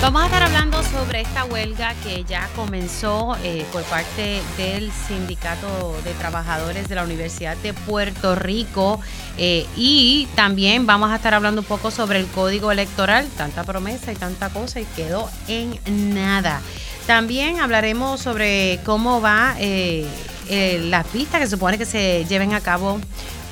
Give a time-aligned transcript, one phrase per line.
[0.00, 6.00] Vamos a estar hablando sobre esta huelga que ya comenzó eh, por parte del Sindicato
[6.04, 9.00] de Trabajadores de la Universidad de Puerto Rico
[9.38, 14.12] eh, y también vamos a estar hablando un poco sobre el código electoral, tanta promesa
[14.12, 15.78] y tanta cosa y quedó en
[16.14, 16.60] nada.
[17.08, 20.06] También hablaremos sobre cómo va eh,
[20.84, 23.00] las vistas que supone que se lleven a cabo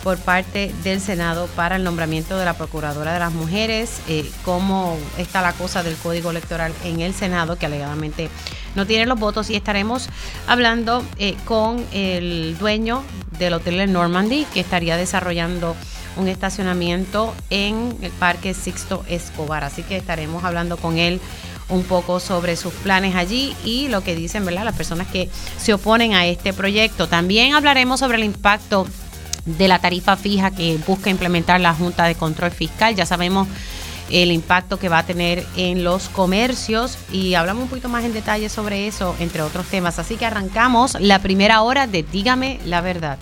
[0.06, 4.96] por parte del Senado para el nombramiento de la Procuradora de las Mujeres, eh, cómo
[5.18, 8.30] está la cosa del Código Electoral en el Senado, que alegadamente
[8.76, 10.08] no tiene los votos, y estaremos
[10.46, 13.02] hablando eh, con el dueño
[13.40, 15.74] del Hotel Normandy, que estaría desarrollando
[16.16, 19.64] un estacionamiento en el Parque Sixto Escobar.
[19.64, 21.20] Así que estaremos hablando con él
[21.68, 24.64] un poco sobre sus planes allí y lo que dicen, ¿verdad?
[24.64, 25.28] Las personas que
[25.58, 27.08] se oponen a este proyecto.
[27.08, 28.86] También hablaremos sobre el impacto
[29.46, 32.94] de la tarifa fija que busca implementar la Junta de Control Fiscal.
[32.94, 33.48] Ya sabemos
[34.10, 38.12] el impacto que va a tener en los comercios y hablamos un poquito más en
[38.12, 39.98] detalle sobre eso, entre otros temas.
[39.98, 43.18] Así que arrancamos la primera hora de Dígame la verdad.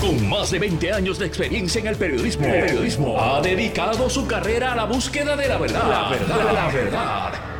[0.00, 4.26] Con más de 20 años de experiencia en el periodismo, el periodismo ha dedicado su
[4.26, 5.88] carrera a la búsqueda de la verdad.
[5.88, 7.59] La verdad, la verdad.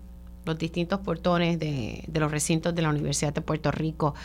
[0.45, 4.15] los distintos portones de, los recintos de la Universidad de Puerto Rico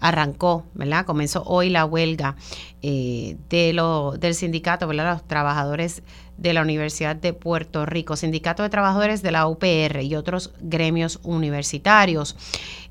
[0.00, 1.06] arrancó, ¿verdad?
[1.06, 2.36] Comenzó hoy la huelga
[2.82, 5.12] eh, de lo, del sindicato, ¿verdad?
[5.12, 6.02] Los trabajadores
[6.36, 11.20] de la Universidad de Puerto Rico, sindicato de trabajadores de la UPR y otros gremios
[11.22, 12.36] universitarios.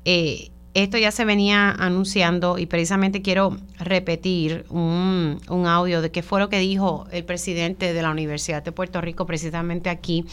[0.04, 6.22] Eh, esto ya se venía anunciando y precisamente quiero repetir un, un audio de qué
[6.22, 10.26] fue lo que dijo el presidente de la Universidad de Puerto Rico precisamente aquí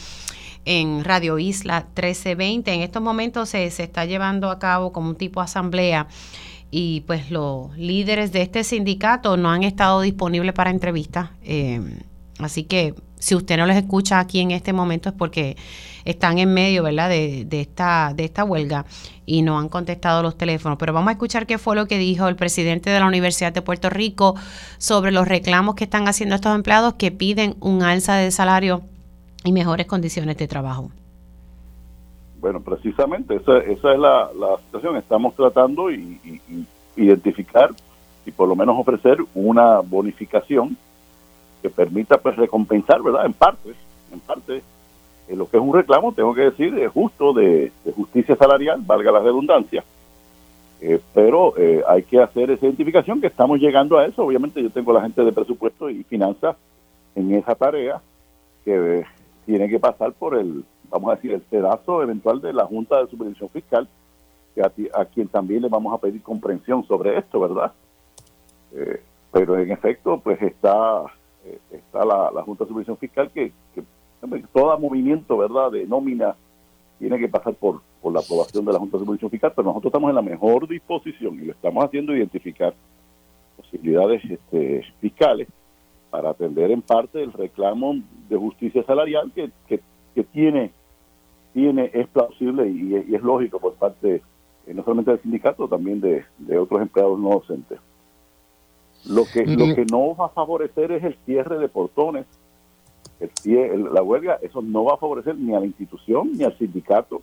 [0.67, 2.73] en Radio Isla 1320.
[2.73, 6.07] En estos momentos se, se está llevando a cabo como un tipo de asamblea
[6.69, 11.29] y pues los líderes de este sindicato no han estado disponibles para entrevistas.
[11.44, 11.81] Eh,
[12.39, 15.55] así que si usted no les escucha aquí en este momento es porque
[16.03, 18.85] están en medio, ¿verdad?, de, de, esta, de esta huelga
[19.25, 20.78] y no han contestado los teléfonos.
[20.78, 23.61] Pero vamos a escuchar qué fue lo que dijo el presidente de la Universidad de
[23.61, 24.35] Puerto Rico
[24.78, 28.84] sobre los reclamos que están haciendo estos empleados que piden un alza de salario
[29.47, 30.91] y mejores condiciones de trabajo.
[32.40, 34.30] Bueno, precisamente esa, esa es la,
[34.66, 34.97] situación.
[34.97, 36.19] Estamos tratando y,
[36.97, 37.72] identificar
[38.25, 40.75] y por lo menos ofrecer una bonificación
[41.62, 43.25] que permita pues recompensar, ¿verdad?
[43.25, 43.69] En parte,
[44.12, 44.62] en parte,
[45.30, 49.12] en lo que es un reclamo, tengo que decir, es justo de, justicia salarial, valga
[49.12, 49.84] la redundancia.
[50.81, 54.24] Eh, pero eh, hay que hacer esa identificación que estamos llegando a eso.
[54.24, 56.56] Obviamente yo tengo la gente de presupuesto y finanzas
[57.16, 58.02] en esa tarea
[58.66, 59.06] que
[59.47, 63.09] tiene que pasar por el, vamos a decir, el pedazo eventual de la Junta de
[63.09, 63.88] Supervisión Fiscal,
[64.53, 67.72] que a, quien también le vamos a pedir comprensión sobre esto, ¿verdad?
[68.74, 71.06] Eh, pero en efecto, pues está
[71.46, 73.53] eh, está la, Junta de Supervisión Fiscal que,
[74.52, 76.35] todo movimiento, ¿verdad?, de nómina
[77.00, 79.91] tiene que pasar por, por la aprobación de la Junta de Supervisión Fiscal, pero nosotros
[79.91, 82.74] estamos en la mejor disposición y lo estamos haciendo identificar
[83.56, 85.47] posibilidades este, fiscales
[86.09, 87.95] para atender en parte el reclamo
[88.29, 90.72] de justicia salarial que, que, tiene,
[91.53, 94.22] tiene, es plausible y, es lógico por parte
[94.66, 96.25] eh, no solamente del sindicato, también de,
[96.57, 97.79] otros empleados no docentes.
[99.06, 102.25] Lo que, lo que no va a favorecer es el cierre de portones,
[103.46, 107.22] el, la huelga, eso no va a favorecer ni a la institución ni al sindicato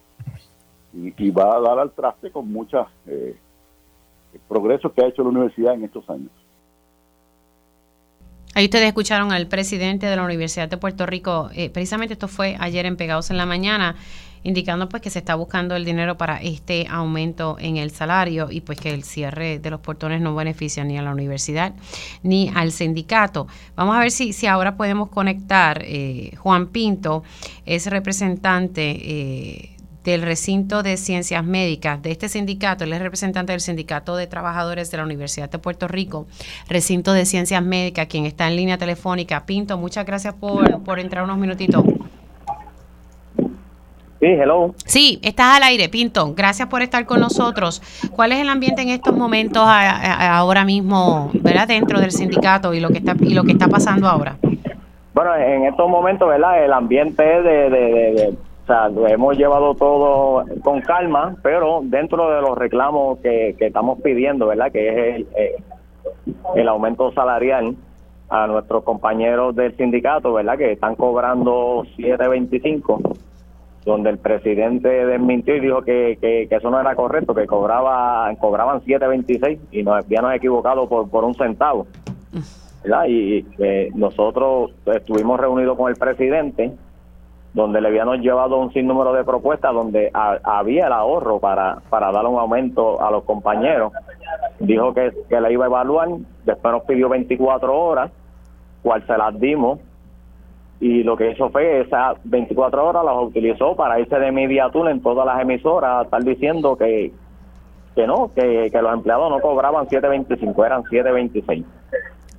[0.93, 3.37] y, va a dar al traste con muchos eh,
[4.49, 6.31] progresos que ha hecho la universidad en estos años.
[8.55, 12.57] Ahí ustedes escucharon al presidente de la Universidad de Puerto Rico, eh, precisamente esto fue
[12.61, 13.97] ayer en Pegados en la Mañana,
[14.45, 18.61] indicando pues que se está buscando el dinero para este aumento en el salario y
[18.61, 21.75] pues que el cierre de los portones no beneficia ni a la universidad
[22.23, 23.49] ni al sindicato.
[23.75, 25.83] Vamos a ver si, si ahora podemos conectar.
[25.85, 27.25] Eh, Juan Pinto
[27.67, 29.74] es representante eh,
[30.05, 34.91] del recinto de ciencias médicas de este sindicato, él es representante del Sindicato de Trabajadores
[34.91, 36.27] de la Universidad de Puerto Rico,
[36.69, 39.47] recinto de ciencias médicas, quien está en línea telefónica.
[39.47, 41.83] Pinto, muchas gracias por, por entrar unos minutitos.
[44.21, 44.75] Sí, hello.
[44.87, 46.35] Sí, estás al aire, Pinto.
[46.35, 47.83] Gracias por estar con nosotros.
[48.15, 52.89] ¿Cuál es el ambiente en estos momentos ahora mismo, verdad, dentro del sindicato y lo
[52.91, 54.37] que está y lo que está pasando ahora?
[55.15, 56.65] Bueno, en estos momentos, ¿verdad?
[56.65, 62.40] El ambiente es de O sea, lo hemos llevado todo con calma, pero dentro de
[62.40, 64.72] los reclamos que, que estamos pidiendo, ¿verdad?
[64.72, 65.56] Que es el, eh,
[66.55, 67.76] el aumento salarial
[68.31, 70.56] a nuestros compañeros del sindicato, ¿verdad?
[70.56, 73.16] Que están cobrando 7.25,
[73.84, 78.81] donde el presidente desmintió y dijo que, que, eso no era correcto, que cobraba cobraban
[78.81, 81.87] 7.26 y nos habíamos equivocado por, por un centavo.
[82.82, 83.05] ¿verdad?
[83.08, 86.72] Y eh, nosotros estuvimos reunidos con el presidente
[87.55, 92.27] donde le habíamos llevado un sinnúmero de propuestas donde había el ahorro para, para dar
[92.27, 93.93] un aumento a los compañeros.
[94.59, 96.09] Dijo que, que la iba a evaluar,
[96.45, 98.11] después nos pidió 24 horas,
[98.83, 99.79] cual se las dimos,
[100.81, 105.00] y lo que hizo fue esas 24 horas las utilizó para irse de media en
[105.00, 107.12] todas las emisoras, estar diciendo que,
[107.95, 111.65] que no, que, que los empleados no cobraban 7.25, eran 7.26.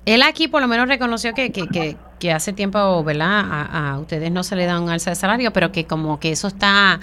[0.05, 1.95] Él aquí por lo menos reconoció que, que,
[2.31, 3.43] hace tiempo, ¿verdad?
[3.49, 6.47] A, ustedes no se le da un alza de salario, pero que como que eso
[6.47, 6.99] está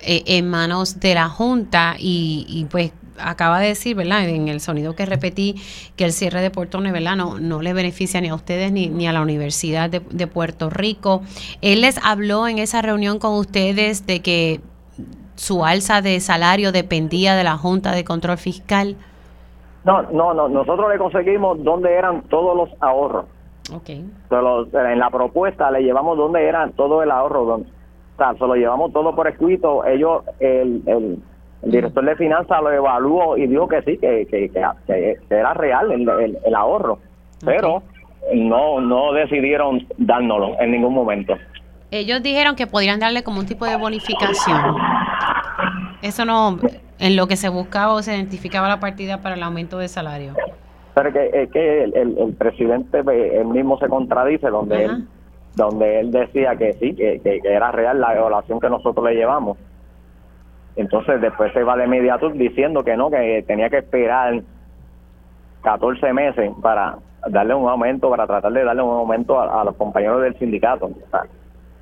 [0.00, 4.28] eh, en manos de la Junta y, y, pues acaba de decir, ¿verdad?
[4.28, 5.54] En el sonido que repetí,
[5.96, 7.16] que el cierre de portones, ¿verdad?
[7.16, 10.70] No, no le beneficia ni a ustedes ni, ni a la Universidad de, de Puerto
[10.70, 11.22] Rico.
[11.60, 14.60] Él les habló en esa reunión con ustedes de que
[15.36, 18.96] su alza de salario dependía de la Junta de Control Fiscal.
[19.84, 20.48] No, no, no.
[20.48, 23.26] Nosotros le conseguimos dónde eran todos los ahorros.
[23.72, 24.04] Okay.
[24.30, 27.44] en la propuesta le llevamos dónde eran todo el ahorro.
[27.44, 29.84] Donde, o sea, se lo llevamos todo por escrito.
[29.84, 31.22] Ellos, el, el,
[31.62, 36.38] director de finanzas lo evaluó y dijo que sí, que, que, que, era real el,
[36.44, 36.98] el, ahorro.
[37.42, 37.82] Pero
[38.34, 41.34] no, no decidieron dárnoslo en ningún momento.
[41.90, 44.76] Ellos dijeron que podrían darle como un tipo de bonificación.
[46.02, 46.58] Eso no,
[46.98, 50.34] en lo que se buscaba o se identificaba la partida para el aumento de salario.
[50.94, 55.08] Pero que, es que el, presidente pues, él mismo se contradice donde él
[55.56, 59.56] donde él decía que sí, que, que, era real la evaluación que nosotros le llevamos.
[60.76, 64.42] Entonces después se va de inmediato diciendo que no, que tenía que esperar
[65.62, 66.96] 14 meses para
[67.28, 70.86] darle un aumento, para tratar de darle un aumento a, los compañeros del sindicato.
[70.86, 71.22] O sea,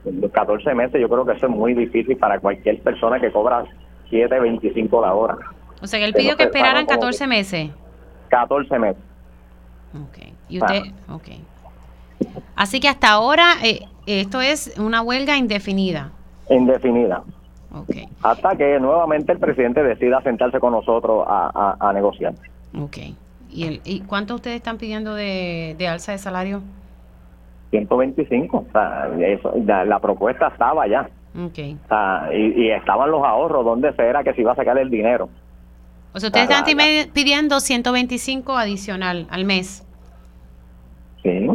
[0.04, 3.64] los 14 meses yo creo que eso es muy difícil para cualquier persona que cobra
[4.10, 5.36] 7.25 la hora.
[5.80, 7.70] O sea, que él pidió que esperaran 14 meses.
[8.32, 9.02] 14 meses.
[9.94, 10.18] Ok.
[10.48, 11.28] Y usted, ok.
[12.56, 16.10] Así que hasta ahora eh, esto es una huelga indefinida.
[16.48, 17.22] Indefinida.
[17.74, 18.08] Okay.
[18.22, 22.32] Hasta que nuevamente el presidente decida sentarse con nosotros a, negociar.
[22.78, 22.96] Ok.
[23.50, 26.62] ¿Y, el, ¿Y cuánto ustedes están pidiendo de, de alza de salario?
[27.70, 28.56] 125.
[28.56, 31.08] O sea, eso, la propuesta estaba ya.
[31.34, 31.78] Okay.
[32.34, 35.30] y, estaban los ahorros, ¿dónde se era que se iba a sacar el dinero?
[36.14, 36.64] O sea, ustedes están
[37.12, 39.84] pidiendo 125 adicional al mes.
[41.22, 41.48] Sí.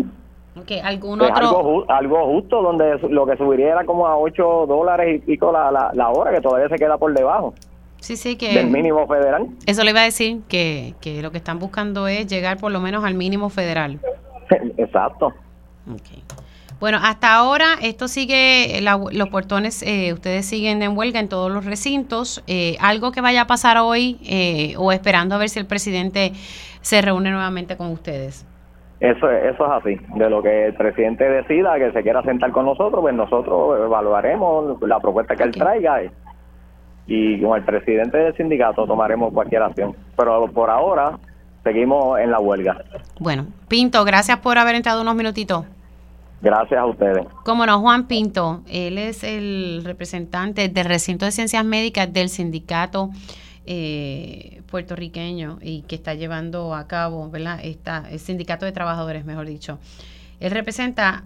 [0.61, 0.79] Okay.
[0.79, 1.35] ¿Algún otro?
[1.35, 5.71] Algo, algo, justo, donde lo que subiría era como a 8 dólares y pico la,
[5.71, 7.53] la, la hora, que todavía se queda por debajo.
[7.99, 8.53] Sí, sí, que...
[8.53, 9.47] Del mínimo federal.
[9.65, 12.79] Eso le iba a decir, que, que lo que están buscando es llegar por lo
[12.79, 13.99] menos al mínimo federal.
[14.77, 15.33] Exacto.
[15.93, 16.23] Okay.
[16.79, 18.79] Bueno, hasta ahora esto sigue,
[19.11, 22.43] los portones, eh, ustedes siguen en huelga en todos los recintos.
[22.45, 26.33] Eh, algo que vaya a pasar hoy eh, o esperando a ver si el presidente
[26.81, 28.45] se reúne nuevamente con ustedes.
[28.99, 29.99] Eso, eso es así.
[30.15, 34.79] De lo que el presidente decida que se quiera sentar con nosotros, pues nosotros evaluaremos
[34.81, 36.01] la propuesta que él traiga
[37.07, 39.95] y, con el presidente del sindicato tomaremos cualquier acción.
[40.15, 41.17] Pero por ahora
[41.63, 42.83] seguimos en la huelga.
[43.19, 45.65] Bueno, Pinto, gracias por haber entrado unos minutitos.
[46.41, 47.25] Gracias a ustedes.
[47.43, 53.09] Cómo no, Juan Pinto, él es el representante del recinto de ciencias médicas del sindicato
[53.65, 57.59] eh, puertorriqueño y que está llevando a cabo, ¿verdad?
[57.63, 59.79] Esta, el sindicato de trabajadores, mejor dicho.
[60.39, 61.23] Él representa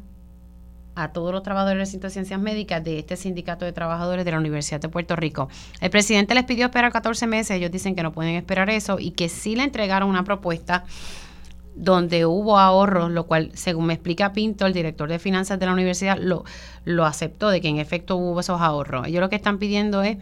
[0.95, 4.31] a todos los trabajadores del recinto de ciencias médicas de este sindicato de trabajadores de
[4.31, 5.49] la Universidad de Puerto Rico.
[5.79, 9.11] El presidente les pidió esperar 14 meses, ellos dicen que no pueden esperar eso y
[9.11, 10.83] que sí le entregaron una propuesta
[11.75, 15.73] donde hubo ahorros, lo cual, según me explica Pinto, el director de finanzas de la
[15.73, 16.43] universidad, lo,
[16.85, 19.07] lo aceptó de que en efecto hubo esos ahorros.
[19.07, 20.17] Ellos lo que están pidiendo es,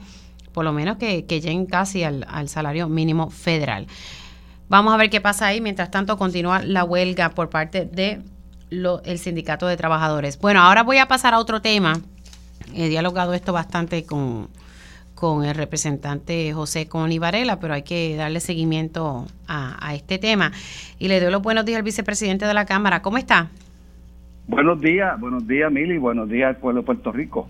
[0.53, 3.87] por lo menos, que, lleguen casi al, salario mínimo federal.
[4.67, 5.61] Vamos a ver qué pasa ahí.
[5.61, 8.21] Mientras tanto, continúa la huelga por parte de
[8.69, 10.37] el sindicato de trabajadores.
[10.37, 11.99] Bueno, ahora voy a pasar a otro tema.
[12.75, 14.49] He dialogado esto bastante con,
[15.19, 20.53] con el representante José Coni Varela, pero hay que darle seguimiento a, este tema.
[20.97, 23.01] Y le doy los buenos días al vicepresidente de la Cámara.
[23.01, 23.49] ¿Cómo está?
[24.47, 27.49] Buenos días, buenos días, Mili, buenos días al pueblo de Puerto Rico.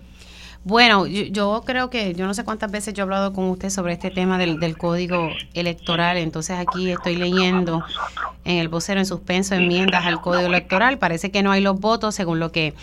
[0.64, 3.92] Bueno, yo, creo que yo no sé cuántas veces yo he hablado con usted sobre
[3.94, 7.82] este tema del, del, código electoral, entonces aquí estoy leyendo
[8.44, 12.14] en el vocero en suspenso enmiendas al código electoral, parece que no hay los votos
[12.14, 12.74] según lo que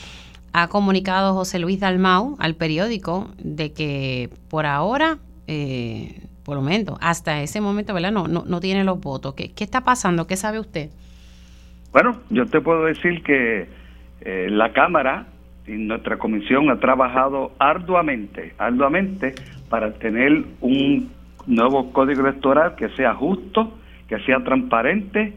[0.59, 6.97] ha comunicado José Luis Dalmau al periódico de que por ahora, eh, por lo menos
[6.99, 8.11] hasta ese momento, ¿verdad?
[8.11, 9.35] No, no, no tiene los votos.
[9.35, 10.25] ¿Qué, ¿Qué está pasando?
[10.25, 10.89] ¿Qué sabe usted?
[11.93, 13.67] Bueno, yo te puedo decir que
[14.21, 15.27] eh, la Cámara
[15.67, 19.35] y nuestra comisión ha trabajado arduamente, arduamente
[19.69, 21.11] para tener un
[21.45, 25.33] nuevo código electoral que sea justo, que sea transparente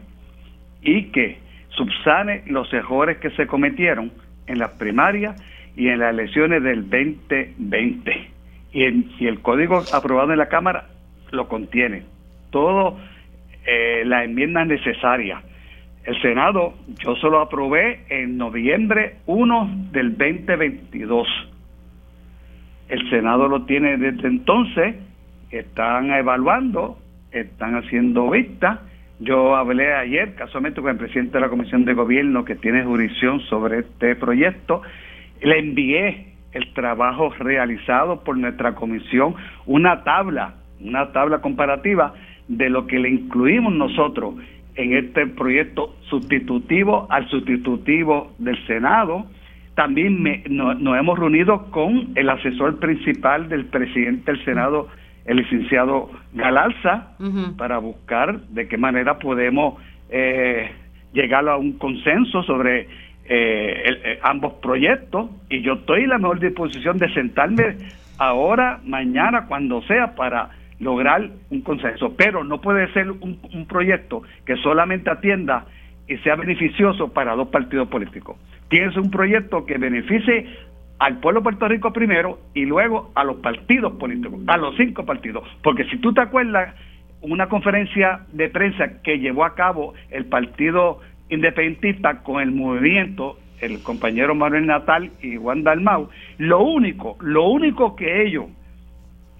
[0.81, 1.37] y que
[1.69, 4.11] subsane los errores que se cometieron
[4.47, 5.41] en las primarias
[5.75, 8.29] y en las elecciones del 2020.
[8.73, 10.87] Y, el código aprobado en la Cámara
[11.31, 12.03] lo contiene.
[12.49, 12.97] Todo
[13.65, 15.43] eh, las enmiendas necesarias.
[16.03, 21.27] El Senado, yo se lo aprobé en noviembre 1 del 2022.
[22.89, 24.95] El Senado lo tiene desde entonces,
[25.51, 26.97] están evaluando,
[27.31, 28.79] están haciendo vistas
[29.21, 33.39] yo hablé ayer casualmente con el presidente de la Comisión de Gobierno que tiene jurisdicción
[33.41, 34.81] sobre este proyecto.
[35.41, 39.35] Le envié el trabajo realizado por nuestra comisión,
[39.67, 42.13] una tabla, una tabla comparativa
[42.47, 44.35] de lo que le incluimos nosotros
[44.75, 49.27] en este proyecto sustitutivo al sustitutivo del Senado.
[49.75, 54.87] También nos hemos reunido con el asesor principal del presidente del Senado,
[55.25, 57.15] el licenciado Galarza
[57.57, 59.75] para buscar de qué manera podemos
[60.09, 60.71] eh,
[61.13, 62.87] llegar a un consenso sobre eh,
[63.25, 65.29] eh, ambos proyectos.
[65.49, 67.77] Y yo estoy en la mejor disposición de sentarme
[68.17, 70.49] ahora, mañana, cuando sea para
[70.79, 75.65] lograr un consenso, pero no puede ser un, un proyecto que solamente atienda
[76.07, 78.37] y sea beneficioso para dos partidos políticos.
[78.69, 80.47] Tiene que ser un proyecto que beneficie
[81.01, 85.03] al pueblo de Puerto Rico primero y luego a los partidos políticos, a los cinco
[85.03, 85.43] partidos.
[85.63, 86.75] Porque si tú te acuerdas,
[87.21, 93.81] una conferencia de prensa que llevó a cabo el Partido Independentista con el movimiento, el
[93.81, 98.45] compañero Manuel Natal y Juan Dalmau, lo único, lo único que ellos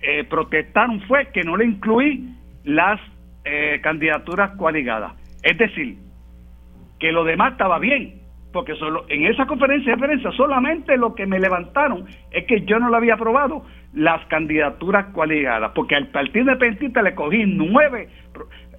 [0.01, 2.27] eh, protestaron fue que no le incluí
[2.63, 2.99] las
[3.45, 5.13] eh, candidaturas coaligadas.
[5.43, 5.97] Es decir,
[6.99, 8.20] que lo demás estaba bien,
[8.51, 12.79] porque solo en esa conferencia de prensa solamente lo que me levantaron es que yo
[12.79, 18.09] no lo había aprobado las candidaturas coaligadas, porque al Partido Independentista le cogí nueve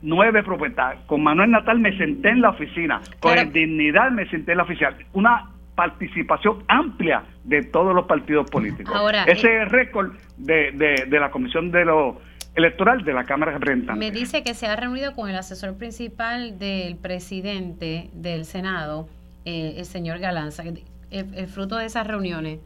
[0.03, 0.99] nueve propuestas.
[1.07, 4.97] Con Manuel Natal me senté en la oficina, con dignidad me senté en la oficina.
[5.13, 8.95] Una participación amplia de todos los partidos políticos.
[9.27, 12.17] Ese eh, es el récord de, de, de la Comisión de los
[12.55, 13.99] electoral de la Cámara de Representantes.
[13.99, 19.09] Me dice que se ha reunido con el asesor principal del presidente del Senado
[19.45, 20.63] eh, el señor Galanza,
[21.11, 22.61] el, fruto de esas reuniones?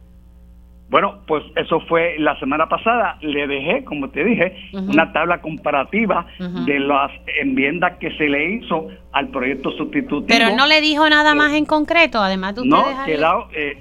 [0.89, 3.17] Bueno, pues eso fue la semana pasada.
[3.19, 6.25] Le dejé, como te dije, una tabla comparativa
[6.65, 10.27] de las enmiendas que se le hizo al proyecto sustitutivo.
[10.27, 13.17] Pero no le dijo nada más en concreto, además de No, eh,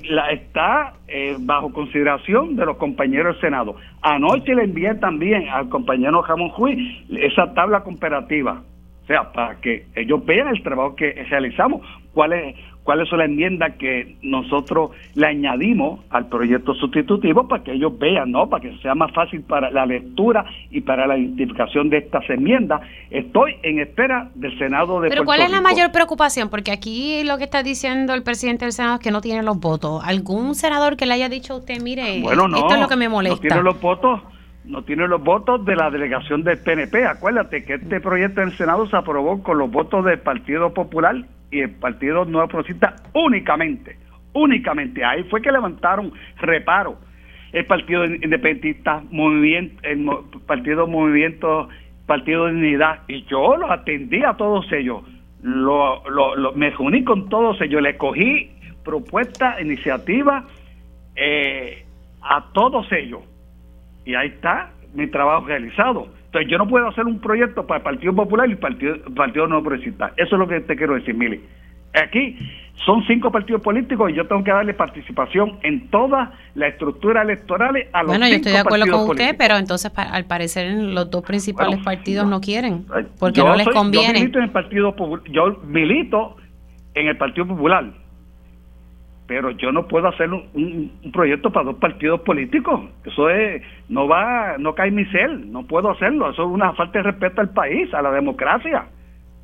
[0.08, 3.76] la, está eh, bajo consideración de los compañeros del Senado.
[4.02, 8.62] Anoche le envié también al compañero Jamón Juiz esa tabla comparativa.
[9.04, 12.56] O sea, para que ellos vean el trabajo que realizamos, cuáles
[12.86, 18.30] cuáles son las enmiendas que nosotros le añadimos al proyecto sustitutivo para que ellos vean,
[18.30, 18.48] ¿no?
[18.48, 22.80] Para que sea más fácil para la lectura y para la identificación de estas enmiendas.
[23.10, 26.48] Estoy en espera del Senado de Pero ¿cuál es la mayor preocupación?
[26.48, 29.58] Porque aquí lo que está diciendo el presidente del Senado es que no tiene los
[29.58, 30.02] votos.
[30.04, 32.30] ¿Algún senador que le haya dicho a usted, mire, esto
[32.70, 33.34] es lo que me molesta?
[33.36, 34.20] No tiene los votos
[34.66, 37.06] no tiene los votos de la delegación del PNP.
[37.06, 41.16] Acuérdate que este proyecto en el Senado se aprobó con los votos del Partido Popular
[41.50, 43.96] y el Partido Nuevo Progresista únicamente,
[44.32, 45.04] únicamente.
[45.04, 46.98] Ahí fue que levantaron reparo
[47.52, 50.06] el Partido Independentista, movimiento, el
[50.46, 51.68] Partido Movimiento,
[52.06, 55.02] Partido de Unidad, y yo los atendí a todos ellos.
[55.42, 58.50] Lo, lo, me reuní con todos ellos, le cogí
[58.84, 60.44] propuestas, iniciativas
[61.14, 61.84] eh,
[62.20, 63.22] a todos ellos.
[64.06, 66.08] Y ahí está mi trabajo realizado.
[66.26, 69.46] Entonces yo no puedo hacer un proyecto para el Partido Popular y el Partido, Partido
[69.46, 70.12] No Progresista.
[70.16, 71.40] Eso es lo que te quiero decir, Mili.
[71.94, 72.36] Aquí
[72.84, 77.74] son cinco partidos políticos y yo tengo que darle participación en toda la estructura electoral
[77.92, 81.22] a los Bueno, yo estoy de acuerdo con usted, pero entonces al parecer los dos
[81.24, 82.84] principales partidos no, quieren,
[83.18, 84.08] porque no les conviene.
[84.08, 84.94] Yo milito en el Partido
[85.30, 86.36] yo milito
[86.94, 88.05] en el Partido Popular
[89.26, 92.80] pero yo no puedo hacer un, proyecto para dos partidos políticos.
[93.04, 96.30] Eso es, no va, no cae mi cel, no puedo hacerlo.
[96.30, 98.86] Eso es una falta de respeto al país, a la democracia.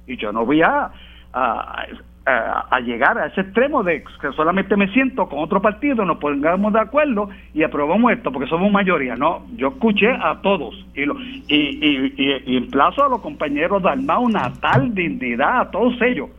[0.06, 0.90] Y yo no voy a,
[1.32, 6.72] a, llegar a ese extremo de que solamente me siento con otro partido, nos pongamos
[6.72, 9.16] de acuerdo y aprobamos esto, porque somos mayoría.
[9.16, 13.82] No, yo escuché a todos y, lo, y, y, y, y emplazo a los compañeros
[13.82, 16.30] de Armado una tal dignidad, a todos ellos,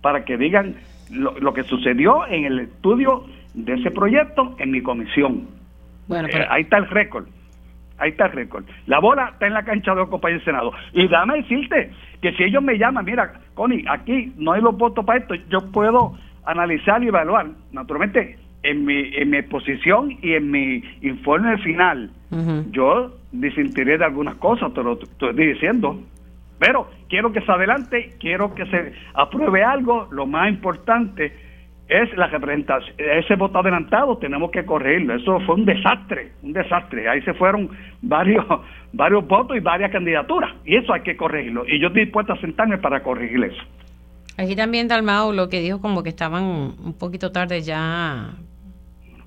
[0.00, 0.76] para que digan
[1.10, 5.48] lo, que sucedió en el estudio de ese proyecto en mi comisión.
[6.08, 7.26] Bueno, eh, ahí está el récord.
[7.98, 8.64] Ahí está el récord.
[8.86, 10.72] La bola está en la cancha de Ocopa y el Senado.
[10.92, 15.04] Y dame decirte que si ellos me llaman, mira, Connie, aquí no hay los votos
[15.04, 17.46] para esto, yo puedo analizar y evaluar.
[17.72, 22.10] Naturalmente, en mi, en mi exposición y en mi informe final,
[22.72, 26.00] yo disentiré de algunas cosas, te lo estoy diciendo.
[26.58, 30.08] Pero quiero que se adelante, quiero que se apruebe algo.
[30.10, 31.32] Lo más importante
[31.88, 32.94] es la representación.
[32.98, 35.14] Ese voto adelantado tenemos que corregirlo.
[35.14, 37.08] Eso fue un desastre, un desastre.
[37.08, 37.70] Ahí se fueron
[38.02, 38.44] varios,
[38.92, 40.52] varios votos y varias candidaturas.
[40.64, 41.64] Y eso hay que corregirlo.
[41.66, 43.62] Y yo estoy dispuesto a sentarme para corregir eso.
[44.36, 48.30] Aquí también Dalmao lo que dijo como que estaban un poquito tarde ya,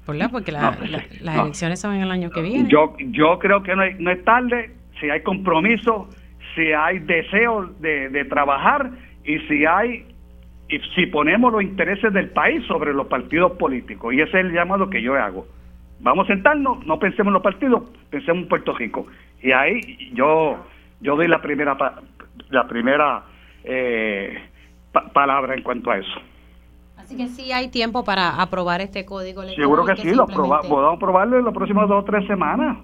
[0.06, 0.30] ¿verdad?
[0.32, 0.78] Porque las
[1.22, 2.70] elecciones son en el año que viene.
[2.70, 4.72] Yo, yo creo que no, no es tarde.
[5.00, 6.10] Si hay compromiso,
[6.58, 8.92] si hay deseo de, de trabajar
[9.24, 10.06] y si hay
[10.70, 14.52] y si ponemos los intereses del país sobre los partidos políticos, y ese es el
[14.52, 15.48] llamado que yo hago.
[16.02, 19.08] Vamos a sentarnos, no pensemos en los partidos, pensemos en Puerto Rico.
[19.42, 20.58] Y ahí yo
[21.00, 21.78] yo doy la primera
[22.50, 23.24] la primera
[23.64, 24.42] eh,
[25.14, 26.20] palabra en cuanto a eso.
[26.98, 31.40] Así que sí hay tiempo para aprobar este código Seguro que, sí, lo podemos aprobarlo
[31.40, 32.78] en las próximas dos o tres semanas.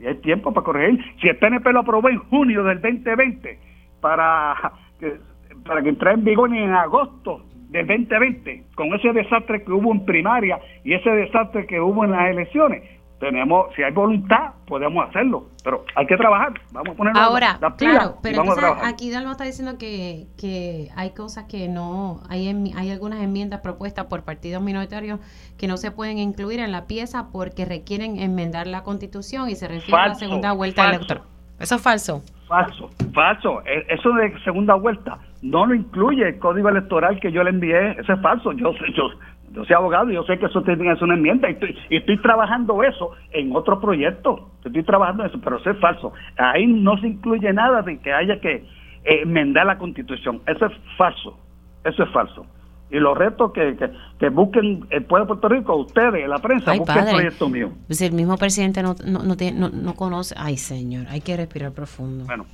[0.00, 1.04] Y hay tiempo para corregir.
[1.20, 3.58] Si el PNP lo aprobó en junio del 2020
[4.00, 5.18] para que
[5.64, 10.04] para que entre en vigor en agosto del 2020, con ese desastre que hubo en
[10.04, 12.82] primaria y ese desastre que hubo en las elecciones.
[13.20, 16.54] Tenemos, si hay voluntad, podemos hacerlo, pero hay que trabajar.
[16.72, 18.42] Vamos a poner Ahora, claro, pero
[18.82, 24.06] aquí Dalmo está diciendo que, que hay cosas que no, hay, hay algunas enmiendas propuestas
[24.06, 25.20] por partidos minoritarios
[25.58, 29.68] que no se pueden incluir en la pieza porque requieren enmendar la constitución y se
[29.68, 31.24] refiere a la segunda vuelta electoral.
[31.58, 32.22] Eso es falso.
[32.48, 33.62] Falso, falso.
[33.66, 37.92] E, eso de segunda vuelta no lo incluye el código electoral que yo le envié.
[37.92, 38.52] Eso es falso.
[38.52, 39.10] Yo, yo,
[39.52, 41.76] yo soy abogado y yo sé que eso tiene que ser una enmienda y estoy,
[41.88, 44.50] y estoy trabajando eso en otro proyecto.
[44.64, 46.12] Estoy trabajando eso, pero eso es falso.
[46.36, 48.54] Ahí no se incluye nada de que haya que
[49.04, 50.40] eh, enmendar la constitución.
[50.46, 51.36] Eso es falso.
[51.84, 52.46] Eso es falso.
[52.92, 53.76] Y los retos que,
[54.18, 57.72] que, busquen el pueblo de Puerto Rico, ustedes, la prensa, busquen el proyecto mío.
[57.86, 60.34] Pues el mismo presidente no, no, no, no, conoce.
[60.36, 62.24] Ay, señor, hay que respirar profundo.
[62.24, 62.46] Bueno,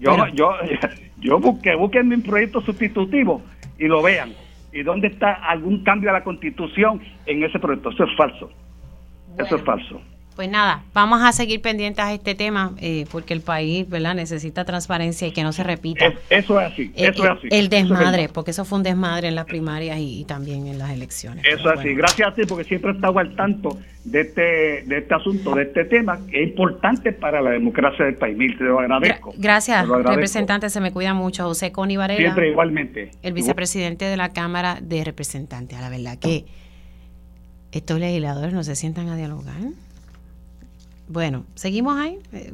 [0.00, 0.50] yo, yo,
[1.18, 3.42] yo busqué, busquen mi proyecto sustitutivo
[3.78, 4.32] y lo vean.
[4.72, 7.90] ¿Y dónde está algún cambio a la constitución en ese proyecto?
[7.90, 8.50] Eso es falso.
[9.38, 10.00] Eso es falso.
[10.40, 14.14] Pues nada, vamos a seguir pendientes a este tema eh, porque el país ¿verdad?
[14.14, 16.14] necesita transparencia y que no se repita.
[16.30, 17.48] eso es así, eh, eso es así.
[17.50, 21.44] El desmadre, porque eso fue un desmadre en las primarias y, también en las elecciones.
[21.44, 24.40] Eso es así, gracias a ti porque siempre he estado al tanto de este,
[24.86, 28.34] de este asunto, de este tema que es importante para la democracia del país.
[28.34, 29.34] Mil, te lo agradezco.
[29.36, 31.44] gracias, representante, se me cuida mucho.
[31.44, 32.18] José Coni Varela.
[32.18, 33.10] Siempre igualmente.
[33.22, 35.76] El vicepresidente de la Cámara de Representantes.
[35.76, 36.46] A la verdad que
[37.72, 39.60] estos legisladores no se sientan a dialogar.
[41.10, 42.20] Bueno, seguimos ahí.
[42.32, 42.52] Eh,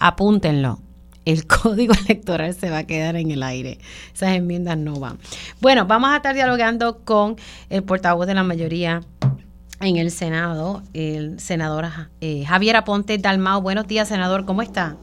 [0.00, 0.80] apúntenlo.
[1.24, 3.78] El código electoral se va a quedar en el aire.
[4.12, 5.18] Esas enmiendas no van.
[5.60, 7.36] Bueno, vamos a estar dialogando con
[7.70, 9.02] el portavoz de la mayoría
[9.80, 11.84] en el Senado, el senador
[12.20, 13.62] eh, Javier Aponte Dalmao.
[13.62, 14.44] Buenos días, senador.
[14.44, 14.96] ¿Cómo está?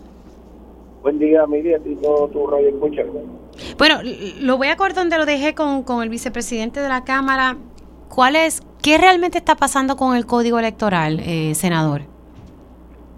[1.03, 3.03] Buen día, Miriam, y todo tu radio escucha.
[3.77, 3.99] Bueno,
[4.41, 7.55] lo voy a acordar donde lo dejé con, con el vicepresidente de la Cámara.
[8.09, 12.14] ¿Cuál es, qué realmente está pasando con el código electoral, eh, senador?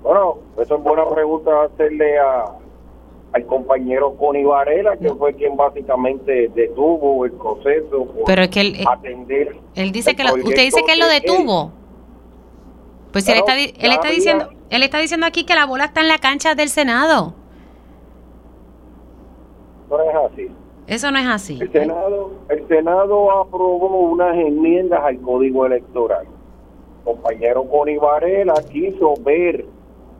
[0.08, 2.46] Bueno, eso es buena pregunta hacerle a,
[3.34, 8.86] al compañero Connie Varela, que fue quien básicamente detuvo el proceso Pero es que él,
[8.88, 9.58] atender.
[9.76, 11.74] Él dice que usted dice que él lo detuvo.
[13.12, 16.00] Pues si él está, él está diciendo, él está diciendo aquí que la bola está
[16.00, 17.34] en la cancha del Senado.
[19.89, 20.48] No es así.
[20.88, 21.60] Eso no es así.
[21.60, 26.28] El Senado, el Senado aprobó unas enmiendas al Código Electoral.
[26.28, 29.65] El compañero Connie Varela quiso ver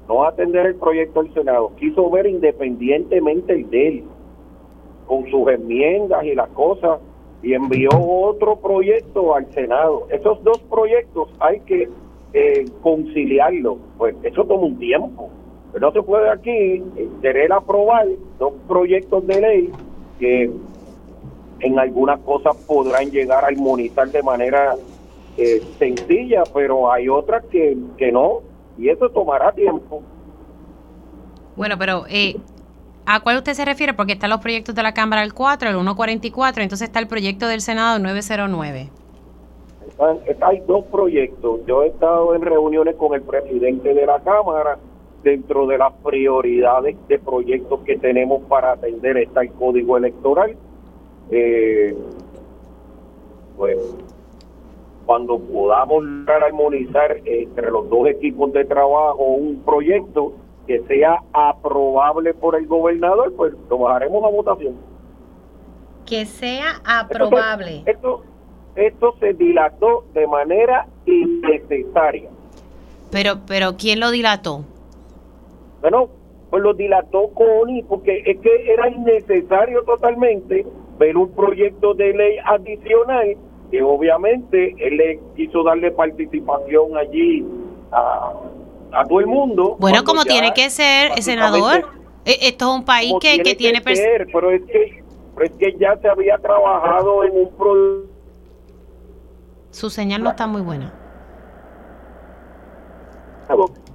[0.08, 4.04] no atender el proyecto del Senado, quiso ver independientemente el de él,
[5.06, 7.00] con sus enmiendas y las cosas,
[7.42, 10.08] y envió otro proyecto al Senado.
[10.10, 11.90] Esos dos proyectos hay que
[12.34, 15.30] eh, conciliarlos, pues eso toma un tiempo.
[15.72, 18.08] Pero no se puede aquí eh, querer aprobar
[18.40, 19.72] dos proyectos de ley
[20.20, 20.50] que
[21.60, 24.76] en algunas cosas podrán llegar a armonizar de manera
[25.38, 28.42] eh, sencilla, pero hay otras que, que no,
[28.78, 30.02] y eso tomará tiempo.
[31.56, 32.38] Bueno, pero eh,
[33.06, 33.94] ¿a cuál usted se refiere?
[33.94, 37.48] Porque están los proyectos de la Cámara el 4, el 144, entonces está el proyecto
[37.48, 38.90] del Senado 909.
[40.42, 41.62] hay dos proyectos.
[41.66, 44.78] Yo he estado en reuniones con el presidente de la Cámara
[45.24, 50.56] dentro de las prioridades de proyectos que tenemos para atender está el código electoral.
[51.32, 51.96] Eh,
[53.58, 53.78] pues
[55.08, 60.34] cuando podamos lograr armonizar entre los dos equipos de trabajo un proyecto
[60.68, 64.76] que sea aprobable por el gobernador, pues lo bajaremos a votación.
[66.06, 67.84] Que sea aprobable.
[67.86, 68.22] Esto,
[68.76, 72.30] esto, se dilató de manera innecesaria.
[73.10, 74.66] Pero, pero ¿quién lo dilató?
[75.80, 76.10] Bueno,
[76.50, 80.66] pues lo dilató Connie, porque es que era innecesario totalmente
[81.00, 83.38] ver un proyecto de ley adicional
[83.72, 87.46] que obviamente él le quiso darle participación allí
[87.92, 88.34] a,
[88.94, 89.76] a todo el mundo.
[89.80, 91.86] Bueno, como tiene que ser, senador.
[92.26, 93.82] E, esto es un país que, que, tiene...
[93.82, 95.04] Que ser, pero, es que,
[95.36, 98.14] pero es que ya se había trabajado en un proyecto.
[99.72, 100.94] Su señal no está muy buena.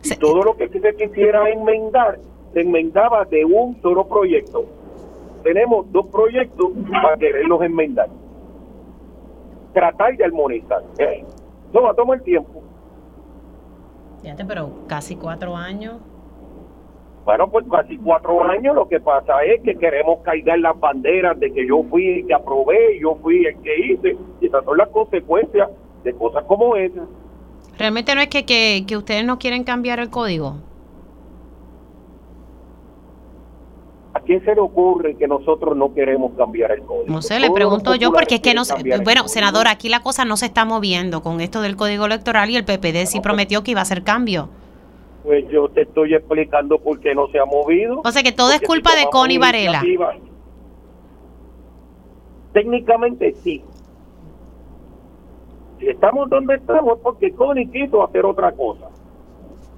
[0.04, 2.18] Y todo lo que se quisiera enmendar,
[2.52, 4.64] se enmendaba de un solo proyecto.
[5.42, 8.08] Tenemos dos proyectos para quererlos enmendar.
[9.72, 10.82] Tratar de armonizar.
[11.72, 12.62] No va a tomar tiempo.
[14.22, 15.96] Fíjate, pero casi cuatro años.
[17.24, 21.52] Bueno, pues casi cuatro años lo que pasa es que queremos cargar las banderas de
[21.52, 24.88] que yo fui el que aprobé, yo fui el que hice, y esas son las
[24.88, 25.70] consecuencias
[26.02, 27.04] de cosas como esas.
[27.78, 30.56] Realmente no es que, que, que ustedes no quieren cambiar el código.
[34.24, 37.06] Quién se le ocurre que nosotros no queremos cambiar el código?
[37.06, 38.74] No sé, le pregunto yo porque es que no sé.
[39.04, 42.56] Bueno, senador, aquí la cosa no se está moviendo con esto del código electoral y
[42.56, 44.48] el PPD sí prometió que iba a hacer cambio.
[45.24, 48.00] Pues yo te estoy explicando por qué no se ha movido.
[48.04, 49.82] O sea que todo es culpa de Connie Varela.
[52.52, 53.62] Técnicamente sí.
[55.78, 58.88] Si estamos donde estamos es porque Connie quiso hacer otra cosa.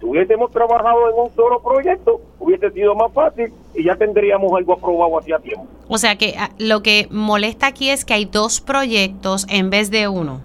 [0.04, 4.74] Si hubiésemos trabajado en un solo proyecto, hubiese sido más fácil y ya tendríamos algo
[4.74, 5.66] aprobado hacía tiempo.
[5.88, 9.90] O sea que ah, lo que molesta aquí es que hay dos proyectos en vez
[9.90, 10.42] de uno.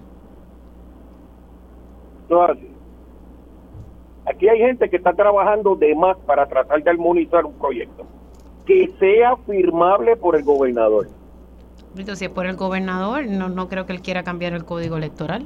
[4.24, 8.06] Aquí hay gente que está trabajando de más para tratar de armonizar un proyecto
[8.64, 11.08] que sea firmable por el gobernador.
[12.14, 15.44] Si es por el gobernador, no, no creo que él quiera cambiar el código electoral.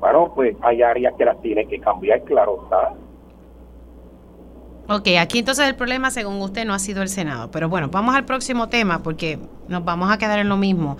[0.00, 2.94] Bueno, pues hay áreas que las tiene que cambiar, claro está.
[4.88, 7.50] Ok, aquí entonces el problema, según usted, no ha sido el Senado.
[7.52, 10.96] Pero bueno, vamos al próximo tema porque nos vamos a quedar en lo mismo.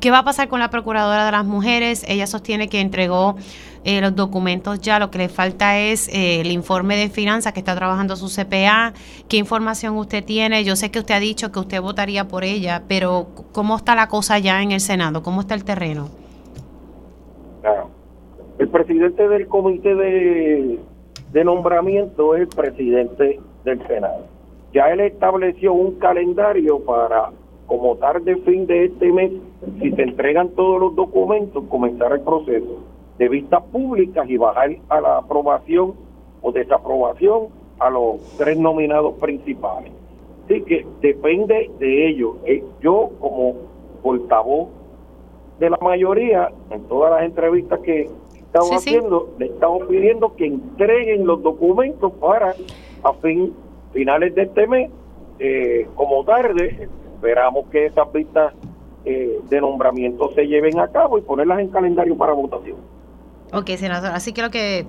[0.00, 2.04] ¿Qué va a pasar con la Procuradora de las Mujeres?
[2.08, 3.36] Ella sostiene que entregó
[3.84, 7.60] eh, los documentos ya, lo que le falta es eh, el informe de finanzas que
[7.60, 8.92] está trabajando su CPA.
[9.28, 10.64] ¿Qué información usted tiene?
[10.64, 14.08] Yo sé que usted ha dicho que usted votaría por ella, pero ¿cómo está la
[14.08, 15.22] cosa ya en el Senado?
[15.22, 16.10] ¿Cómo está el terreno?
[18.58, 20.78] El presidente del comité de,
[21.32, 24.24] de nombramiento es el presidente del Senado.
[24.72, 27.30] Ya él estableció un calendario para
[27.66, 29.30] como tarde fin de este mes,
[29.80, 32.82] si se entregan todos los documentos, comenzar el proceso
[33.18, 35.94] de vistas públicas y bajar a la aprobación
[36.40, 39.92] o desaprobación a los tres nominados principales.
[40.44, 42.36] Así que depende de ellos.
[42.46, 43.54] Eh, yo como
[44.02, 44.68] portavoz
[45.58, 51.26] de la mayoría, en todas las entrevistas que estamos haciendo, le estamos pidiendo que entreguen
[51.26, 52.54] los documentos para
[53.02, 53.54] a fin
[53.92, 54.90] finales de este mes,
[55.38, 58.54] eh, como tarde, esperamos que esas vistas
[59.04, 62.76] eh, de nombramiento se lleven a cabo y ponerlas en calendario para votación.
[63.52, 64.86] Ok, senador, así que lo que,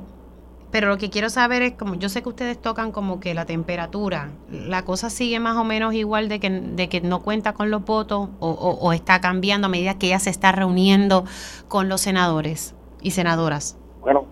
[0.72, 3.46] pero lo que quiero saber es, como yo sé que ustedes tocan como que la
[3.46, 7.72] temperatura, ¿la cosa sigue más o menos igual de que, de que no cuenta con
[7.72, 11.24] los votos o, está cambiando a medida que ella se está reuniendo
[11.68, 13.80] con los senadores y senadoras?
[14.02, 14.26] Bueno,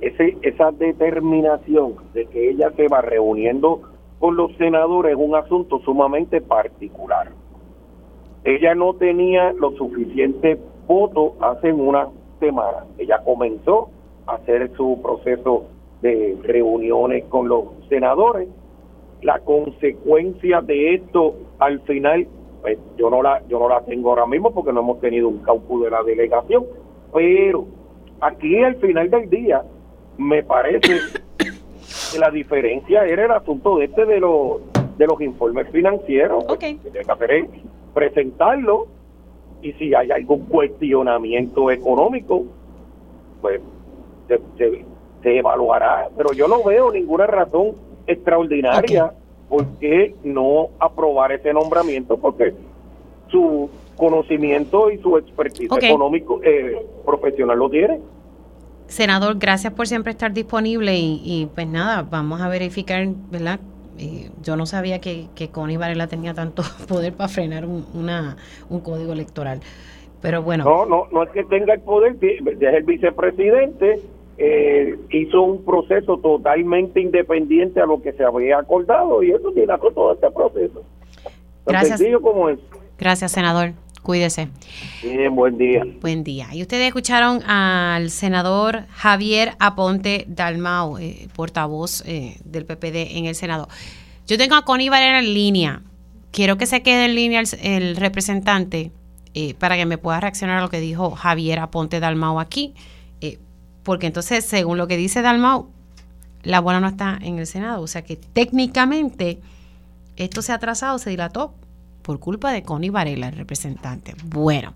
[0.00, 3.82] ese, esa determinación de que ella se va reuniendo
[4.18, 7.32] con los senadores es un asunto sumamente particular.
[8.44, 12.08] Ella no tenía los suficientes votos hace una
[12.40, 12.86] semana.
[12.98, 13.90] Ella comenzó
[14.26, 15.64] hacer su proceso
[16.00, 18.48] de reuniones con los senadores.
[19.22, 22.26] La consecuencia de esto al final,
[22.60, 25.38] pues yo no la yo no la tengo ahora mismo porque no hemos tenido un
[25.38, 26.64] cálculo de la delegación,
[27.12, 27.66] pero
[28.20, 29.62] aquí al final del día
[30.18, 30.94] me parece
[31.38, 34.60] que la diferencia era el asunto de este de los
[34.98, 36.44] de los informes financieros.
[36.48, 36.76] Okay.
[36.76, 37.48] Que que hacer
[37.94, 38.88] presentarlo
[39.62, 42.44] y si hay algún cuestionamiento económico,
[43.40, 43.60] pues
[44.28, 44.84] se,
[45.22, 46.08] se, evaluará.
[46.16, 47.72] Pero yo no veo ninguna razón
[48.06, 49.12] extraordinaria
[49.48, 52.54] por qué no aprobar ese nombramiento, porque
[53.28, 58.00] su conocimiento y su expertise económico eh, profesional lo tiene.
[58.86, 63.60] Senador, gracias por siempre estar disponible y, y pues nada, vamos a verificar, ¿verdad?
[64.42, 68.36] yo no sabía que, que Connie Varela tenía tanto poder para frenar un, una,
[68.68, 69.60] un código electoral.
[70.20, 70.64] Pero bueno.
[70.64, 74.00] No, no, no es que tenga el poder, es el vicepresidente,
[74.44, 79.92] eh, hizo un proceso totalmente independiente a lo que se había acordado y eso dilató
[79.92, 80.82] todo este proceso.
[81.64, 81.98] Tan Gracias.
[81.98, 82.58] sencillo como es.
[82.98, 83.74] Gracias, senador.
[84.02, 84.48] Cuídese.
[85.00, 85.84] Bien, buen día.
[86.00, 86.48] Buen día.
[86.52, 93.36] Y ustedes escucharon al senador Javier Aponte Dalmau, eh, portavoz eh, del PPD en el
[93.36, 93.68] Senado.
[94.26, 95.82] Yo tengo a Connie Valera en línea.
[96.32, 98.90] Quiero que se quede en línea el, representante
[99.34, 102.74] eh, para que me pueda reaccionar a lo que dijo Javier Aponte Dalmau aquí.
[103.82, 105.68] Porque entonces, según lo que dice Dalmau,
[106.42, 107.82] la bola no está en el Senado.
[107.82, 109.40] O sea que técnicamente
[110.16, 111.54] esto se ha atrasado, se dilató
[112.02, 114.14] por culpa de Connie Varela, el representante.
[114.24, 114.74] Bueno,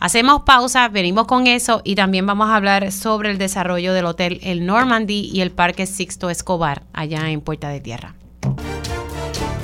[0.00, 4.40] hacemos pausa, venimos con eso y también vamos a hablar sobre el desarrollo del hotel
[4.42, 8.14] El Normandy y el Parque Sixto Escobar allá en Puerta de Tierra.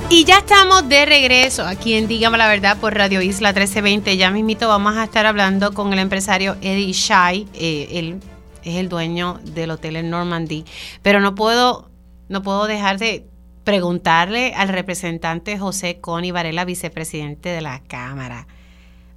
[0.09, 4.15] Y ya estamos de regreso aquí en Dígame la Verdad por Radio Isla 1320.
[4.15, 7.47] Ya mismito vamos a estar hablando con el empresario Eddie Shai.
[7.55, 8.19] Eh, él
[8.63, 10.65] es el dueño del hotel El Normandy.
[11.01, 11.89] Pero no puedo,
[12.29, 13.25] no puedo dejar de
[13.63, 18.47] preguntarle al representante José Coni Varela, vicepresidente de la Cámara.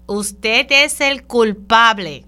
[0.07, 2.25] Usted es el culpable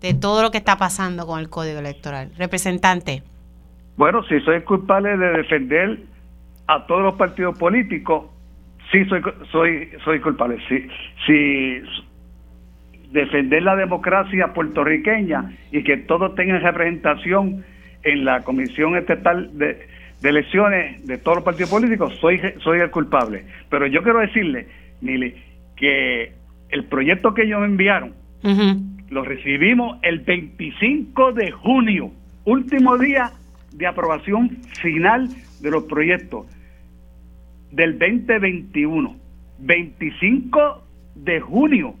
[0.00, 2.32] de todo lo que está pasando con el Código Electoral.
[2.36, 3.22] Representante.
[3.96, 6.00] Bueno, si soy culpable de defender
[6.66, 8.24] a todos los partidos políticos,
[8.90, 9.22] sí soy
[9.52, 10.58] soy soy culpable.
[10.68, 10.88] Si,
[11.26, 11.82] si
[13.12, 17.64] defender la democracia puertorriqueña y que todos tengan representación
[18.02, 19.86] en la Comisión Estatal de,
[20.20, 23.44] de elecciones de todos los partidos políticos, soy, soy el culpable.
[23.68, 24.66] Pero yo quiero decirle,
[25.00, 25.34] Nili,
[25.76, 26.32] que
[26.70, 28.14] el proyecto que ellos me enviaron,
[29.10, 32.10] lo recibimos el 25 de junio,
[32.44, 33.30] último día
[33.72, 35.28] de aprobación final
[35.60, 36.46] de los proyectos
[37.70, 39.16] del 2021.
[39.58, 40.82] 25
[41.14, 41.94] de junio.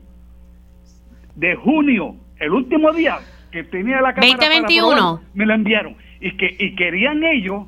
[1.34, 3.18] De junio, el último día
[3.50, 5.22] que tenía la Cámara 2021.
[5.34, 5.96] me lo enviaron.
[6.20, 7.66] Y, que, y querían ellos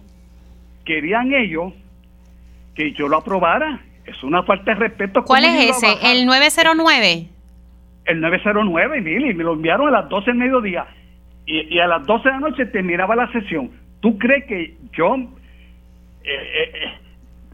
[0.84, 1.72] querían ellos
[2.74, 3.80] que yo lo aprobara.
[4.06, 5.24] Es una falta de respeto.
[5.24, 6.12] ¿Cuál es ese?
[6.12, 7.28] ¿El 909?
[8.04, 10.86] El 909, Mili, me lo enviaron a las 12 del mediodía
[11.46, 13.70] y, a las 12 de la noche terminaba la sesión.
[14.00, 15.26] ¿Tú crees que yo eh,
[16.24, 16.92] eh, eh,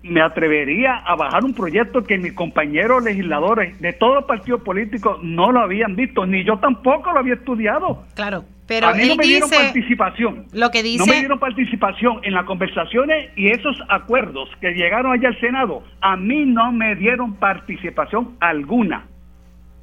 [0.02, 5.18] me atrevería a bajar un proyecto que mis compañeros legisladores de todos los partidos políticos
[5.22, 8.04] no lo habían visto, ni yo tampoco lo había estudiado?
[8.14, 8.44] Claro.
[8.66, 10.46] Pero a mí no me dieron participación.
[10.52, 15.12] Lo que dice, no me dieron participación en las conversaciones y esos acuerdos que llegaron
[15.12, 15.82] allá al Senado.
[16.00, 19.06] A mí no me dieron participación alguna.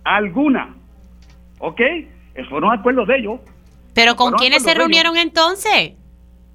[0.05, 0.73] Alguna.
[1.59, 1.81] ¿Ok?
[2.33, 3.41] Esos fueron acuerdos de ellos.
[3.93, 5.93] ¿Pero con quiénes se reunieron entonces?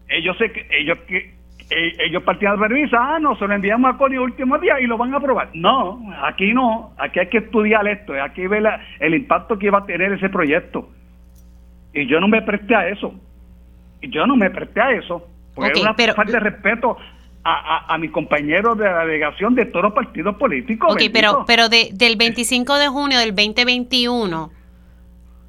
[0.08, 1.34] Ellos que ellos que
[1.74, 4.86] eh, ellos partían de revisa, ah, no, se lo enviamos a el último día y
[4.86, 5.50] lo van a aprobar.
[5.54, 8.62] No, aquí no, aquí hay que estudiar esto, aquí ve
[9.00, 10.88] el impacto que va a tener ese proyecto.
[11.94, 13.14] Y yo no me presté a eso.
[14.00, 15.26] Y yo no me presté a eso.
[15.54, 16.96] Porque es una falta de respeto
[17.44, 20.92] a, a, mis compañeros de la delegación de todos los partidos políticos.
[20.92, 24.50] Ok, pero, pero de, del 25 de junio del 2021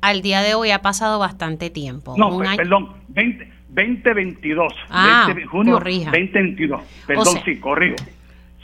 [0.02, 2.16] al día de hoy ha pasado bastante tiempo.
[2.18, 4.74] No, pues, perdón, 20, 2022.
[4.90, 6.82] Ah, 20, junio 2022.
[7.08, 7.96] Perdón, sí, corrijo.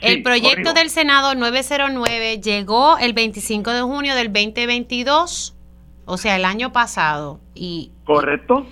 [0.00, 5.56] el proyecto del Senado 909 llegó el 25 de junio del 2022
[6.06, 7.38] o sea, el año pasado.
[7.54, 8.66] y Correcto.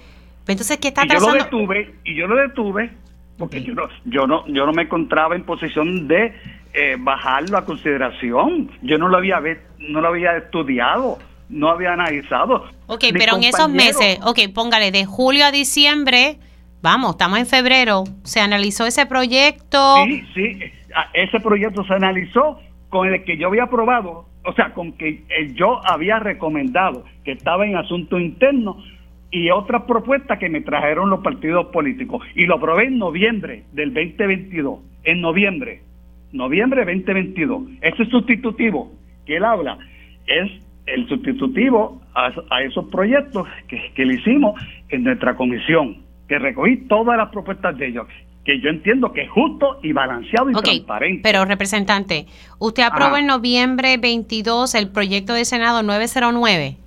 [0.48, 2.90] Entonces, ¿qué está y Yo lo detuve, y yo lo detuve
[3.38, 6.34] porque yo, no, yo, no, yo no me encontraba en posición de
[6.74, 8.70] eh, bajarlo a consideración.
[8.82, 9.40] Yo no lo había,
[9.78, 12.64] no lo había estudiado, no había analizado.
[12.86, 16.38] Ok, pero en esos meses, ok, póngale de julio a diciembre,
[16.82, 20.04] vamos, estamos en febrero, se analizó ese proyecto.
[20.04, 20.58] Sí, sí,
[21.14, 25.78] ese proyecto se analizó con el que yo había aprobado o sea, con que yo
[25.84, 28.82] había recomendado que estaba en asunto interno
[29.30, 32.22] y otras propuestas que me trajeron los partidos políticos.
[32.34, 34.80] Y lo aprobé en noviembre del 2022.
[35.04, 35.82] En noviembre.
[36.32, 37.62] Noviembre 2022.
[37.82, 38.90] Ese sustitutivo
[39.26, 39.78] que él habla
[40.26, 40.50] es
[40.94, 45.98] el sustitutivo a, esos proyectos que, que le hicimos en nuestra comisión,
[46.28, 48.06] que recogí todas las propuestas de ellos
[48.48, 51.20] que yo entiendo que es justo y balanceado y transparente.
[51.22, 52.24] Pero, representante,
[52.58, 56.78] usted aprobó en noviembre 22 el proyecto de Senado 909.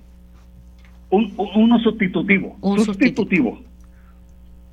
[1.10, 2.56] Un, uno sustitutivo.
[2.60, 3.60] Un sustitutivo.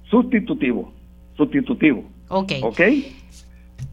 [0.10, 0.92] Sustitutivo.
[1.38, 2.06] Sustitutivo.
[2.30, 2.54] Ok.
[2.64, 2.82] Ok.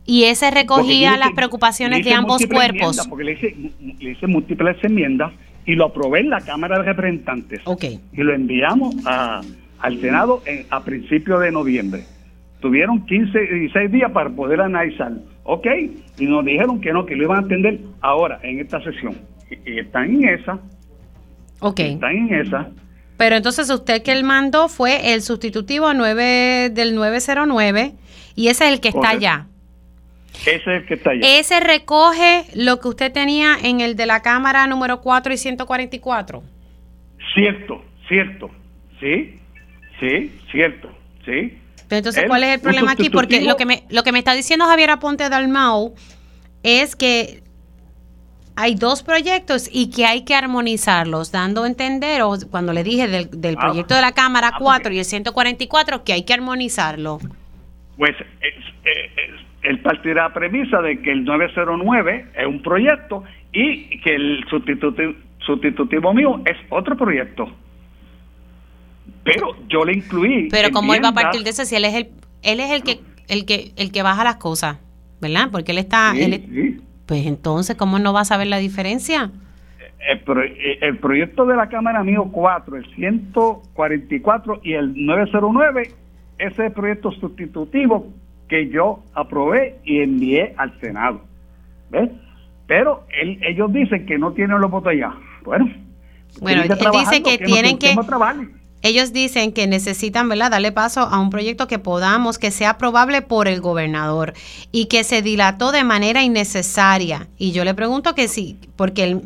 [0.07, 3.07] Y ese recogía las preocupaciones de ambos cuerpos.
[3.09, 3.57] Porque le hice,
[3.99, 5.33] le hice múltiples enmiendas
[5.65, 7.61] y lo aprobé en la Cámara de Representantes.
[7.65, 7.85] Ok.
[8.13, 9.41] Y lo enviamos a,
[9.81, 12.05] al Senado a principios de noviembre
[12.61, 15.21] tuvieron 15, 16 días para poder analizarlo.
[15.45, 15.67] ¿Ok?
[16.19, 19.17] Y nos dijeron que no, que lo iban a atender ahora, en esta sesión.
[19.65, 20.59] Y, están en esa,
[21.61, 21.81] Ok.
[21.81, 22.69] Están en esa.
[23.17, 27.93] Pero entonces usted que él mandó fue el sustitutivo 9 del 909
[28.35, 29.17] y ese es el que está Correcto.
[29.19, 29.47] allá.
[30.43, 31.39] Ese es el que está allá.
[31.39, 36.43] Ese recoge lo que usted tenía en el de la Cámara número 4 y 144.
[37.35, 38.51] Cierto, cierto.
[39.01, 39.39] Sí,
[40.01, 40.89] sí, cierto.
[41.25, 41.59] Sí.
[41.89, 43.11] Pero entonces, ¿cuál es el problema aquí?
[43.11, 45.95] Porque lo que me, lo que me está diciendo Javier Aponte Dalmau
[46.63, 47.43] es que
[48.57, 53.07] hay dos proyectos y que hay que armonizarlos, dando a entender, o cuando le dije
[53.07, 56.23] del, del Ah, proyecto de la Cámara ah, 4 porque- y el 144, que hay
[56.25, 57.19] que armonizarlo.
[57.97, 62.63] Pues es- es- es- él parte de la premisa de que el 909 es un
[62.63, 67.49] proyecto y que el sustitutivo, sustitutivo mío es otro proyecto.
[69.25, 70.49] Pero yo le incluí.
[70.51, 72.09] Pero como él va a partir de eso, si él es el,
[72.43, 74.79] él es el que, el que, el que baja las cosas,
[75.21, 75.49] ¿verdad?
[75.51, 76.81] Porque él está, Sí, él es- sí.
[77.07, 79.31] pues entonces, ¿cómo no va a saber la diferencia?
[80.09, 85.91] El, pro- el proyecto de la Cámara mío 4, el 144 y el 909,
[86.39, 88.09] ese es el proyecto sustitutivo
[88.49, 91.21] que yo aprobé y envié al Senado.
[91.91, 92.11] ¿Ves?
[92.67, 95.15] Pero él- ellos dicen que no tienen los votos allá.
[95.45, 95.67] Bueno,
[96.41, 97.95] Bueno, él dice trabajarlo, que tienen que-.
[98.83, 103.23] Ellos dicen que necesitan, ¿verdad?, darle paso a un proyecto que podamos, que sea aprobable
[103.23, 104.35] por el gobernador
[104.71, 107.27] y que se dilató de manera innecesaria.
[107.39, 109.23] Y yo le pregunto que sí, porque él,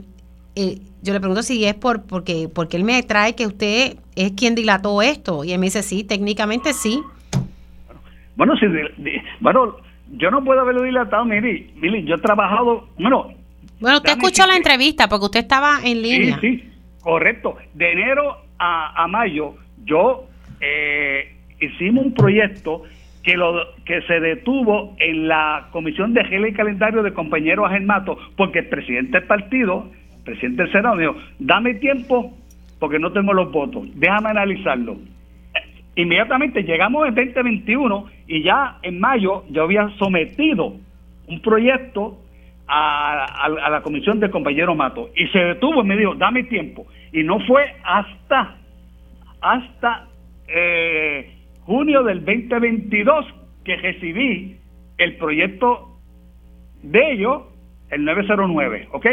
[0.61, 4.33] eh, yo le pregunto si es por porque porque él me trae que usted es
[4.33, 7.01] quien dilató esto y él me dice sí, técnicamente sí.
[8.37, 8.67] Bueno, si,
[9.41, 9.77] bueno,
[10.13, 11.73] yo no puedo haberlo dilatado, Miri.
[11.77, 13.33] Miri, yo he trabajado, bueno,
[13.81, 16.39] Bueno, usted escuchó la entrevista porque usted estaba en línea.
[16.41, 16.71] Sí, sí,
[17.01, 17.57] correcto.
[17.75, 20.27] De enero a, a mayo, yo
[20.61, 22.85] eh, hicimos un proyecto
[23.23, 28.17] que lo que se detuvo en la Comisión de Regla y Calendario de compañeros Agermato,
[28.37, 29.91] porque el presidente del partido,
[30.31, 32.33] presidente del Senado, dijo, dame tiempo
[32.79, 34.93] porque no tengo los votos, déjame analizarlo.
[34.95, 40.75] Eh, Inmediatamente llegamos en 2021 y ya en mayo yo había sometido
[41.29, 42.19] un proyecto
[42.73, 46.87] a la comisión del compañero Mato y se detuvo y me dijo, dame tiempo.
[47.13, 48.57] Y no fue hasta,
[49.41, 50.07] hasta
[50.47, 53.27] eh, junio del 2022
[53.65, 54.57] que recibí
[54.99, 55.99] el proyecto
[56.83, 57.43] de ellos,
[57.91, 59.07] el 909, ¿ok?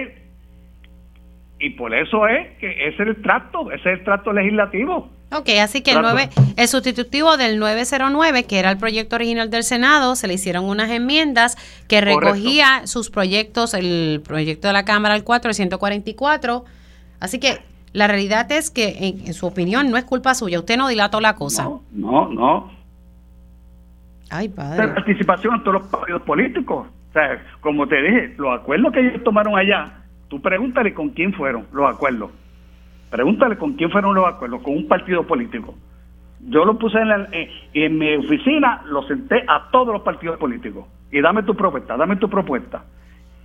[1.59, 5.09] Y por eso es que ese es el trato, ese es el trato legislativo.
[5.31, 6.13] Ok, así que el, Trato.
[6.13, 10.65] 9, el sustitutivo del 909, que era el proyecto original del Senado, se le hicieron
[10.65, 11.55] unas enmiendas
[11.89, 12.19] que Correcto.
[12.21, 16.63] recogía sus proyectos, el proyecto de la Cámara el 4, el 144.
[17.19, 17.57] Así que
[17.91, 20.59] la realidad es que, en, en su opinión, no es culpa suya.
[20.59, 21.63] Usted no dilató la cosa.
[21.63, 22.71] No, no, no.
[24.29, 24.89] Ay, padre.
[24.89, 26.87] participación en todos los partidos políticos.
[27.09, 29.91] O sea, como te dije, los acuerdos que ellos tomaron allá,
[30.27, 32.31] tú pregúntale con quién fueron los acuerdos.
[33.09, 35.75] Pregúntale con quién fueron los acuerdos, con un partido político.
[36.41, 40.37] Yo lo puse en, la- en, en mi oficina, lo senté a todos los partidos
[40.37, 40.85] políticos.
[41.11, 42.83] Y dame tu propuesta, dame tu propuesta.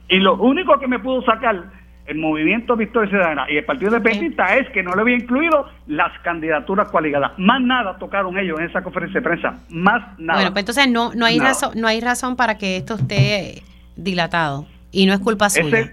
[0.08, 1.62] Y lo único que me pudo sacar
[2.06, 6.18] el movimiento Victoria Ciudadana y el Partido Independentista es que no le había incluido las
[6.22, 7.30] candidaturas coaligadas.
[7.38, 9.60] Más nada tocaron ellos en esa conferencia de prensa.
[9.70, 10.40] Más nada.
[10.40, 11.50] Bueno, pues entonces no, no, hay Nada.
[11.50, 13.62] razón, no hay razón para que esto esté
[13.94, 14.66] dilatado.
[14.90, 15.92] Y no es culpa suya.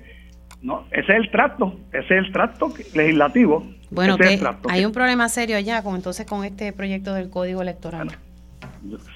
[0.62, 3.66] No, ese es el trato, ese es el trato legislativo.
[3.92, 7.30] Bueno, es trato hay que- un problema serio allá con entonces con este proyecto del
[7.30, 8.10] Código Electoral.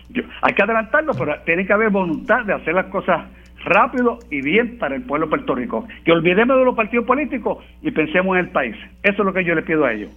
[0.10, 3.28] yo- hay que adelantarlo, pero tiene que haber voluntad de hacer las cosas
[3.66, 5.88] rápido y bien para el pueblo de Puerto Rico.
[6.04, 8.76] Que olvidemos de los partidos políticos y pensemos en el país.
[9.04, 10.12] Eso es lo que yo le pido a ellos.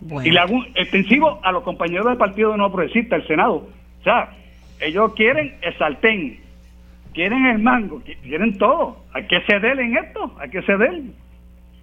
[0.00, 0.26] Bueno.
[0.28, 3.68] Y le hago un extensivo a los compañeros del Partido No Progresista, el Senado.
[4.00, 4.30] O sea,
[4.80, 6.40] ellos quieren el sartén,
[7.14, 9.04] quieren el mango, quieren todo.
[9.12, 10.90] Hay que ceder en esto, hay que ceder.
[11.00, 11.12] Bueno,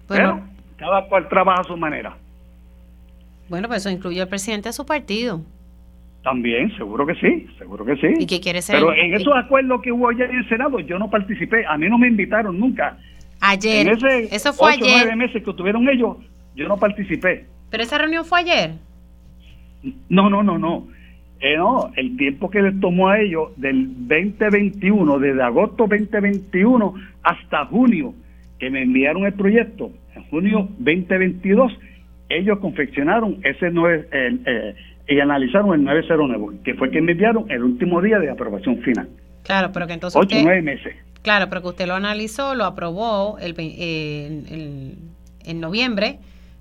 [0.08, 0.40] Pero
[0.76, 2.16] cada cual trabaja a su manera.
[3.48, 5.42] bueno, pues eso incluye al presidente de su partido.
[6.22, 8.08] También, seguro que sí, seguro que sí.
[8.18, 8.76] ¿Y qué quiere ser?
[8.76, 11.64] Pero en esos acuerdos que hubo ayer en el Senado, yo no participé.
[11.66, 12.98] A mí no me invitaron nunca.
[13.40, 13.86] Ayer.
[13.88, 14.96] En ese Eso fue ocho, ayer.
[15.06, 16.18] nueve meses que tuvieron ellos,
[16.54, 17.46] yo no participé.
[17.70, 18.72] Pero esa reunión fue ayer.
[20.10, 20.88] No, no, no, no.
[21.40, 27.64] Eh, no, el tiempo que les tomó a ellos del 2021, desde agosto 2021 hasta
[27.66, 28.14] junio,
[28.58, 31.72] que me enviaron el proyecto, en junio 2022,
[32.28, 34.74] ellos confeccionaron ese nueve, el, eh,
[35.08, 39.08] y analizaron el 909, que fue que me enviaron el último día de aprobación final.
[39.42, 40.94] Claro, pero que entonces Ocho, usted, nueve meses.
[41.22, 44.94] claro, pero que usted lo analizó, lo aprobó el, eh, el-
[45.46, 46.18] en noviembre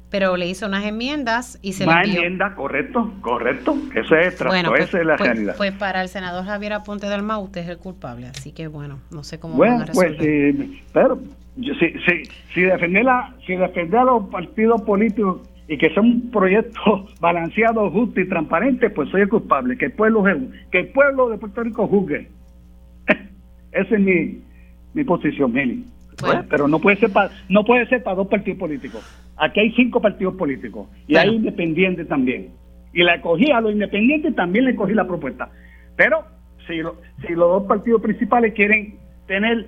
[0.09, 3.77] pero le hizo unas enmiendas y se Más le enmienda, correcto, correcto.
[3.93, 5.53] Ese es Bueno, pues, esa es la pues- realidad.
[5.57, 8.99] pues para el senador Javier Aponte del Mau, usted es el culpable, así que bueno,
[9.11, 10.15] no sé cómo van Bueno, a resolver.
[10.17, 11.19] pues, eh, pero
[11.57, 16.05] yo, si, si, si, defender la, si defender a los partidos políticos y que son
[16.05, 19.77] un proyecto balanceado, justo y transparente, pues soy el culpable.
[19.77, 20.23] Que el pueblo
[20.71, 22.27] que el pueblo de Puerto Rico juzgue.
[23.71, 24.41] Esa es mi,
[24.93, 25.85] mi posición, Mili.
[26.21, 26.43] Bueno.
[26.49, 29.01] Pero no puede ser para no puede ser para dos partidos políticos.
[29.39, 31.31] Aquí hay cinco partidos políticos y Bueno.
[31.31, 32.49] hay independientes también.
[32.93, 35.49] Y la cogí a los independientes también le cogí la propuesta.
[35.95, 36.25] Pero
[36.67, 39.67] si, lo- si los dos partidos principales quieren tener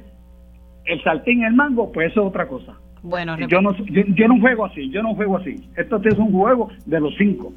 [0.85, 2.73] el saltín en el mango, pues eso es otra cosa.
[3.03, 5.55] bueno, Yo no, yo, yo no juego así, yo no juego así.
[5.77, 7.53] Esto es un juego de los cinco.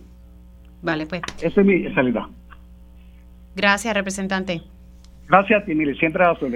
[0.83, 2.25] vale, pues Esa es mi realidad.
[3.57, 4.61] gracias, representante.
[5.29, 6.47] Gracias a ti, Mili, siempre a su.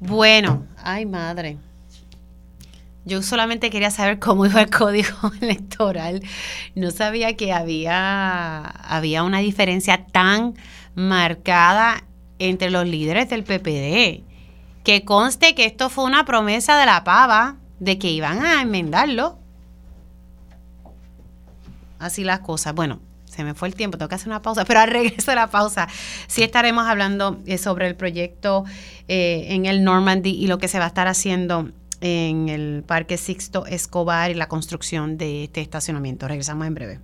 [0.00, 1.56] Bueno, ay madre.
[3.04, 6.22] Yo solamente quería saber cómo iba el código electoral.
[6.74, 10.54] No sabía que había, había una diferencia tan
[10.94, 12.04] marcada
[12.38, 14.24] entre los líderes del PPD.
[14.84, 19.38] Que conste que esto fue una promesa de la pava de que iban a enmendarlo.
[21.98, 22.74] Así las cosas.
[22.74, 25.36] Bueno, se me fue el tiempo, tengo que hacer una pausa, pero al regreso de
[25.36, 25.88] la pausa
[26.26, 28.64] sí estaremos hablando eh, sobre el proyecto
[29.08, 31.70] eh, en el Normandy y lo que se va a estar haciendo
[32.02, 36.28] en el Parque Sixto Escobar y la construcción de este estacionamiento.
[36.28, 37.00] Regresamos en breve.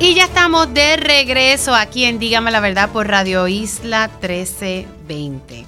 [0.00, 5.66] Y ya estamos de regreso aquí en Dígame la Verdad por Radio Isla 1320.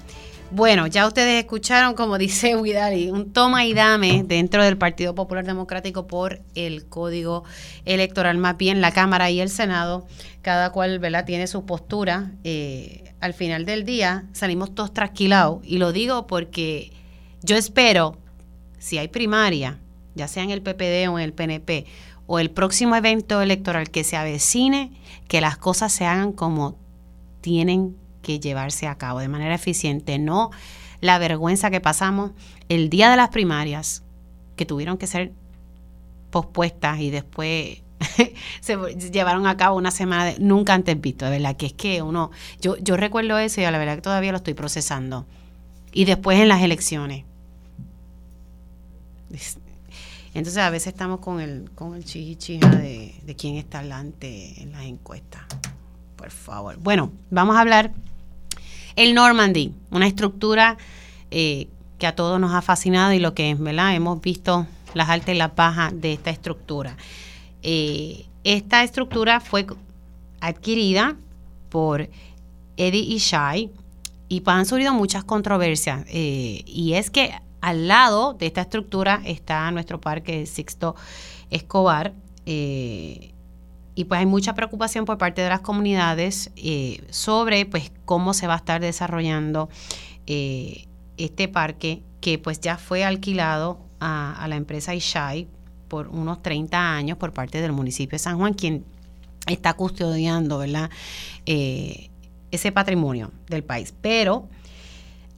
[0.53, 5.45] Bueno, ya ustedes escucharon, como dice Widali, un toma y dame dentro del Partido Popular
[5.45, 7.45] Democrático por el código
[7.85, 8.39] electoral.
[8.39, 10.07] Más bien, la Cámara y el Senado,
[10.43, 11.25] cada cual ¿verdad?
[11.25, 12.33] tiene su postura.
[12.43, 15.61] Eh, al final del día salimos todos trasquilados.
[15.63, 16.93] Y lo digo porque
[17.43, 18.17] yo espero,
[18.79, 19.79] si hay primaria,
[20.15, 21.87] ya sea en el PPD o en el PNP,
[22.27, 24.93] o el próximo evento electoral que se avecine,
[25.27, 26.77] que las cosas se hagan como
[27.41, 30.51] tienen que llevarse a cabo de manera eficiente, no
[31.01, 32.33] la vergüenza que pasamos
[32.69, 34.03] el día de las primarias,
[34.57, 35.33] que tuvieron que ser
[36.31, 37.83] pospuestas y después
[38.61, 38.77] se
[39.11, 42.31] llevaron a cabo una semana de, nunca antes visto, de verdad, que es que uno,
[42.61, 45.27] yo, yo recuerdo eso y a la verdad que todavía lo estoy procesando.
[45.93, 47.25] Y después en las elecciones.
[49.33, 49.59] Es-
[50.35, 52.05] Entonces a veces estamos con el, con el
[52.71, 55.43] de, de quién está adelante en las encuestas.
[56.17, 56.77] Por favor.
[56.79, 57.93] Bueno, vamos a hablar
[58.97, 60.77] el Normandy, una estructura
[61.31, 61.69] eh,
[61.99, 63.95] que a todos nos ha fascinado y lo que es, ¿verdad?
[63.95, 66.97] Hemos visto las altas y las bajas de esta estructura.
[67.63, 69.67] Eh, esta estructura fue
[70.41, 71.17] adquirida
[71.69, 72.09] por
[72.77, 73.71] Eddie y Shai
[74.29, 76.05] y han surgido muchas controversias.
[76.09, 80.97] eh, y es que al lado de esta estructura está nuestro parque Sixto
[81.51, 82.15] Escobar.
[82.47, 83.35] eh,
[83.97, 88.47] y pues hay mucha preocupación por parte de las comunidades eh, sobre pues cómo se
[88.47, 89.69] va a estar desarrollando
[90.27, 90.87] eh,
[91.19, 95.49] este parque que pues ya fue alquilado a, la empresa Ishai
[95.89, 98.85] por unos 30 años por parte del municipio de San Juan, quien
[99.47, 100.89] está custodiando, ¿verdad?
[101.45, 103.93] Ese patrimonio del país.
[104.01, 104.49] Pero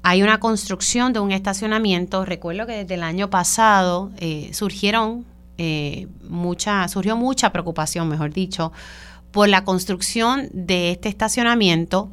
[0.03, 2.25] hay una construcción de un estacionamiento.
[2.25, 5.25] Recuerdo que desde el año pasado eh, surgieron
[5.59, 8.73] eh, mucha, surgió mucha preocupación, mejor dicho,
[9.31, 12.11] por la construcción de este estacionamiento.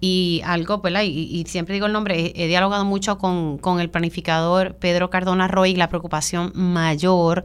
[0.00, 1.02] Y algo, ¿verdad?
[1.04, 5.10] Y, y siempre digo el nombre, he, he dialogado mucho con, con el planificador Pedro
[5.10, 7.44] Cardona Roy la preocupación mayor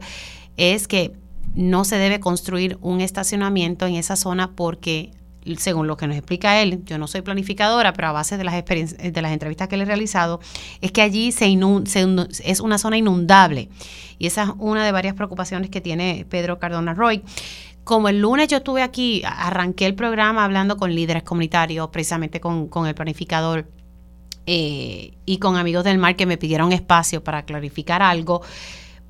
[0.56, 1.12] es que
[1.54, 5.12] no se debe construir un estacionamiento en esa zona porque
[5.56, 8.54] según lo que nos explica él, yo no soy planificadora, pero a base de las
[8.54, 10.40] experiencias, de las entrevistas que le he realizado,
[10.80, 11.46] es que allí se,
[11.86, 12.06] se
[12.44, 13.70] es una zona inundable.
[14.18, 17.22] Y esa es una de varias preocupaciones que tiene Pedro Cardona Roy.
[17.84, 22.68] Como el lunes yo estuve aquí, arranqué el programa hablando con líderes comunitarios, precisamente con,
[22.68, 23.66] con el planificador
[24.50, 28.40] eh, y con amigos del mar que me pidieron espacio para clarificar algo,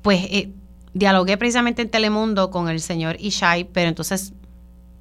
[0.01, 0.51] pues eh,
[0.93, 4.33] dialogué precisamente en Telemundo con el señor Ishai, pero entonces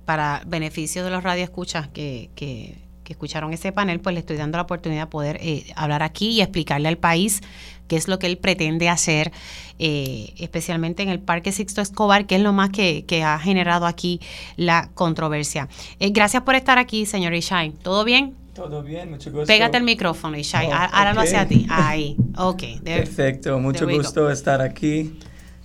[0.08, 4.56] para beneficio de los radioescuchas que, que, que escucharon ese panel, pues le estoy dando
[4.56, 7.42] la oportunidad de poder eh, hablar aquí y explicarle al país
[7.88, 9.32] qué es lo que él pretende hacer,
[9.78, 13.84] eh, especialmente en el Parque Sixto Escobar, que es lo más que, que ha generado
[13.84, 14.18] aquí
[14.56, 15.68] la controversia.
[16.00, 17.72] Eh, gracias por estar aquí, señor Ishai.
[17.72, 18.34] ¿Todo bien?
[18.54, 19.46] Todo bien, mucho gusto.
[19.46, 20.68] Pégate el micrófono, Ishai.
[20.68, 21.26] Oh, Ahora lo ok.
[21.26, 21.66] hacia ti.
[21.68, 22.16] Ahí.
[22.38, 22.60] Ok.
[22.82, 25.18] there- Perfecto, mucho gusto estar aquí.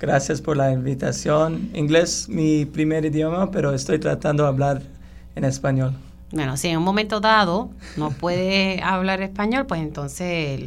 [0.04, 1.70] Gracias por la invitación.
[1.74, 4.82] Inglés, mi primer idioma, pero estoy tratando de hablar
[5.34, 5.96] en español.
[6.34, 10.60] Bueno, si en un momento dado no puede hablar español, pues entonces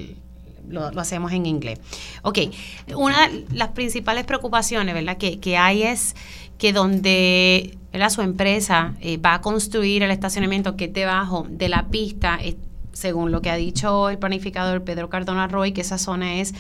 [0.71, 1.81] lo, hacemos en inglés.
[2.23, 2.39] Ok,
[2.97, 5.19] una de las principales preocupaciones, ¿verdad?
[5.19, 6.17] Que, que hay es
[6.57, 8.09] que donde ¿verdad?
[8.09, 12.39] su empresa eh, va a construir el estacionamiento que esté debajo de la pista,
[12.95, 16.55] según lo que ha dicho el planificador Pedro Cardona Roy, que esa zona es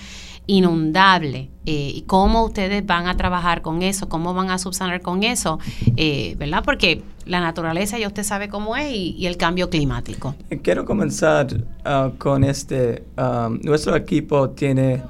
[0.47, 1.51] inundable.
[1.67, 4.09] Eh, ¿Y cómo ustedes van a trabajar con eso?
[4.09, 5.59] ¿Cómo van a subsanar con eso?
[5.97, 6.63] Eh, ¿Verdad?
[6.65, 10.35] Porque la naturaleza ya usted sabe cómo es y, el cambio climático.
[10.63, 11.49] Quiero comenzar
[11.85, 13.05] ah, con este.
[13.19, 15.03] um, nuestro equipo tiene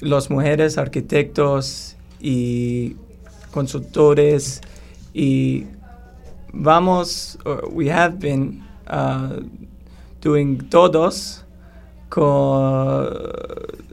[0.00, 2.96] los mujeres arquitectos y
[3.52, 4.60] consultores
[5.14, 5.64] y
[6.52, 9.40] vamos, or we have been uh,
[10.20, 11.45] doing todos
[12.08, 13.08] con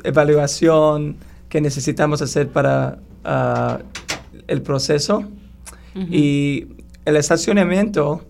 [0.04, 1.18] evaluación
[1.50, 3.80] que necesitamos hacer para ah,
[4.48, 5.24] el proceso.
[5.96, 6.70] Y
[7.06, 8.26] el estacionamiento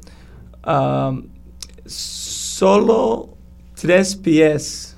[0.68, 1.28] um,
[1.86, 3.38] solo
[3.80, 4.98] tres pies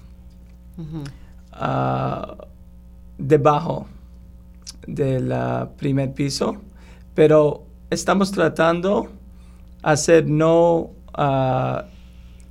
[1.53, 2.35] ah,
[3.19, 3.87] debajo
[4.87, 6.57] del ah, primer piso,
[7.13, 9.09] pero estamos tratando
[9.83, 11.85] hacer no ah,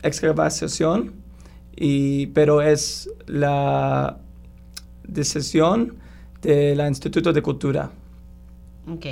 [0.03, 1.12] excavación,
[1.76, 4.18] y, pero es la
[5.06, 5.96] decisión
[6.42, 7.90] del Instituto de Cultura.
[8.88, 9.06] Ok.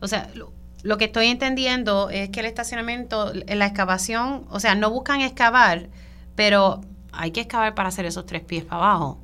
[0.00, 0.52] O sea, lo,
[0.82, 5.20] lo que estoy entendiendo es que el estacionamiento, en la excavación, o sea, no buscan
[5.20, 5.88] excavar,
[6.34, 6.80] pero
[7.12, 9.18] hay que excavar para hacer esos tres pies para abajo.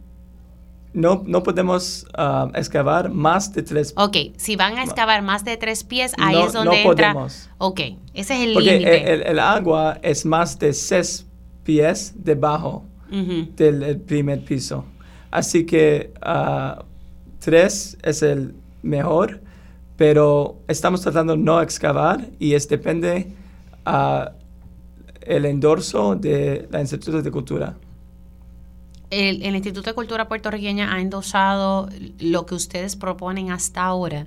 [0.93, 5.57] No, no podemos ah, excavar más de tres Ok, si van a excavar más de
[5.57, 7.12] tres pies, ahí No- es donde no entra.
[7.12, 7.51] podemos.
[7.59, 7.80] Ok,
[8.14, 9.12] ese es el Porque límite.
[9.12, 11.26] el, el agua es más de seis
[11.65, 13.49] pies debajo Ujú.
[13.57, 14.85] del el primer piso.
[15.31, 16.85] Así que ah,
[17.41, 19.41] tres es el mejor,
[19.97, 23.33] pero estamos tratando no excavar y es depende
[23.85, 24.33] ah,
[25.23, 27.77] el endorso de la Instituto de Cultura.
[29.11, 31.89] El, el Instituto de Cultura Puertorriqueña ha endosado
[32.19, 34.27] lo que ustedes proponen hasta ahora.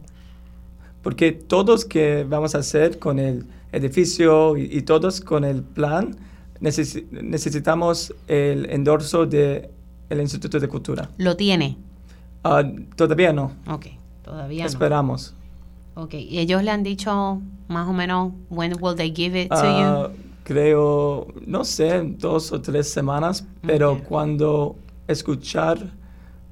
[1.03, 6.15] Porque todos que vamos a hacer con el edificio y, y todos con el plan,
[6.61, 9.69] necesi- necesitamos el endorso del
[10.09, 11.09] Instituto de Cultura.
[11.17, 11.77] ¿Lo tiene?
[12.43, 12.63] Ah,
[12.95, 13.51] todavía no.
[13.69, 13.87] Ok,
[14.23, 14.69] todavía no.
[14.69, 15.33] Esperamos.
[15.95, 19.55] Ok, y ellos le han dicho más o menos, when will they give it to
[19.55, 20.17] Ah, you?
[20.43, 24.03] creo, no sé, dos o tres semanas, pero Ok.
[24.03, 24.75] cuando
[25.07, 25.91] escuchar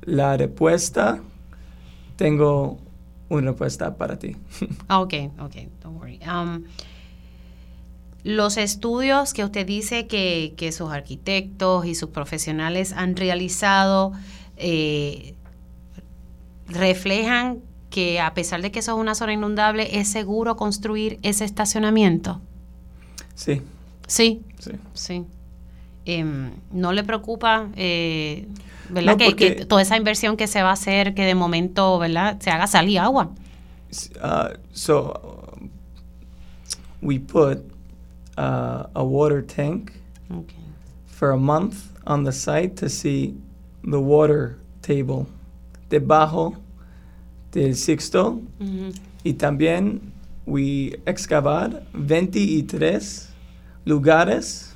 [0.01, 1.21] la respuesta,
[2.15, 2.77] tengo
[3.29, 4.35] una respuesta para ti.
[4.87, 6.19] Ah, Ok, ok, don't worry.
[6.27, 6.63] Um,
[8.25, 14.13] los estudios que usted dice que, que sus arquitectos y sus profesionales han realizado
[14.57, 15.35] eh,
[16.67, 17.59] reflejan
[17.91, 22.41] que a pesar de que eso es una zona inundable, es seguro construir ese estacionamiento.
[23.35, 23.61] sí,
[24.07, 24.71] Sí, sí.
[24.93, 25.23] sí.
[26.05, 28.47] Em, ¿No le preocupa, eh,
[28.89, 31.99] verdad, No, que, que toda esa inversión que se va a hacer, que de momento,
[31.99, 33.31] verdad, se haga salir agua?
[34.21, 35.69] Uh, so um,
[37.01, 37.74] we put
[38.37, 39.91] uh, a water tank
[40.31, 40.55] Okay.
[41.05, 43.35] for a month on the site to see
[43.83, 45.27] the water table
[45.89, 46.55] debajo
[47.51, 48.91] del sixto Ujú.
[49.23, 50.11] y también
[50.47, 53.29] we excavar 23
[53.85, 54.75] lugares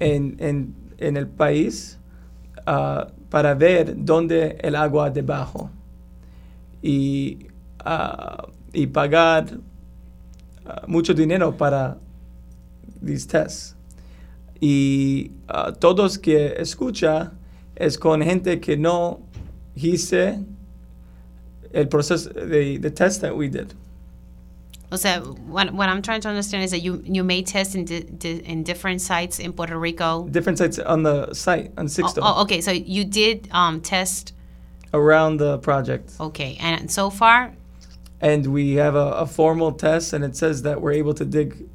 [0.00, 1.98] en, en, en el país
[2.66, 5.70] ah, para ver dónde el agua debajo
[6.82, 7.46] y,
[7.84, 9.58] ah, y pagar
[10.66, 11.96] ah, mucho dinero para
[13.04, 13.74] these tests.
[14.60, 17.32] Y ah, todos que escucha
[17.76, 19.20] es con gente que no
[19.74, 20.44] hice
[21.72, 23.74] el proceso de the test that we did.
[24.92, 27.84] O sea, what, what I'm trying to understand is that you, you made tests in,
[27.84, 30.28] di, di, in different sites in Puerto Rico.
[30.28, 34.34] Different sites on the site on Oh, oh, okay, so you did um, test,
[34.92, 37.52] around the project, okay, and so far,
[38.20, 41.68] and we have a, a formal test, and it says that we're able to dig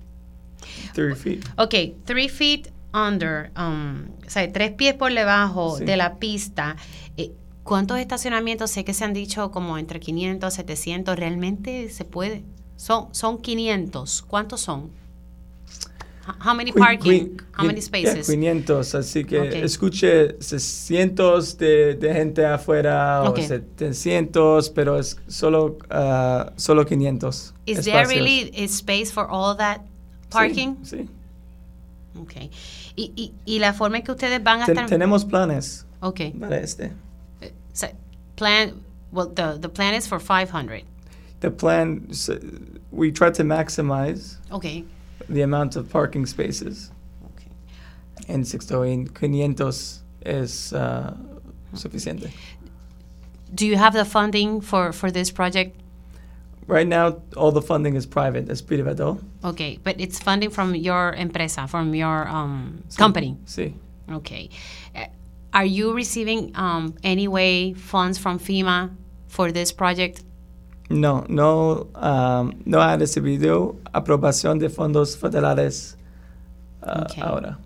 [0.93, 1.45] three feet.
[1.57, 5.86] okay, three feet under, um, o sea, tres pies por debajo Sí.
[5.86, 6.76] de la pista.
[7.17, 7.32] Eh,
[7.63, 8.72] ¿Cuántos estacionamientos?
[8.72, 12.43] Sé que se han dicho como entre 500, 700, ¿realmente se puede?
[12.78, 14.89] Son, son 500, ¿cuántos son?
[16.45, 17.38] How many parking?
[17.57, 18.28] How many spaces?
[18.28, 19.53] 500, así que Ok.
[19.63, 23.39] escuche 600 de, de gente afuera Ok.
[23.39, 27.53] o 700, pero es solo, ah, solo 500.
[27.65, 29.82] Is there really a space for all that
[30.30, 30.75] parking?
[30.84, 31.07] Sí.
[32.21, 32.49] Okay.
[32.95, 34.89] Y, y, y la forma en que ustedes van a Ten- estar...
[34.89, 36.32] tenemos planes Okay.
[36.32, 36.91] para este.
[37.73, 37.88] So,
[38.36, 38.73] plan,
[39.11, 40.84] well, the, the plan is for 500.
[41.41, 42.30] The plan, s-
[42.91, 44.86] we try to maximize Okay.
[45.30, 46.91] the amount of parking spaces.
[47.36, 47.51] okay.
[48.27, 51.15] En Sixto, en 500 es ah,
[51.73, 52.32] suficiente.
[53.53, 55.75] Do you have the funding for, for this project?
[56.70, 59.17] Right now, all the funding is private, es privado.
[59.43, 63.36] Okay, but it's funding from your empresa, from your um, company.
[63.45, 63.74] Sí.
[64.11, 64.49] Okay.
[64.95, 65.05] Uh,
[65.51, 68.91] are you receiving um, any way funds from FEMA
[69.28, 70.22] for this project?
[70.91, 75.95] No, no, um, no ha recibido aprobación de fondos federales
[76.84, 77.22] uh, Okay.
[77.24, 77.57] ahora.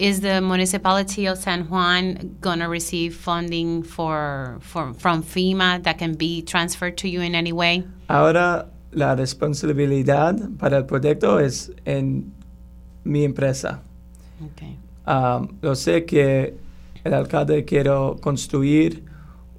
[0.00, 6.14] Is the municipality of San Juan gonna receive funding for, for from FEMA that can
[6.14, 7.84] be transferred to you in any way?
[8.08, 12.32] Ahora la responsabilidad para el proyecto es en
[13.04, 13.82] mi empresa.
[14.42, 14.78] Okay.
[15.06, 16.54] Um, yo sé que
[17.04, 17.90] el alcalde quiere
[18.22, 19.04] construir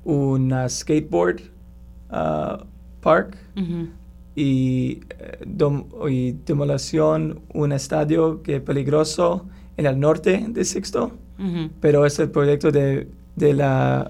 [0.04, 1.42] un skateboard
[2.10, 2.66] uh,
[3.00, 3.38] park
[4.36, 9.46] y, eh, y demolición un estadio que es peligroso
[9.82, 11.72] en el norte de Sixto, Mhm.
[11.82, 14.10] pero es el proyecto de, de la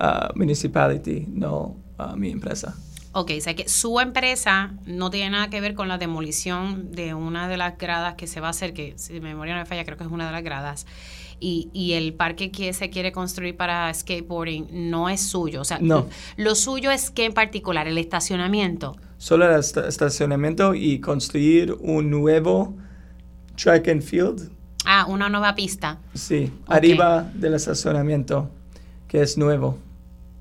[0.00, 2.74] uh, municipality, no uh, mi empresa.
[3.14, 7.12] Ok, o sea que su empresa no tiene nada que ver con la demolición de
[7.14, 9.66] una de las gradas que se va a hacer, que si mi memoria no me
[9.66, 10.86] falla, creo que es una de las gradas.
[11.38, 15.60] Y, y el parque que se quiere construir para skateboarding no es suyo.
[15.60, 16.06] O sea, No.
[16.36, 18.96] lo suyo es que en particular el estacionamiento.
[19.18, 22.74] Solo el esta- estacionamiento y construir un nuevo
[23.56, 24.50] track and field,
[24.84, 25.98] Ah, una nueva pista.
[26.14, 28.50] sí, arriba del estacionamiento,
[29.08, 29.78] que es nuevo.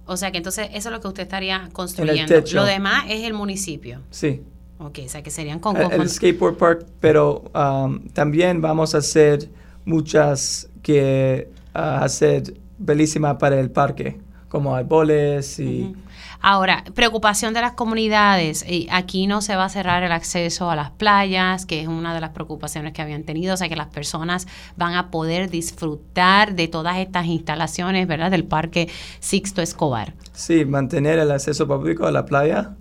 [0.06, 2.34] O sea que entonces eso es lo que usted estaría construyendo.
[2.34, 2.56] techo.
[2.58, 4.00] Lo demás es el municipio.
[4.10, 4.42] Sí.
[4.80, 5.78] Ok, o sea que serían con...
[5.78, 9.48] el, con- el skateboard park, pero um, también vamos a hacer
[9.86, 14.20] muchas que uh, hacer bellísima para el parque,
[14.52, 15.96] como árboles y Ujú.
[16.44, 18.66] Ahora, preocupación de las comunidades.
[18.90, 22.20] Aquí no se va a cerrar el acceso a las playas, que es una de
[22.20, 23.54] las preocupaciones que habían tenido.
[23.54, 28.32] O sea, que las personas van a poder disfrutar de todas estas instalaciones, ¿verdad?
[28.32, 28.90] Del Parque
[29.20, 30.14] Sixto Escobar.
[30.34, 32.76] sí, mantener el acceso público a la playa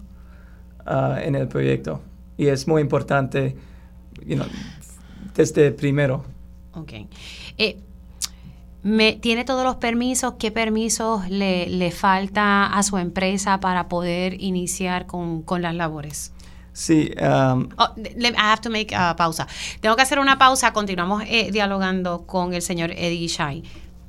[0.86, 2.00] uh, en el proyecto.
[2.38, 3.56] Y es muy importante,
[4.26, 4.46] you know,
[5.36, 6.24] desde primero.
[6.72, 6.92] Ok.
[7.58, 7.76] Eh,
[8.82, 10.34] me, ¿Tiene todos los permisos?
[10.38, 16.32] ¿Qué permisos le, le falta a su empresa para poder iniciar con, con las labores?
[16.72, 19.46] Sí, um, Oh, I have to make a pausa.
[19.80, 20.72] Tengo que hacer una pausa.
[20.72, 23.62] Continuamos eh, dialogando con el señor Eddie Shai.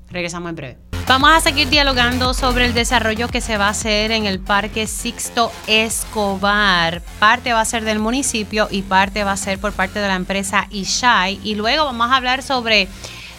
[0.10, 0.78] Regresamos en breve.
[1.08, 4.88] Vamos a seguir dialogando sobre el desarrollo que se va a hacer en el Parque
[4.88, 7.02] Sixto Escobar.
[7.20, 10.16] Parte va a ser del municipio y parte va a ser por parte de la
[10.16, 11.40] empresa Ishai.
[11.44, 12.88] Y luego vamos a hablar sobre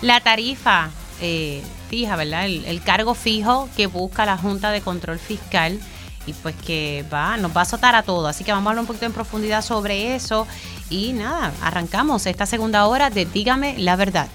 [0.03, 0.91] la tarifa
[1.23, 2.47] eh, fija, ¿verdad?
[2.47, 5.79] El, cargo fijo que busca la Junta de Control Fiscal
[6.27, 8.27] y pues que va, nos va a azotar a todo.
[8.27, 10.49] Así que vamos a hablar un poquito en profundidad sobre eso.
[10.91, 14.29] Y nada, arrancamos esta segunda hora de Dígame la verdad.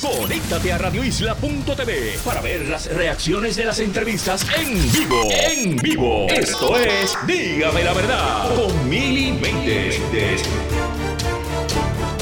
[0.00, 5.28] Conéctate a radioisla.tv para ver las reacciones de las entrevistas en vivo.
[5.30, 6.26] En vivo.
[6.28, 10.00] Esto es Dígame la verdad con Mili Méndez.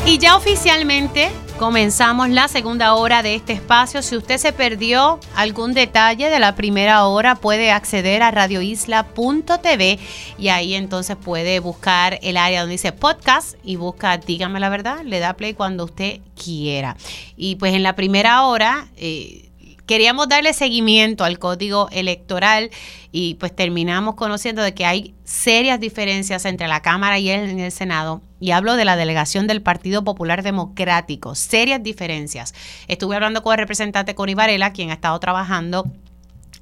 [0.09, 1.29] Y ya oficialmente
[1.59, 4.01] comenzamos la segunda hora de este espacio.
[4.01, 9.99] Si usted se perdió algún detalle de la primera hora, puede acceder a radioisla.tv
[10.39, 15.03] y ahí entonces puede buscar el área donde dice podcast y busca Dígame la verdad,
[15.05, 16.97] le da play cuando usted quiera.
[17.37, 18.89] Y pues en la primera hora...
[18.97, 19.48] eh,
[19.89, 22.70] queríamos darle seguimiento al código electoral
[23.11, 27.72] y pues terminamos conociendo de que hay serias diferencias entre la Cámara y el, el
[27.72, 28.20] Senado.
[28.39, 32.55] Y hablo de la delegación del Partido Popular Democrático, serias diferencias.
[32.86, 35.91] Estuve hablando con el representante Connie Varela, quien ha estado trabajando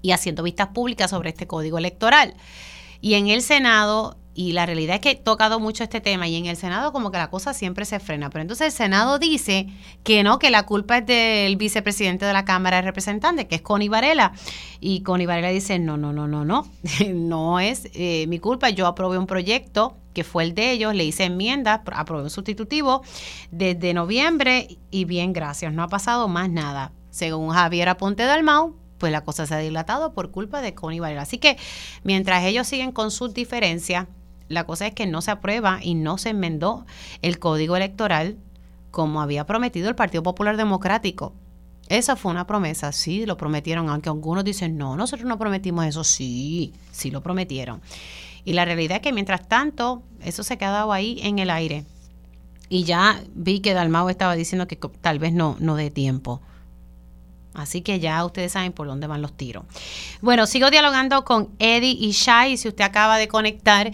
[0.02, 2.34] y haciendo vistas públicas sobre este código electoral.
[3.00, 6.36] Y en el Senado, y la realidad es que he tocado mucho este tema, y
[6.36, 8.28] en el Senado como que la cosa siempre se frena.
[8.30, 9.66] Pero entonces el Senado dice
[10.04, 13.62] que no, que la culpa es del vicepresidente de la Cámara de Representantes, que es
[13.62, 14.32] Connie Varela.
[14.78, 16.66] Y Connie Varela dice, no, no, no, no, no,
[17.14, 21.04] no es eh, mi culpa, yo aprobé un proyecto que fue el de ellos, le
[21.04, 23.02] hice enmiendas, pro- aprobé un sustitutivo
[23.50, 26.92] desde noviembre y bien, gracias, no ha pasado más nada.
[27.10, 31.22] Según Javier Aponte Dalmau, pues la cosa se ha dilatado por culpa de Connie Varela.
[31.22, 31.58] Así que
[32.02, 34.06] mientras ellos siguen con sus diferencias,
[34.48, 36.86] la cosa es que no se aprueba y no se enmendó
[37.22, 38.36] el código electoral
[38.90, 41.34] como había prometido el Partido Popular Democrático.
[41.88, 46.02] Esa fue una promesa, sí, lo prometieron, aunque algunos dicen, no, nosotros no prometimos eso,
[46.02, 47.80] sí, sí lo prometieron.
[48.44, 51.84] Y la realidad es que mientras tanto, eso se ha quedado ahí en el aire.
[52.68, 56.40] Y ya vi que Dalmau estaba diciendo que tal vez no, no dé tiempo.
[57.56, 59.64] Así que ya ustedes saben por dónde van los tiros.
[60.20, 62.56] Bueno, sigo dialogando con Eddie Ishai.
[62.58, 63.90] Si usted acaba de conectar,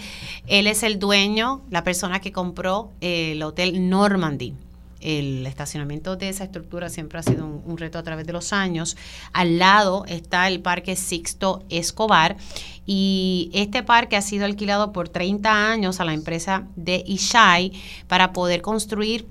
[0.49, 4.55] él es el dueño, la persona que compró eh, el Hotel Normandy
[5.01, 8.53] El estacionamiento de esa estructura siempre ha sido un, un, reto a través de los
[8.53, 8.97] años.
[9.33, 12.37] Al lado está el Parque Sixto Escobar
[12.85, 17.73] y este parque ha sido alquilado por 30 años a la empresa de Ishai
[18.09, 19.27] para poder construir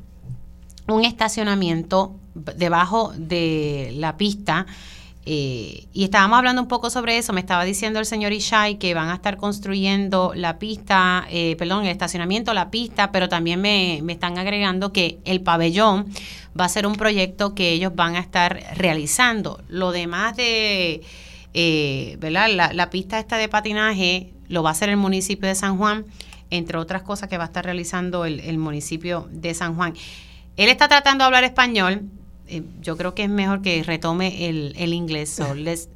[0.92, 4.66] un estacionamiento debajo de la pista
[5.24, 7.34] eh, y estábamos hablando un poco sobre eso.
[7.34, 11.84] Me estaba diciendo el señor Ishai que van a estar construyendo la pista, eh, perdón,
[11.84, 16.08] el estacionamiento, la pista, pero también me, me, están agregando que el pabellón
[16.60, 19.62] va a ser un proyecto que ellos van a estar realizando.
[19.68, 21.02] Lo demás de,
[21.54, 22.50] eh, ¿verdad?
[22.50, 26.06] La, la pista esta de patinaje lo va a hacer el municipio de San Juan,
[26.50, 29.94] entre otras cosas que va a estar realizando el, el municipio de San Juan.
[30.62, 32.04] Él está tratando de hablar español,
[32.48, 35.32] eh, yo creo que es mejor que retome el, el inglés.
[35.32, 35.90] So let's,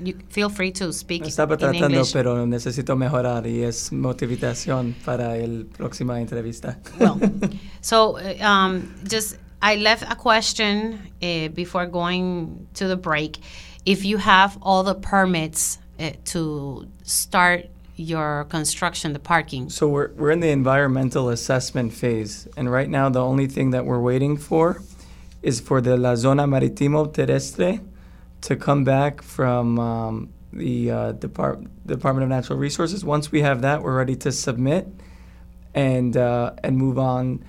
[0.00, 2.12] you feel free to speak Estaba tratando, English.
[2.12, 6.78] pero necesito mejorar y es motivación para el próxima entrevista.
[7.00, 7.18] Well,
[7.80, 13.38] so uh, um, just I left a question uh, before going to the break.
[13.86, 19.68] If you have all the permits uh, to start your construction, the parking.
[19.70, 23.84] So we're we're in the environmental assessment phase, and right now the only thing that
[23.84, 24.82] we're waiting for
[25.42, 27.80] is for the La Zona Maritimo Terrestre
[28.42, 33.04] to come back from um, the uh, Depart- Department of Natural Resources.
[33.04, 34.86] Once we have that, we're ready to submit
[35.74, 37.44] and uh, and move on,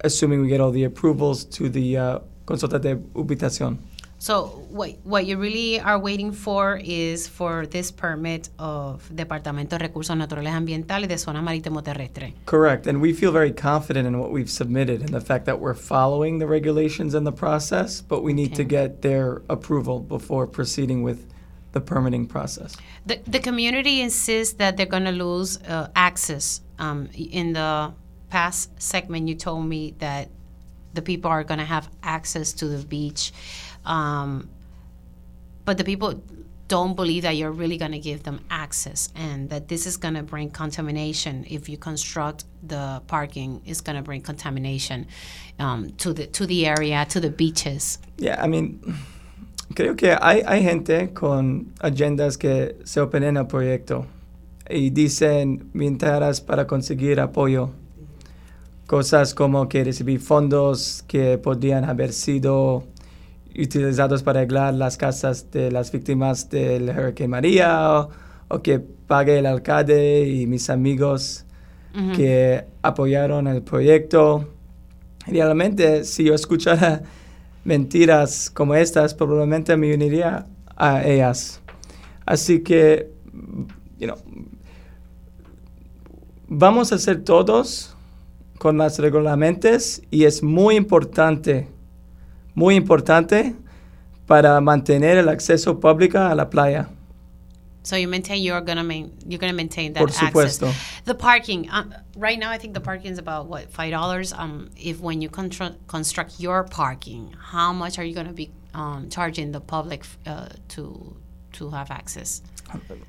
[0.00, 3.78] assuming we get all the approvals to the uh, consulta de ubitación.
[4.24, 9.84] So what what you really are waiting for is for this permit of Departamento de
[9.86, 12.32] Recursos Naturales Ambientales de Zona Marítimo Terrestre.
[12.46, 15.74] Correct, and we feel very confident in what we've submitted and the fact that we're
[15.74, 18.62] following the regulations and the process, but we need Okay.
[18.62, 21.26] to get their approval before proceeding with
[21.72, 22.78] the permitting process.
[23.04, 26.62] The, the community insists that they're going to lose uh, access.
[26.78, 27.92] Um, in the
[28.30, 30.30] past segment, you told me that
[30.94, 33.32] the people are going to have access to the beach.
[33.84, 34.48] Um,
[35.64, 36.22] but the people
[36.68, 40.14] don't believe that you're really going to give them access and that this is going
[40.14, 45.06] to bring contamination if you construct the parking it's going to bring contamination
[45.58, 48.80] um, to the to the area to the beaches Yeah, I mean,
[49.74, 54.06] creo que hay, hay gente con agendas que se oponen al proyecto
[54.68, 57.70] y dicen mentiras para conseguir apoyo.
[58.86, 62.84] Cosas como que recibir fondos que podrían haber sido
[63.56, 68.10] utilizados para arreglar las casas de las víctimas del Hurricane María o,
[68.48, 71.44] o que pague el alcalde y mis amigos
[72.16, 74.48] que apoyaron el proyecto.
[75.26, 77.02] Realmente, si yo escuchara
[77.64, 80.46] mentiras como estas, probablemente me uniría
[80.76, 81.60] a ellas.
[82.26, 83.10] Así que,
[83.98, 84.16] you know,
[86.48, 87.96] vamos a hacer todos
[88.58, 91.68] con las reglamentos y es muy importante,
[92.54, 93.54] muy importante
[94.26, 96.88] para mantener el acceso público a la playa.
[97.82, 100.30] So you maintain you're gonna main, you're gonna maintain that Por access.
[100.58, 100.72] supuesto.
[101.04, 104.32] The parking um, right now, I think the parking is about what five dollars.
[104.32, 109.52] Um, if when you construct your parking, how much are you gonna be um, charging
[109.52, 111.14] the public uh, to
[111.52, 112.40] to have access?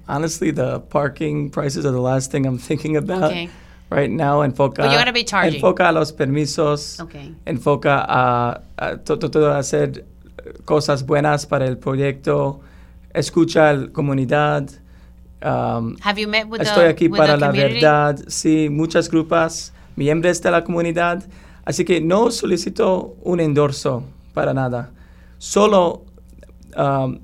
[0.09, 3.49] Honestly, the parking prices are the last thing I'm thinking about Okay.
[3.95, 4.41] Right now.
[4.43, 5.55] Enfoca, But you're gonna be charging.
[5.55, 7.33] enfoca a los permisos, Okay.
[7.45, 10.05] enfoca a, a to- to- todo hacer
[10.65, 12.59] cosas buenas para el proyecto,
[13.13, 14.69] escucha a la comunidad.
[15.43, 18.17] um, Have you met with Estoy the aquí with para la verdad.
[18.27, 21.23] Sí, muchas grupas, miembros de la comunidad.
[21.65, 24.91] Así que no solicito un endorso para nada.
[25.37, 26.03] Solo
[26.77, 27.19] um,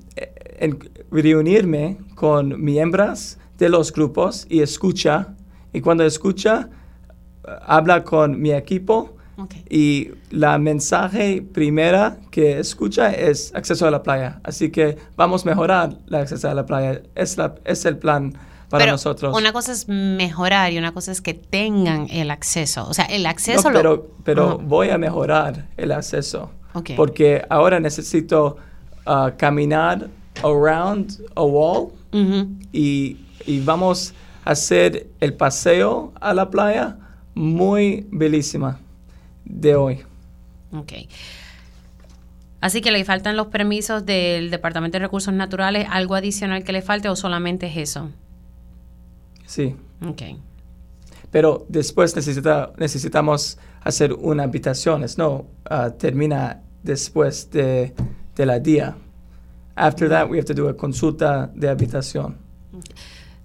[0.58, 0.78] en-
[1.10, 5.34] reunirme con miembros de los grupos y escucha.
[5.72, 6.68] Y cuando escucha,
[7.66, 9.16] habla con mi equipo.
[9.36, 9.64] Okay.
[9.70, 14.40] Y la mensaje primera que escucha es acceso a la playa.
[14.44, 17.00] Así que vamos a mejorar el acceso a la playa.
[17.14, 18.32] Es, la, es el plan
[18.68, 19.36] para pero nosotros.
[19.36, 22.86] una cosa es mejorar y una cosa es que tengan el acceso.
[22.88, 26.50] O sea, el No, acceso lo- pero pero voy a mejorar el acceso.
[26.96, 28.56] Porque ahora necesito
[29.06, 30.08] ah, caminar
[30.42, 31.88] around a wall
[32.72, 33.16] y,
[33.46, 34.14] y vamos a
[34.44, 36.98] hacer el paseo a la playa
[37.34, 38.80] muy bellísima
[39.44, 40.00] de hoy.
[40.72, 40.92] Ok.
[42.60, 46.80] Así que le faltan los permisos del Departamento de Recursos Naturales, algo adicional que le
[46.80, 48.10] falte o solamente es eso.
[49.46, 49.74] Sí.
[50.06, 50.22] Ok.
[51.30, 55.04] Pero después necesita, necesitamos hacer una habitación.
[55.16, 57.94] No, ah, termina después de,
[58.36, 58.96] de la día.
[59.74, 62.36] After that, we have to do a consulta de habitación.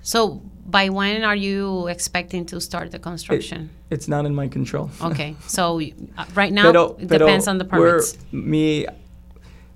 [0.01, 3.69] So, by when are you expecting to start the construction?
[3.89, 4.89] It, it's not in my control.
[5.01, 8.17] Okay, so uh, right now Pero, it pero depends on the we're- permits.
[8.31, 8.85] mi,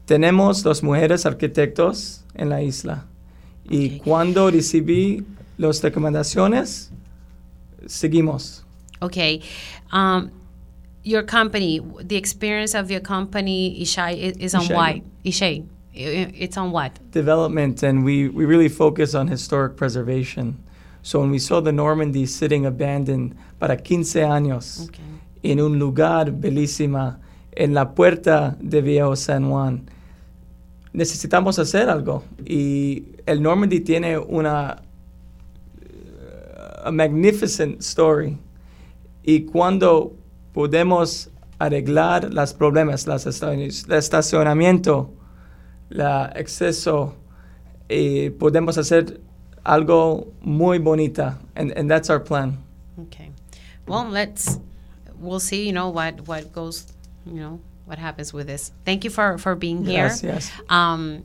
[0.06, 3.06] tenemos dos mujeres arquitectos en la isla.
[3.70, 5.24] Y cuando recibí
[5.58, 6.90] las recomendaciones,
[7.86, 8.64] seguimos.
[9.02, 9.42] Okay,
[9.94, 10.30] um,
[11.04, 14.76] your company, the experience of your company, Ishai, is, on Ishai.
[14.76, 14.96] what?
[15.26, 17.00] Ishai, it's on what?
[17.12, 20.58] development and we, we really focus on historic preservation.
[21.04, 25.04] So when we saw the Normandy sitting abandoned para 15 años Okay.
[25.44, 27.20] en un lugar bellísima
[27.54, 29.90] en la puerta de Viejo San Juan,
[30.94, 32.24] necesitamos hacer algo.
[32.46, 34.82] Y el Normandy tiene una
[35.82, 38.38] uh, a magnificent story.
[39.24, 40.14] Y cuando
[40.54, 41.30] podemos
[41.60, 45.14] arreglar los problemas, las esta- el estacionamiento,
[45.90, 46.02] el
[46.36, 47.16] exceso,
[47.90, 49.20] eh, podemos hacer
[49.64, 51.38] algo muy bonita.
[51.56, 52.58] And, and that's our plan.
[53.08, 53.32] Okay.
[53.88, 54.60] Well, let's
[55.20, 55.66] we'll see.
[55.66, 56.86] You know what what goes.
[57.26, 58.72] You know what happens with this.
[58.86, 60.08] Thank you for for being here.
[60.08, 60.52] Gracias.
[60.70, 61.24] Um,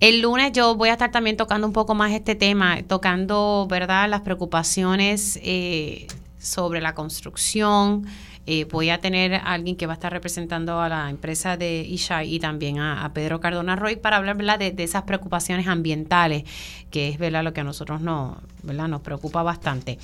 [0.00, 4.08] el lunes yo voy a estar también tocando un poco más este tema, tocando, ¿verdad?,
[4.08, 6.06] las preocupaciones eh,
[6.38, 8.06] sobre la construcción.
[8.50, 11.82] Eh, voy a tener a alguien que va a estar representando a la empresa de
[11.82, 14.58] Isha y también a, a Pedro Cardona Roy para hablar ¿verdad?
[14.58, 16.44] De, de esas preocupaciones ambientales,
[16.90, 17.44] que es ¿verdad?
[17.44, 18.88] lo que a nosotros no, ¿verdad?
[18.88, 19.98] nos preocupa bastante.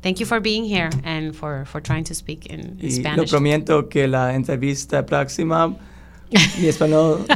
[0.00, 3.30] Thank you for being here and for, for trying to speak in Y lo Spanish.
[3.30, 5.68] prometo que la entrevista próxima,
[6.58, 7.26] mi español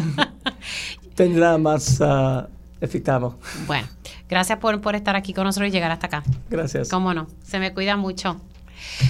[1.14, 2.48] tendrá más ah,
[2.80, 3.38] efectivo.
[3.66, 3.86] Bueno,
[4.30, 6.22] gracias por, por estar aquí con nosotros y llegar hasta acá.
[6.48, 6.88] Gracias.
[6.88, 8.40] Cómo no, se me cuida mucho.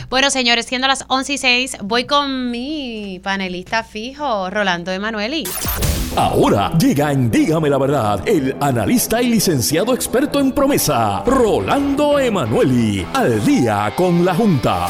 [0.09, 5.45] Bueno, señores, siendo las 11 y 6, voy con mi panelista fijo, Rolando Emanueli.
[6.17, 13.05] Ahora llega en Dígame la Verdad el analista y licenciado experto en promesa, Rolando Emanueli,
[13.15, 14.87] al día con la Junta.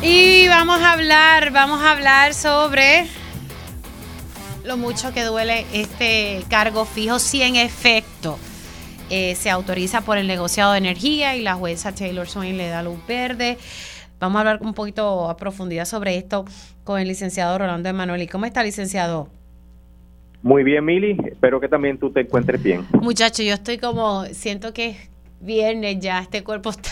[0.00, 3.06] Y vamos a hablar, vamos a hablar sobre
[4.64, 8.38] lo mucho que duele este cargo fijo, si en efecto
[9.10, 12.82] eh, se autoriza por el negociado de energía y la jueza Taylor Swain le da
[12.82, 13.58] luz verde.
[14.20, 16.44] Vamos a hablar un poquito a profundidad sobre esto
[16.84, 18.26] con el licenciado Rolando Emanueli.
[18.26, 19.28] ¿Cómo está, licenciado?
[20.42, 21.16] Muy bien, Mili.
[21.26, 22.86] Espero que también tú te encuentres bien.
[22.92, 26.90] Muchacho, yo estoy como, siento que es viernes ya, este cuerpo está...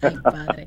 [0.02, 0.66] Ay, padre.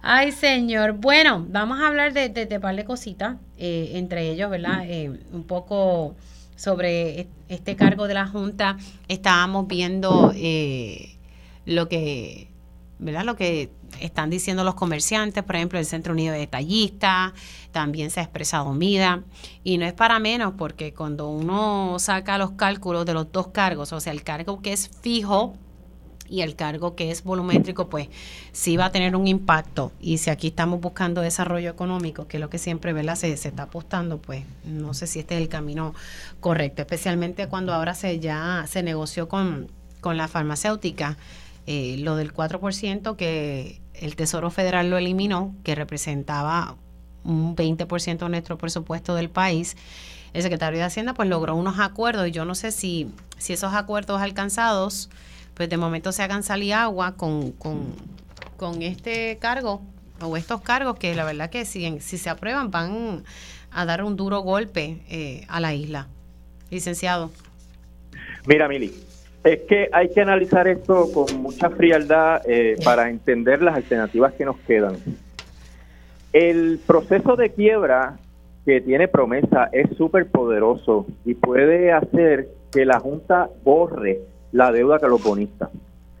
[0.00, 0.94] Ay, señor.
[0.94, 4.84] Bueno, vamos a hablar de, de, de par de cositas, eh, entre ellos, ¿verdad?
[4.84, 6.16] Eh, un poco
[6.58, 8.76] sobre e- este cargo de la Junta.
[9.06, 11.16] Estábamos viendo eh,
[11.64, 12.50] lo que,
[12.98, 13.24] ¿verdad?
[13.24, 17.32] Lo que están diciendo los comerciantes, por ejemplo, el Centro Unido de Detallistas,
[17.72, 19.22] también se ha expresado MIDA,
[19.62, 23.92] y no es para menos porque cuando uno saca los cálculos de los dos cargos,
[23.92, 25.54] o sea, el cargo que es fijo
[26.28, 28.08] y el cargo que es volumétrico, pues
[28.52, 29.92] sí va a tener un impacto.
[30.00, 33.16] Y si aquí estamos buscando desarrollo económico, que es lo que siempre ¿verdad?
[33.16, 35.94] Se, está apostando, pues no sé si este es el camino
[36.40, 39.70] correcto, especialmente cuando ahora se ya se negoció con,
[40.00, 41.16] con la farmacéutica
[41.66, 46.76] eh, lo del 4% que el Tesoro Federal lo eliminó, que representaba
[47.24, 49.76] un 20% de nuestro presupuesto del país.
[50.32, 53.74] El secretario de Hacienda pues logró unos acuerdos y yo no sé si, si esos
[53.74, 55.10] acuerdos alcanzados
[55.58, 57.92] pues de momento se hagan salir agua con, con,
[58.56, 59.82] con este cargo
[60.22, 63.24] o estos cargos que la verdad que si, si se aprueban van
[63.72, 66.06] a dar un duro golpe eh, a la isla.
[66.70, 67.32] Licenciado.
[68.46, 68.94] Mira, Mili,
[69.42, 74.44] es que hay que analizar esto con mucha frialdad eh, para entender las alternativas que
[74.44, 74.96] nos quedan.
[76.32, 78.16] El proceso de quiebra
[78.64, 84.20] que tiene promesa es súper poderoso y puede hacer que la Junta borre
[84.52, 85.70] la deuda que los bonistas.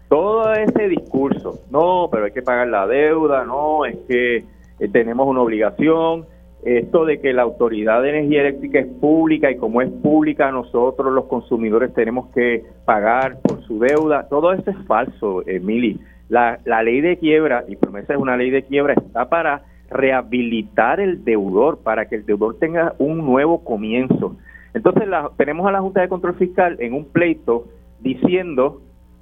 [0.08, 5.26] Todo ese discurso, no, pero hay que pagar la deuda, no, es que eh, tenemos
[5.26, 6.24] una obligación,
[6.64, 11.12] esto de que la autoridad de energía eléctrica es pública y como es pública nosotros
[11.12, 16.00] los consumidores tenemos que pagar por su deuda, todo eso es falso, Emily.
[16.28, 21.00] La, la ley de quiebra, y promesa es una ley de quiebra, está para rehabilitar
[21.00, 24.36] el deudor, para que el deudor tenga un nuevo comienzo.
[24.74, 27.64] Entonces la- tenemos a la Junta de Control Fiscal en un pleito
[28.00, 28.80] diciendo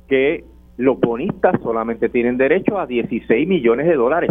[0.08, 0.44] que
[0.76, 4.30] los bonistas solamente tienen derecho a 16 millones de dólares.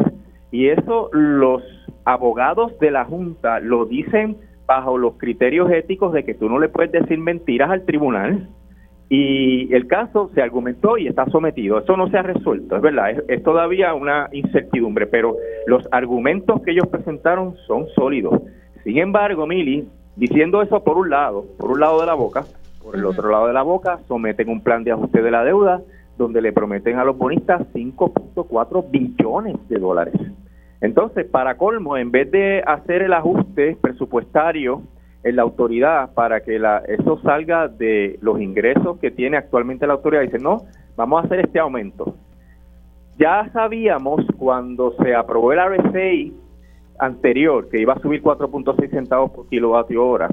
[0.51, 1.63] Y eso los
[2.05, 4.37] abogados de la Junta lo dicen
[4.67, 8.49] bajo los criterios éticos de que tú no le puedes decir mentiras al tribunal.
[9.07, 11.77] Y el caso se argumentó y está sometido.
[11.77, 15.37] Eso no se ha resuelto, es verdad, es, es todavía una incertidumbre, pero
[15.67, 18.41] los argumentos que ellos presentaron son sólidos.
[18.83, 22.45] Sin embargo, Mili, diciendo eso por un lado, por un lado de la boca,
[22.85, 25.81] por el otro lado de la boca, someten un plan de ajuste de la deuda
[26.17, 30.13] donde le prometen a los bonistas 5.4 billones de dólares.
[30.81, 34.83] Entonces, para colmo, en vez de hacer el ajuste presupuestario
[35.23, 39.93] en la autoridad para que la, eso salga de los ingresos que tiene actualmente la
[39.93, 40.61] autoridad, dice, no,
[40.95, 42.15] vamos a hacer este aumento.
[43.17, 46.35] Ya sabíamos cuando se aprobó el RSA
[46.99, 50.29] anterior, que iba a subir 4.6 centavos por kilovatio hora,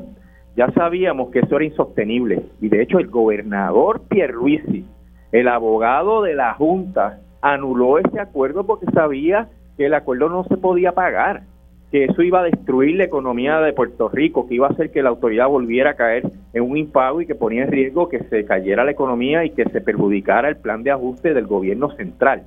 [0.56, 2.42] ya sabíamos que eso era insostenible.
[2.60, 4.84] Y de hecho el gobernador Pierluisi,
[5.32, 10.56] el abogado de la Junta, anuló ese acuerdo porque sabía que el acuerdo no se
[10.56, 11.42] podía pagar,
[11.90, 15.02] que eso iba a destruir la economía de Puerto Rico, que iba a hacer que
[15.02, 18.44] la autoridad volviera a caer en un impago y que ponía en riesgo que se
[18.44, 22.44] cayera la economía y que se perjudicara el plan de ajuste del gobierno central.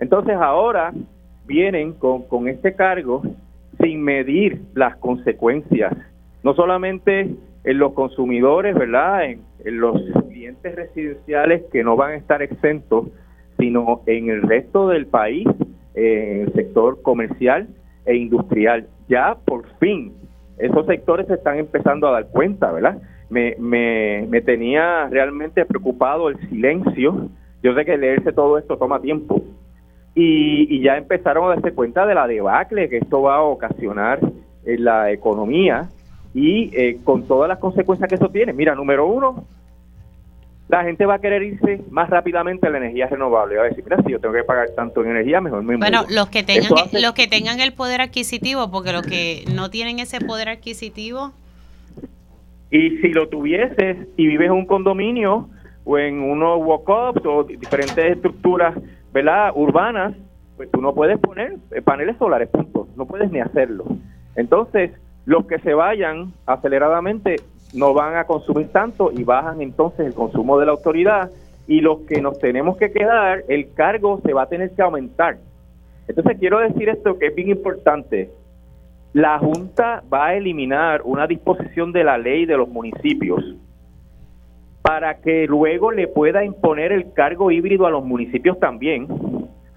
[0.00, 0.92] Entonces ahora
[1.46, 3.22] vienen con, con este cargo
[3.80, 5.92] sin medir las consecuencias,
[6.44, 7.34] no solamente
[7.64, 9.24] en los consumidores, ¿verdad?
[9.24, 13.08] En, los clientes residenciales que no van a estar exentos,
[13.58, 15.48] sino en el resto del país,
[15.94, 17.68] en el sector comercial
[18.04, 18.86] e industrial.
[19.08, 20.12] Ya por fin
[20.58, 22.98] esos sectores se están empezando a dar cuenta, ¿verdad?
[23.30, 27.30] Me, me, me tenía realmente preocupado el silencio.
[27.62, 29.42] Yo sé que leerse todo esto toma tiempo,
[30.14, 34.20] y, ya empezaron a darse cuenta de la debacle que esto va a ocasionar
[34.64, 35.88] en la economía
[36.34, 38.52] y eh, con todas las consecuencias que eso tiene.
[38.52, 39.44] Mira, número uno,
[40.68, 43.56] la gente va a querer irse más rápidamente a la energía renovable.
[43.56, 46.04] Va a decir, mira, si yo tengo que pagar tanto en energía, mejor me Bueno,
[46.10, 50.20] los que tengan los que tengan el poder adquisitivo, porque los que no tienen ese
[50.20, 51.32] poder adquisitivo.
[52.70, 55.48] Y si lo tuvieses y vives en un condominio
[55.84, 58.74] o en unos walk-ups o diferentes estructuras
[59.12, 59.52] ¿verdad?
[59.54, 60.14] urbanas,
[60.56, 62.88] pues tú no puedes poner paneles solares, punto.
[62.96, 63.84] No puedes ni hacerlo.
[64.34, 64.90] Entonces,
[65.26, 67.36] los que se vayan aceleradamente
[67.72, 71.30] no van a consumir tanto y bajan entonces el consumo de la autoridad
[71.66, 75.38] y los que nos tenemos que quedar, el cargo se va a tener que aumentar.
[76.06, 78.30] Entonces quiero decir esto que es bien importante.
[79.12, 83.42] La Junta va a eliminar una disposición de la ley de los municipios
[84.82, 89.06] para que luego le pueda imponer el cargo híbrido a los municipios también.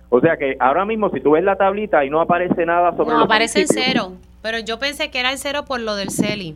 [0.09, 3.15] O sea que ahora mismo si tú ves la tablita y no aparece nada sobre...
[3.15, 4.11] No, aparece en cero,
[4.41, 6.55] pero yo pensé que era el cero por lo del CELI.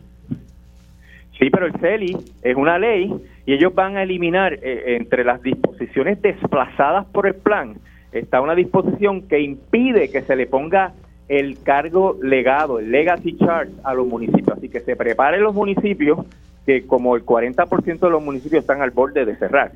[1.38, 3.12] Sí, pero el CELI es una ley
[3.46, 7.76] y ellos van a eliminar eh, entre las disposiciones desplazadas por el plan,
[8.12, 10.92] está una disposición que impide que se le ponga
[11.28, 14.58] el cargo legado, el legacy charge a los municipios.
[14.58, 16.26] Así que se preparen los municipios
[16.66, 19.72] que como el 40% de los municipios están al borde de cerrar.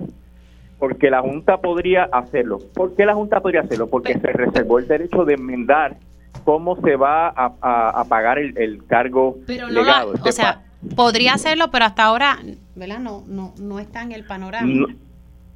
[0.78, 2.58] Porque la Junta podría hacerlo.
[2.74, 3.86] ¿Por qué la Junta podría hacerlo?
[3.86, 5.96] Porque se reservó el derecho de enmendar
[6.46, 10.14] cómo se va a, pagar el, cargo pero legado.
[10.22, 10.62] o sea,
[10.94, 12.38] podría hacerlo, pero hasta ahora,
[12.76, 13.00] ¿verdad?
[13.00, 14.86] No, no, no está en el panorama.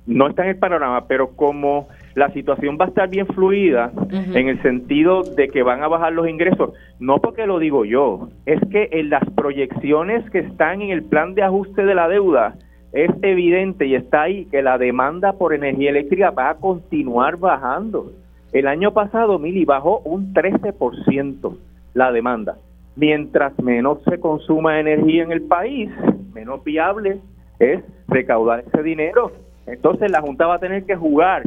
[0.07, 1.86] no está en el panorama, pero como
[2.16, 6.12] la situación va a estar bien fluida en el sentido de que van a bajar
[6.12, 6.72] los ingresos.
[6.99, 11.34] No porque lo digo yo, es que en las proyecciones que están en el plan
[11.34, 12.57] de ajuste de la deuda
[12.93, 18.11] es evidente y está ahí que la demanda por energía eléctrica va a continuar bajando.
[18.53, 21.57] El año pasado, Mili, bajó un 13%
[21.94, 22.57] la demanda.
[22.96, 25.90] Mientras menos se consuma energía en el país,
[26.34, 27.20] menos viable
[27.61, 29.32] es recaudar ese dinero.
[29.66, 31.44] Entonces la Junta va a tener que jugar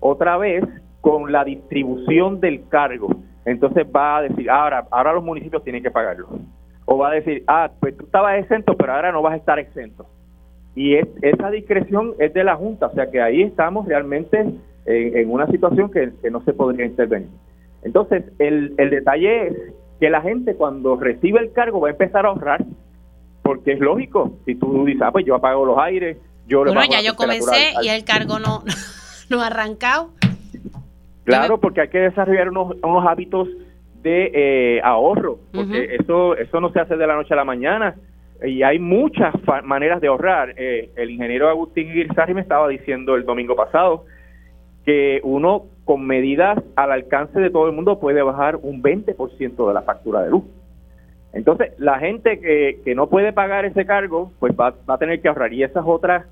[0.00, 0.64] otra vez
[1.02, 3.08] con la distribución del cargo.
[3.44, 6.28] Entonces va a decir, ahora, ahora los municipios tienen que pagarlo.
[6.86, 9.58] O va a decir, ah, pues tú estabas exento, pero ahora no vas a estar
[9.58, 10.06] exento.
[10.74, 14.46] Y es, esa discreción es de la Junta, o sea que ahí estamos realmente
[14.86, 17.28] en, una situación que, no se podría intervenir.
[17.82, 19.56] Entonces, el, el detalle es
[20.00, 22.64] que la gente cuando recibe el cargo va a empezar a ahorrar,
[23.42, 26.16] porque es lógico, si tú dices, ah, pues yo apago los aires,
[26.46, 26.64] yo...
[26.64, 28.62] Bueno, ya yo comencé y el cargo no...
[29.30, 30.10] no arrancado.
[31.24, 33.48] Claro, porque hay que desarrollar unos, unos hábitos
[34.02, 37.94] de eh, ahorro, porque eso, eso no se hace de la noche a la mañana
[38.44, 39.32] y hay muchas
[39.64, 40.54] maneras de ahorrar.
[40.56, 44.04] Eh, el ingeniero Agustín Girzari me estaba diciendo el domingo pasado
[44.84, 49.74] que uno con medidas al alcance de todo el mundo puede bajar un 20% de
[49.74, 50.44] la factura de luz.
[51.32, 55.20] Entonces, la gente que, que no puede pagar ese cargo, pues va, va a tener
[55.20, 55.52] que ahorrar.
[55.52, 56.26] Y esas otras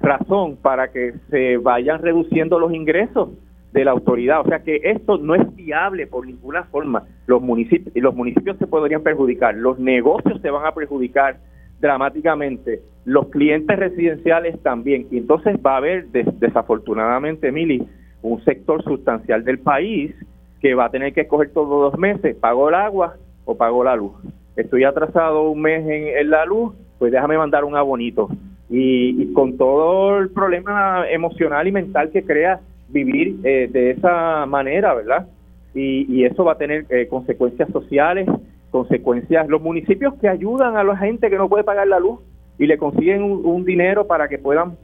[0.00, 3.30] razón para que se vayan reduciendo los ingresos
[3.72, 4.40] de la autoridad.
[4.40, 7.04] O sea que esto no es viable por ninguna forma.
[7.26, 11.38] Los municipios, los municipios se podrían perjudicar, los negocios se van a perjudicar
[11.80, 15.06] dramáticamente, los clientes residenciales también.
[15.10, 17.86] Y entonces va a haber, desafortunadamente, Mili,
[18.22, 20.14] un sector sustancial del país
[20.60, 23.16] que va a tener que escoger todos los meses, pago el agua
[23.46, 24.12] o pago la luz.
[24.56, 28.28] Estoy atrasado un mes en, en la luz, pues déjame mandar un abonito
[28.70, 34.94] y, con todo el problema emocional y mental que crea vivir eh, de esa manera,
[34.94, 35.26] ¿verdad?
[35.74, 38.28] Y, eso va a tener eh, consecuencias sociales,
[38.70, 42.20] consecuencias, los municipios que ayudan a la gente que no puede pagar la luz
[42.58, 44.76] y le consiguen un, dinero para que puedan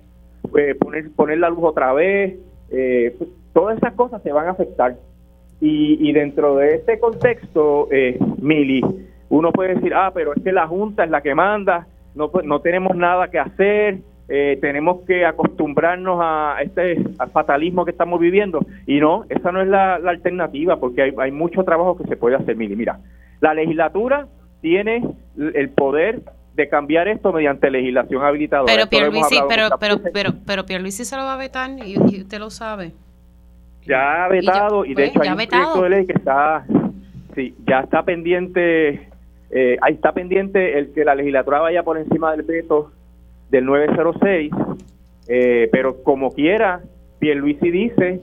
[0.57, 2.37] eh, poner, poner la luz otra vez,
[2.69, 4.97] pues, todas esas cosas se van a afectar.
[5.61, 7.89] Y, dentro de este contexto,
[8.43, 8.83] Mili,
[9.29, 12.61] uno puede decir, ah, pero es que la Junta es la que manda, no, no
[12.61, 17.01] tenemos nada que hacer, eh, tenemos que acostumbrarnos a este
[17.33, 18.61] fatalismo que estamos viviendo.
[18.87, 22.37] Y no, esa no es la, alternativa, porque hay, hay, mucho trabajo que se puede
[22.37, 22.57] hacer.
[22.57, 22.99] Mili, mira,
[23.41, 24.27] la legislatura
[24.61, 25.03] tiene
[25.37, 26.23] el poder
[26.55, 28.73] de cambiar esto mediante legislación habilitadora.
[28.73, 32.51] Pero Pierluisi, pero, pero, pero, pero Pierluisi se lo va a vetar y, usted lo
[32.51, 32.93] sabe.
[33.87, 36.65] Ya ha vetado y, de pues, hecho hay un proyecto de ley que está,
[37.35, 39.09] sí, ya está pendiente
[39.51, 42.91] eh, ahí está pendiente el que la legislatura vaya por encima del veto
[43.51, 44.53] del 906,
[45.29, 46.81] eh, pero como quiera,
[47.21, 48.21] Pierluisi dice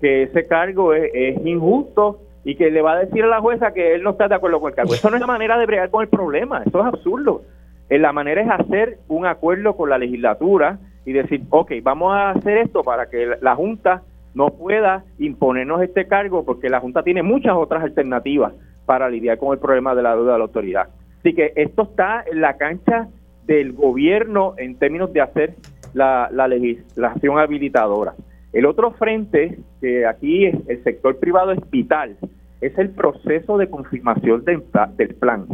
[0.00, 3.94] que ese cargo es, injusto y que le va a decir a la jueza que
[3.94, 4.94] él no está de acuerdo con el cargo.
[4.94, 7.42] Eso no es la manera de bregar con el problema, eso es absurdo.
[7.88, 12.30] Eh, la manera es hacer un acuerdo con la legislatura y decir, ok, vamos a
[12.30, 14.02] hacer esto para que la Junta
[14.34, 18.52] no pueda imponernos este cargo porque la Junta tiene muchas otras alternativas
[18.86, 20.88] para lidiar con el problema de la deuda de la autoridad.
[21.18, 23.08] Así que esto está en la cancha
[23.46, 25.54] del gobierno en términos de hacer
[25.92, 28.14] la, legislación habilitadora.
[28.52, 32.16] El otro frente, que aquí es el sector privado es vital,
[32.60, 34.62] es el proceso de confirmación del,
[35.14, 35.46] plan.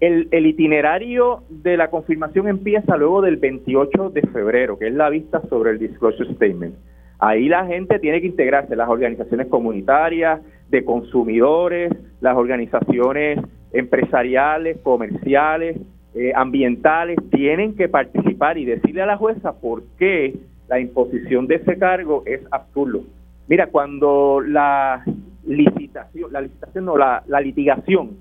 [0.00, 5.40] El, itinerario de la confirmación empieza luego del 28 de febrero, que es la vista
[5.48, 6.74] sobre el disclosure statement.
[7.20, 13.40] Ahí la gente tiene que integrarse, las organizaciones comunitarias, de consumidores, las organizaciones
[13.72, 15.78] empresariales, comerciales,
[16.14, 20.34] eh, ambientales, tienen que participar y decirle a la jueza por qué
[20.68, 23.02] la imposición de ese cargo es absurdo.
[23.48, 25.02] Mira, cuando la
[25.46, 28.18] licitación, la licitación no, la, litigación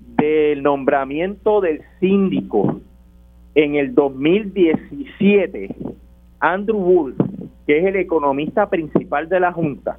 [0.00, 2.80] del nombramiento del síndico
[3.54, 5.76] en el 2017,
[6.40, 7.16] Andrew Wolf,
[7.66, 9.98] que es el economista principal de la Junta,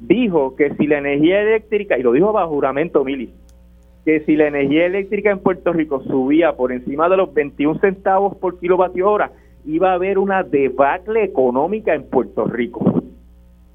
[0.00, 3.32] dijo que si la energía eléctrica, y lo dijo bajo juramento Mili,
[4.04, 8.36] que si la energía eléctrica en Puerto Rico subía por encima de los 21 centavos
[8.36, 9.32] por kilovatio hora,
[9.66, 13.02] iba a haber una debacle económica en Puerto Rico.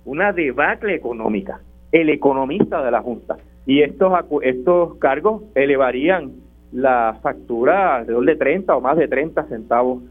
[0.05, 1.59] Una debacle económica.
[1.91, 3.37] El economista de la Junta.
[3.65, 4.11] Y estos,
[4.41, 6.31] estos cargos elevarían
[6.71, 10.01] la factura alrededor de 30 o más de 30 centavos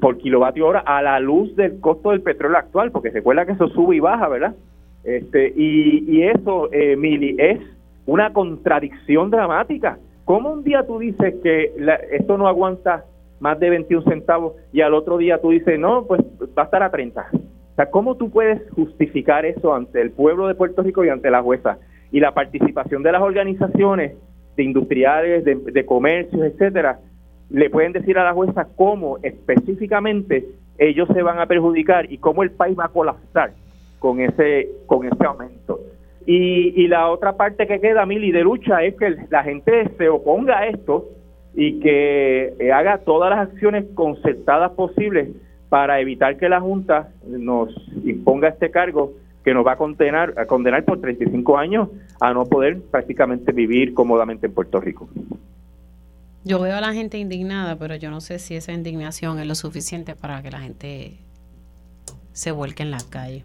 [0.00, 3.68] por kilovatio hora a la luz del costo del petróleo actual, porque recuerda que eso
[3.68, 4.54] sube y baja, ¿verdad?
[5.02, 7.60] Este, y, eso, eh, Mili, es
[8.06, 9.98] una contradicción dramática.
[10.24, 11.74] ¿Cómo un día tú dices que
[12.12, 13.04] esto no aguanta
[13.40, 16.20] más de 21 centavos y al otro día tú dices, no, pues
[16.56, 17.26] va a estar a 30?
[17.32, 21.30] O sea, ¿cómo tú puedes justificar eso ante el pueblo de Puerto Rico y ante
[21.30, 21.78] la jueza?
[22.12, 24.12] Y la participación de las organizaciones
[24.56, 27.00] de industriales, de, de comercios, etcétera,
[27.50, 30.44] le pueden decir a la jueza cómo específicamente
[30.78, 33.52] ellos se van a perjudicar y cómo el país va a colapsar
[33.98, 35.80] con ese, con ese aumento.
[36.26, 40.08] Y, y la otra parte que queda, Mili, de lucha es que la gente se
[40.08, 41.06] oponga a esto
[41.56, 45.28] y que eh, haga todas las acciones concertadas posibles
[45.68, 47.70] para evitar que la Junta nos
[48.04, 49.12] imponga este cargo
[49.44, 51.88] que nos va a condenar, a condenar por 35 años
[52.20, 55.08] a no poder prácticamente vivir cómodamente en Puerto Rico.
[56.44, 59.54] Yo veo a la gente indignada, pero yo no sé si esa indignación es lo
[59.54, 61.18] suficiente para que la gente
[62.32, 63.44] se vuelque en la calle.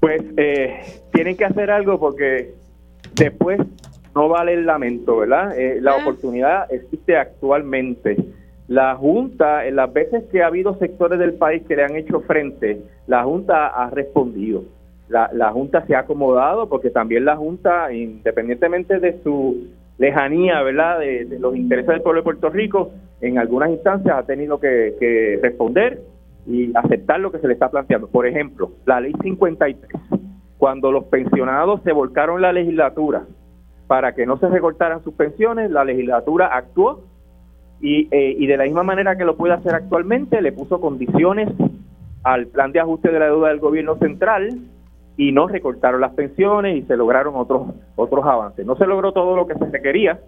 [0.00, 2.54] Pues eh, tienen que hacer algo porque
[3.14, 3.60] después
[4.14, 5.58] no vale el lamento, ¿verdad?
[5.58, 6.02] Eh, la ah.
[6.02, 8.16] oportunidad existe actualmente.
[8.68, 12.20] La Junta, en las veces que ha habido sectores del país que le han hecho
[12.20, 14.64] frente, la Junta ha respondido.
[15.08, 19.68] La, la Junta se ha acomodado porque también la Junta, independientemente de su
[19.98, 24.58] lejanía, ¿verdad?, de, los intereses del pueblo de Puerto Rico, en algunas instancias ha tenido
[24.58, 26.00] que, que responder
[26.46, 28.08] y aceptar lo que se le está planteando.
[28.08, 29.90] Por ejemplo, la ley 53,
[30.56, 33.24] cuando los pensionados se volcaron la legislatura
[33.92, 37.02] para que no se recortaran sus pensiones, la legislatura actuó
[37.78, 41.50] y, eh, y de la misma manera que lo puede hacer actualmente, le puso condiciones
[42.22, 44.48] al plan de ajuste de la deuda del gobierno central
[45.18, 48.64] y no recortaron las pensiones y se lograron otros otros avances.
[48.64, 50.20] No se logró todo lo que se requería,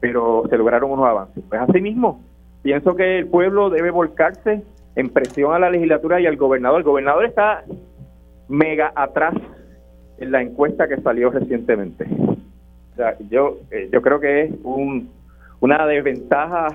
[0.00, 1.44] pero se lograron unos avances.
[1.48, 2.24] Pues asimismo,
[2.62, 4.64] pienso que el pueblo debe volcarse
[4.96, 6.78] en presión a la legislatura y al gobernador.
[6.80, 7.62] El gobernador está
[8.48, 9.34] mega atrás
[10.18, 12.31] en la encuesta que salió recientemente.
[12.92, 15.10] O sea, yo, eh, yo creo que es un,
[15.60, 16.68] una desventaja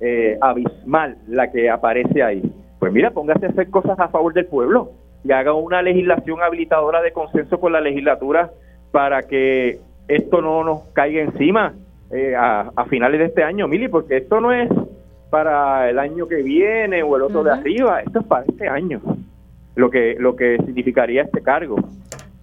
[0.00, 2.42] eh, abismal la que aparece ahí.
[2.78, 4.90] Pues mira, póngase a hacer cosas a favor del pueblo
[5.24, 8.50] y haga una legislación habilitadora de consenso con la legislatura
[8.92, 9.78] para que
[10.08, 11.74] esto no nos caiga encima
[12.10, 14.68] eh, a, finales de este año, Mili, porque esto no es
[15.30, 19.00] para el año que viene o el otro de arriba, esto es para este año,
[19.74, 21.76] lo que, lo que significaría este cargo.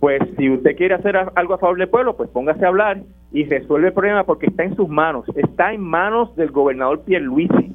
[0.03, 2.97] Pues si usted quiere hacer algo a favor del pueblo, pues póngase a hablar
[3.31, 7.73] y resuelve el problema porque está en sus manos, está en manos del gobernador Pierluisi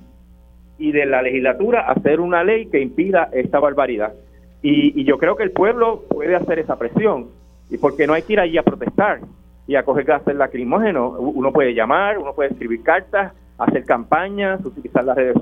[0.77, 4.13] y de la legislatura hacer una ley que impida esta barbaridad.
[4.61, 7.29] Y, y yo creo que el pueblo puede hacer esa presión,
[7.71, 9.21] y porque no hay que ir allí a protestar
[9.67, 11.15] y a coger gases lacrimógenos.
[11.19, 15.39] Uno puede llamar, uno puede escribir cartas, hacer campañas, utilizar las redes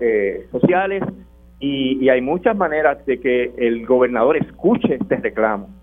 [0.00, 1.02] eh, sociales
[1.58, 5.79] y, hay muchas maneras de que el gobernador escuche este reclamo.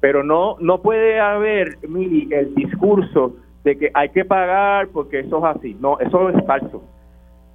[0.00, 5.38] Pero no, no puede haber, Mili, el discurso de que hay que pagar porque eso
[5.38, 5.76] es así.
[5.80, 6.82] No, eso es falso.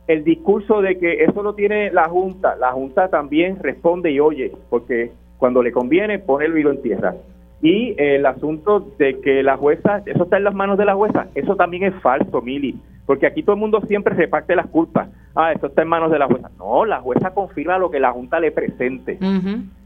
[0.08, 4.52] El discurso de que eso lo tiene la Junta, la Junta también responde y oye,
[4.70, 7.16] porque cuando le conviene pone el oído en tierra.
[7.62, 11.28] Y el asunto de que la jueza, eso está en las manos de la jueza,
[11.34, 12.76] eso también es falso, Mili,
[13.06, 15.10] porque aquí todo el mundo siempre reparte las culpas.
[15.36, 16.50] Ah, eso está en manos de la jueza.
[16.58, 19.20] No, la jueza confirma lo que la Junta le presente.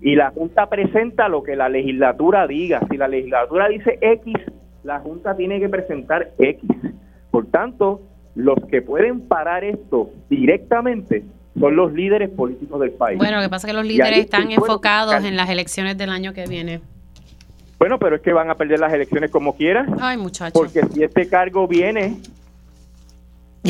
[0.01, 2.81] Y la Junta presenta lo que la legislatura diga.
[2.89, 4.35] Si la legislatura dice X,
[4.83, 6.69] la Junta tiene que presentar X.
[7.31, 8.01] Por tanto,
[8.35, 11.23] los que pueden parar esto directamente
[11.59, 13.17] son los líderes políticos del país.
[13.17, 16.31] Bueno, lo que pasa es que los líderes están enfocados en las elecciones del año
[16.31, 16.79] que viene.
[17.79, 19.95] Bueno, pero es que van a perder las elecciones como quieran.
[19.99, 20.53] Ay, muchachos.
[20.53, 22.17] Porque si este cargo viene,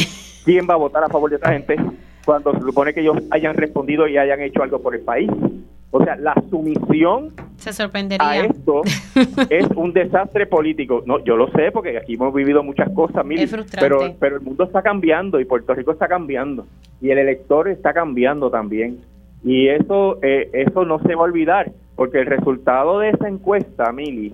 [0.45, 1.75] ¿quién va a votar a favor de esta gente
[2.25, 5.29] cuando se supone que ellos hayan respondido y hayan hecho algo por el país?
[5.91, 8.27] O sea, la sumisión se sorprendería.
[8.27, 8.81] a esto
[9.49, 11.03] es un desastre político.
[11.05, 13.49] No, yo lo sé porque aquí hemos vivido muchas cosas, mil,
[13.79, 16.67] pero pero el mundo está cambiando y Puerto Rico está cambiando
[17.01, 18.99] y el elector está cambiando también.
[19.43, 21.71] Y eso eh, eso no se va a olvidar.
[21.95, 24.33] Porque el resultado de esa encuesta, Mili,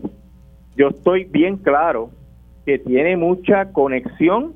[0.75, 2.11] yo estoy bien claro
[2.65, 4.53] que tiene mucha conexión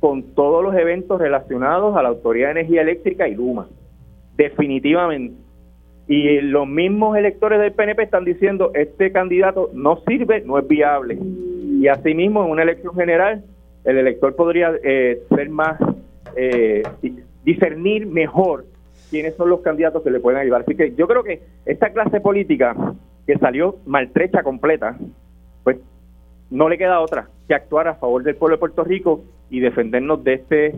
[0.00, 3.68] con todos los eventos relacionados a la Autoridad de Energía Eléctrica y Luma.
[4.36, 5.34] Definitivamente.
[6.06, 11.18] Y los mismos electores del PNP están diciendo, este candidato no sirve, no es viable.
[11.20, 13.44] Y asimismo, en una elección general,
[13.84, 15.78] el elector podría eh, ser más,
[16.36, 16.82] eh,
[17.44, 18.64] discernir mejor
[19.10, 20.62] quiénes son los candidatos que le pueden ayudar.
[20.62, 22.74] Así que yo creo que esta clase política
[23.26, 24.96] que salió maltrecha completa,
[26.50, 30.22] no le queda otra que actuar a favor del pueblo de Puerto Rico y defendernos
[30.24, 30.74] de este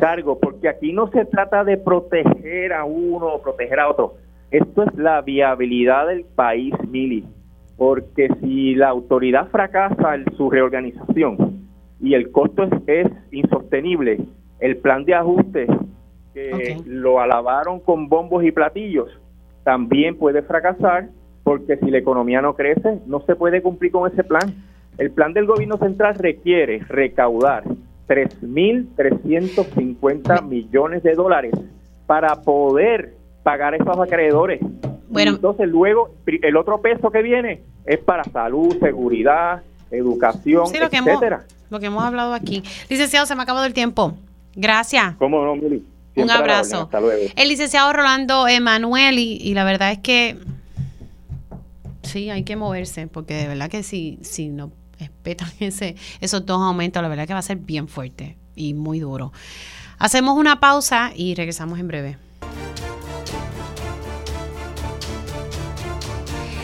[0.00, 4.14] cargo, porque aquí no se trata de proteger a uno o proteger a otro.
[4.50, 7.24] Esto es la viabilidad del país, Mili,
[7.76, 11.66] porque si la autoridad fracasa en su reorganización
[12.00, 14.20] y el costo es, es insostenible,
[14.60, 15.66] el plan de ajuste
[16.32, 19.08] que lo alabaron con bombos y platillos,
[19.64, 21.08] también puede fracasar
[21.42, 24.54] porque si la economía no crece, no se puede cumplir con ese plan.
[24.98, 27.64] El plan del gobierno central requiere recaudar
[28.08, 31.52] 3.350 millones de dólares
[32.06, 34.60] para poder pagar a esos acreedores.
[35.08, 40.88] Bueno, entonces luego el otro peso que viene es para salud, seguridad, educación, sí, lo
[40.90, 41.44] que etcétera.
[41.46, 42.62] Hemos, lo que hemos hablado aquí.
[42.88, 44.14] Licenciado, se me ha acabado el tiempo.
[44.54, 45.14] Gracias.
[45.16, 45.84] ¿Cómo no, Mili?
[46.16, 46.88] Un abrazo.
[47.36, 50.38] El licenciado Rolando Emanuel y, la verdad es que
[52.02, 56.60] sí, hay que moverse, porque de verdad que si, si no respetan ese, esos dos
[56.60, 59.32] aumentos, la verdad que va a ser bien fuerte y muy duro.
[59.98, 62.18] Hacemos una pausa y regresamos en breve.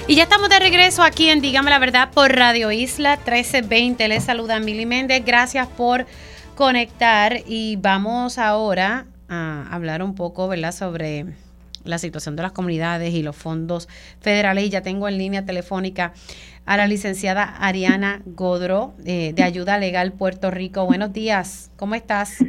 [0.08, 4.08] Y ya estamos de regreso aquí en Dígame la Verdad por Radio Isla 1320.
[4.08, 5.24] Les saluda Mili Méndez.
[5.24, 6.06] Gracias por
[6.54, 11.26] conectar y vamos ahora hablar un poco, ¿verdad?, sobre
[11.84, 13.88] la situación de las comunidades y los fondos
[14.20, 14.64] federales.
[14.64, 16.12] Y ya tengo en línea telefónica
[16.64, 20.86] a la licenciada Ariana Godro eh, de Ayuda Legal Puerto Rico.
[20.86, 22.44] Buenos días, ¿cómo estás?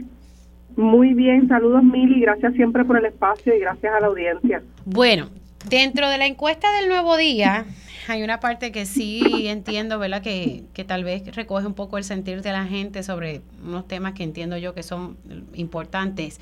[0.76, 4.64] Muy bien, saludos Mili, gracias siempre por el espacio y gracias a la audiencia.
[4.86, 5.30] Bueno,
[5.70, 7.66] dentro de la encuesta del nuevo día
[8.08, 10.22] hay una parte que sí entiendo, ¿verdad?
[10.22, 14.14] Que, que tal vez recoge un poco el sentir de la gente sobre unos temas
[14.14, 15.18] que entiendo yo que son
[15.54, 16.40] importantes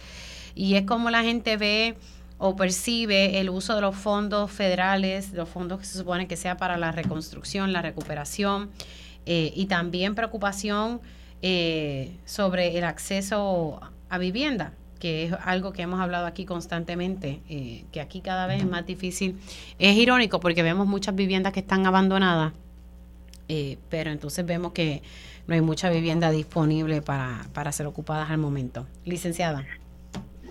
[0.56, 1.95] y es como la gente ve
[2.43, 6.57] o percibe el uso de los fondos federales, los fondos que se supone que sea
[6.57, 8.72] para la reconstrucción, la recuperación
[9.27, 11.01] eh, y también preocupación
[11.43, 17.85] eh, sobre el acceso a vivienda que es algo que hemos hablado aquí constantemente, eh,
[17.91, 19.39] que aquí cada vez es más difícil.
[19.80, 22.53] Es irónico porque vemos muchas viviendas que están abandonadas,
[23.89, 25.01] pero entonces vemos que
[25.47, 28.85] no hay mucha vivienda disponible para, para ser ocupadas al momento.
[29.03, 29.65] Licenciada.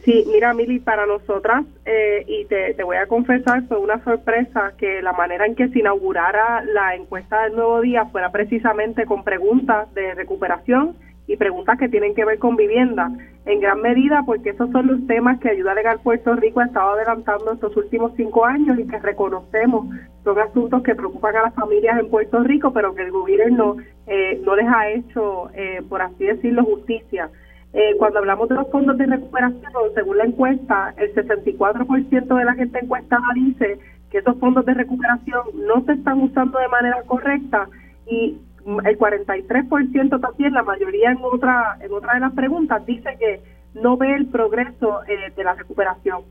[0.05, 4.73] Sí, mira, Mili, para nosotras, eh, y te, te voy a confesar, fue una sorpresa
[4.79, 9.25] que la manera en que se inaugurara la encuesta del nuevo día fuera precisamente con
[9.25, 10.97] preguntas de recuperación
[11.27, 13.11] y preguntas que tienen que ver con vivienda,
[13.45, 16.95] en gran medida porque esos son los temas que Ayuda Legal Puerto Rico ha estado
[16.95, 19.87] adelantando estos últimos cinco años y que reconocemos
[20.25, 24.41] son asuntos que preocupan a las familias en Puerto Rico, pero que el gobierno eh,
[24.45, 27.31] no les ha hecho, eh, por así decirlo, justicia.
[27.73, 32.55] Eh, cuando hablamos de los fondos de recuperación, según la encuesta, el 64% de la
[32.55, 33.79] gente encuestada dice
[34.11, 37.69] que esos fondos de recuperación no se están usando de manera correcta
[38.07, 38.39] y
[38.85, 43.41] el 43% también, la mayoría en otra, en otra de las preguntas, dice que
[43.75, 46.23] no ve el progreso eh, de la recuperación.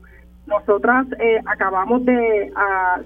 [0.50, 2.52] Nosotras eh, acabamos de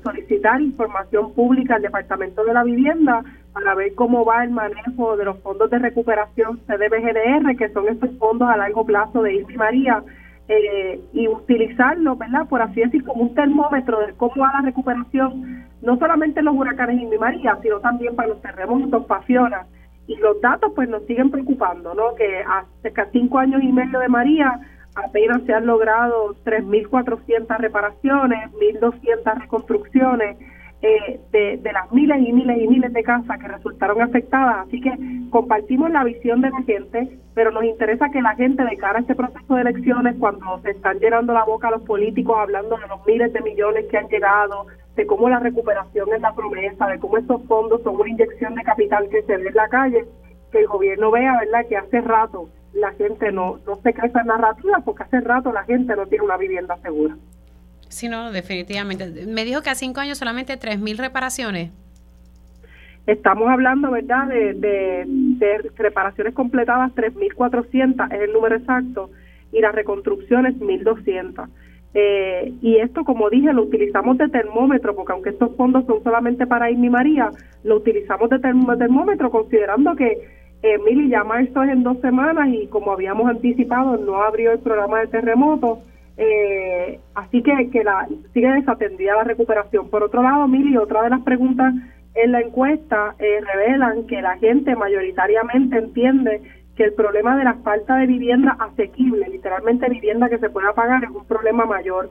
[0.02, 3.22] solicitar información pública al Departamento de la Vivienda
[3.52, 8.16] para ver cómo va el manejo de los fondos de recuperación CDBGDR, que son estos
[8.18, 10.02] fondos a largo plazo de Irma María,
[10.48, 12.48] eh, y utilizarlo, ¿verdad?
[12.48, 16.54] Por así decir, como un termómetro de cómo va la recuperación, no solamente en los
[16.54, 19.66] huracanes Irma María, sino también para los terremotos, pasionas.
[20.06, 22.14] Y los datos pues nos siguen preocupando, ¿no?
[22.14, 24.60] Que hace cinco años y medio de María
[24.94, 30.36] apenas se han logrado 3.400 reparaciones, 1.200 reconstrucciones
[30.82, 34.66] eh, de, de, las miles y miles y miles de casas que resultaron afectadas.
[34.66, 34.92] Así que
[35.30, 39.00] compartimos la visión de la gente, pero nos interesa que la gente de cara a
[39.00, 42.86] este proceso de elecciones, cuando se están llenando la boca a los políticos hablando de
[42.86, 46.98] los miles de millones que han llegado, de cómo la recuperación es la promesa, de
[46.98, 50.04] cómo estos fondos son una inyección de capital que se ve en la calle,
[50.52, 54.22] que el gobierno vea, ¿verdad?, que hace rato la gente no, no se cree esa
[54.24, 57.16] narrativa porque hace rato la gente no tiene una vivienda segura.
[57.88, 59.26] Sí, no, definitivamente.
[59.26, 61.70] Me dijo que a cinco años solamente 3.000 reparaciones.
[63.06, 64.54] Estamos hablando, ¿verdad?, de,
[65.06, 69.10] de, reparaciones completadas 3.400 es el número exacto
[69.52, 71.48] y las reconstrucciones 1.200.
[71.96, 76.46] Eh, y esto, como dije, lo utilizamos de termómetro, porque aunque estos fondos son solamente
[76.46, 77.30] para Irma María,
[77.62, 80.33] lo utilizamos de termómetro considerando que
[80.64, 84.60] eh, Mili, ya marzo es en dos semanas y como habíamos anticipado, no abrió el
[84.60, 85.80] programa de terremoto,
[86.16, 89.90] eh, así que, que la, sigue desatendida la recuperación.
[89.90, 91.74] Por otro lado, Mili, otra de las preguntas
[92.14, 96.40] en la encuesta eh, revelan que la gente mayoritariamente entiende
[96.76, 101.04] que el problema de la falta de vivienda asequible, literalmente vivienda que se pueda pagar,
[101.04, 102.08] es un problema mayor.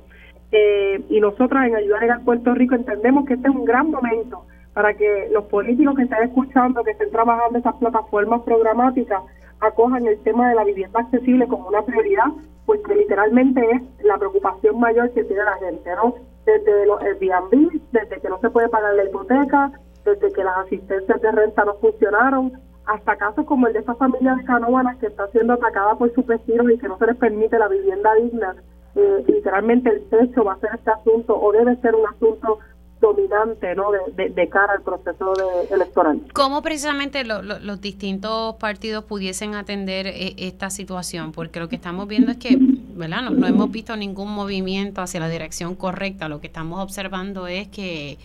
[0.52, 4.46] Eh, y nosotras en Ayudar a Puerto Rico entendemos que este es un gran momento
[4.74, 9.22] para que los políticos que estén escuchando, que estén trabajando esas plataformas programáticas,
[9.60, 12.28] acojan el tema de la vivienda accesible como una prioridad,
[12.66, 16.16] porque literalmente es la preocupación mayor que tiene la gente, ¿no?
[16.46, 19.72] Desde los Airbnb, desde que no se puede pagar la hipoteca,
[20.04, 22.54] desde que las asistencias de renta no funcionaron,
[22.86, 26.26] hasta casos como el de esa familia de Canóvanas que está siendo atacada por sus
[26.26, 28.56] vecinos y que no se les permite la vivienda digna.
[28.96, 32.60] Eh, literalmente el techo va a ser este asunto o debe ser un asunto
[33.04, 33.92] dominante ¿no?
[33.92, 35.34] de, cara al proceso
[35.70, 36.22] electoral.
[36.34, 41.34] ¿Cómo precisamente los distintos partidos pudiesen atender e, esta situación?
[41.34, 42.58] Porque lo que estamos viendo es que
[42.96, 43.24] ¿verdad?
[43.24, 46.30] No, hemos visto ningún movimiento hacia la dirección correcta.
[46.30, 48.18] Lo que estamos observando es que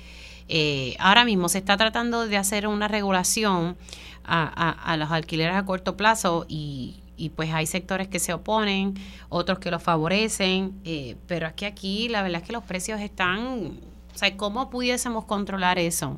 [0.49, 3.77] eh, ahora mismo se está tratando de hacer una regulación
[4.31, 7.01] a, los alquileres a corto plazo y,
[7.35, 8.95] pues hay sectores que se oponen,
[9.31, 13.01] otros que lo favorecen, eh, pero es que aquí la verdad es que los precios
[13.01, 13.73] están
[14.19, 16.17] o sea, ¿cómo pudiésemos controlar eso?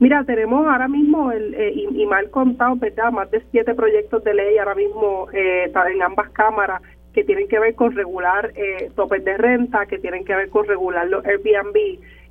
[0.00, 3.10] Mira, tenemos ahora mismo, el, eh, y, mal contado, ¿verdad?
[3.10, 6.82] más de siete proyectos de ley ahora mismo eh, en ambas cámaras
[7.14, 10.66] que tienen que ver con regular eh, topes de renta, que tienen que ver con
[10.66, 11.74] regular los Airbnb.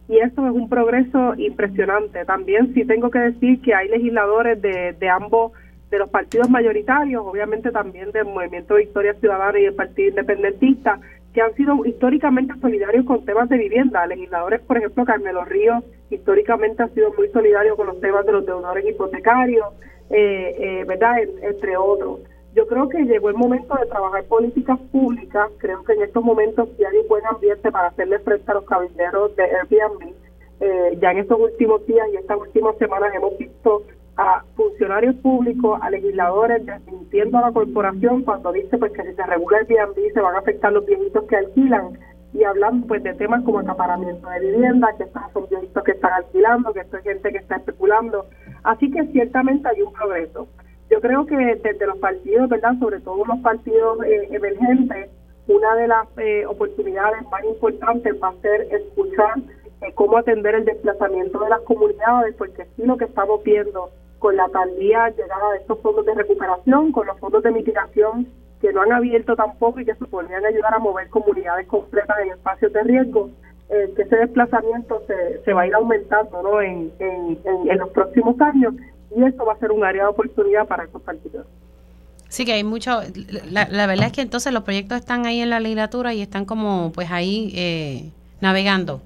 [0.08, 2.24] Y eso es un progreso impresionante.
[2.26, 5.54] También sí tengo que decir que hay legisladores de, ambos,
[5.90, 11.00] de los partidos mayoritarios, obviamente también del Movimiento Victoria Ciudadana y del Partido Independentista,
[11.34, 14.06] que han sido históricamente solidarios con temas de vivienda.
[14.08, 18.46] Legisladores, por ejemplo, Carmelo Ríos, históricamente ha sido muy solidario con los temas de los
[18.46, 19.68] deudores hipotecarios,
[20.10, 21.18] eh, eh, ¿verdad?
[21.42, 22.22] entre otros.
[22.56, 25.52] Yo creo que llegó el momento de trabajar políticas públicas.
[25.60, 28.66] Creo que en estos momentos sí hay un buen ambiente para hacerle frente a los
[28.66, 30.14] cabilderos de Airbnb.
[30.62, 33.84] Eh, ya en estos últimos días y estas últimas semanas hemos visto
[34.18, 39.24] a funcionarios públicos, a legisladores, desmintiendo a la corporación cuando dice pues que si se
[39.24, 41.98] regula el Airbnb se van a afectar los viejitos que alquilan
[42.34, 46.14] y hablando pues de temas como acaparamiento de vivienda, que estos son viejitos que están
[46.14, 48.26] alquilando, que esto es gente que está especulando.
[48.64, 50.48] Así que ciertamente hay un progreso.
[50.90, 52.78] Yo creo que desde los partidos, ¿verdad?
[52.80, 55.10] Sobre todo los partidos eh, emergentes,
[55.48, 59.36] una de las eh, oportunidades más importantes va a ser escuchar
[59.82, 63.90] eh, cómo atender el desplazamiento de las comunidades, porque sí lo que estamos viendo
[64.20, 68.28] con la tardía llegada de estos fondos de recuperación, con los fondos de mitigación
[68.62, 72.32] que no han abierto tampoco y que se podrían ayudar a mover comunidades completas en
[72.32, 73.30] espacios de riesgo,
[73.70, 76.62] eh, que ese desplazamiento se, se va a ir aumentando ¿no?
[76.62, 78.74] en, en, en, los próximos años
[79.16, 81.46] y eso va a ser un área de oportunidad para estos partidos.
[82.28, 83.02] Sí, que hay mucho,
[83.50, 86.46] la, la, verdad es que entonces los proyectos están ahí en la legislatura y están
[86.46, 88.12] como pues ahí eh,
[88.42, 89.02] navegando.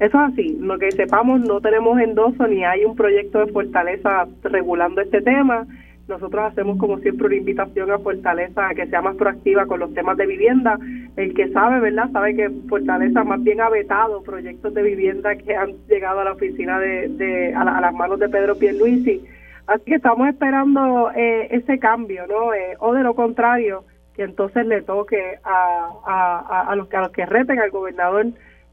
[0.00, 4.26] Eso es así, lo que sepamos no tenemos endoso ni hay un proyecto de Fortaleza
[4.42, 5.66] regulando este tema.
[6.08, 9.94] Nosotros hacemos como siempre una invitación a Fortaleza a que sea más proactiva con los
[9.94, 10.78] temas de vivienda.
[11.16, 12.10] El que sabe, ¿verdad?
[12.12, 16.32] Sabe que Fortaleza más bien ha vetado proyectos de vivienda que han llegado a la
[16.32, 19.24] oficina de, de a, las manos de Pedro Pierluisi.
[19.66, 22.52] Así que estamos esperando eh, ese cambio, ¿no?
[22.52, 23.84] Eh, o de lo contrario,
[24.14, 28.26] que entonces le toque a, a, a, los, a los que reten al gobernador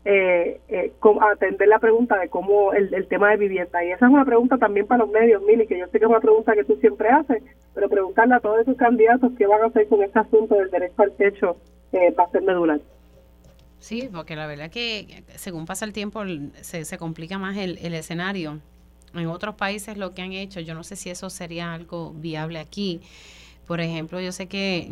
[0.05, 3.83] eh, eh atender la pregunta de cómo el, tema de vivienda.
[3.83, 6.09] Y esa es una pregunta también para los medios, Mili, que yo sé que es
[6.09, 9.67] una pregunta que tú siempre haces, pero preguntarle a todos esos candidatos qué van a
[9.67, 11.57] hacer con este asunto del derecho al techo
[11.91, 12.81] eh, va a ser medular.
[13.79, 16.21] Sí, porque la verdad que según pasa el tiempo
[16.61, 18.59] se, se complica más el, escenario.
[19.13, 22.59] En otros países lo que han hecho, yo no sé si eso sería algo viable
[22.59, 23.01] aquí.
[23.67, 24.87] Por ejemplo, yo sé que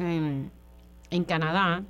[1.12, 1.84] en Canadá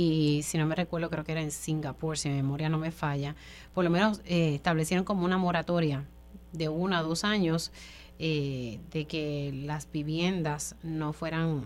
[0.00, 2.92] y si no me recuerdo, creo que era en Singapur, si mi memoria no me
[2.92, 3.34] falla,
[3.74, 6.04] por lo menos eh, establecieron como una moratoria
[6.52, 7.72] de uno a dos años
[8.20, 11.64] eh, de que las viviendas no fueran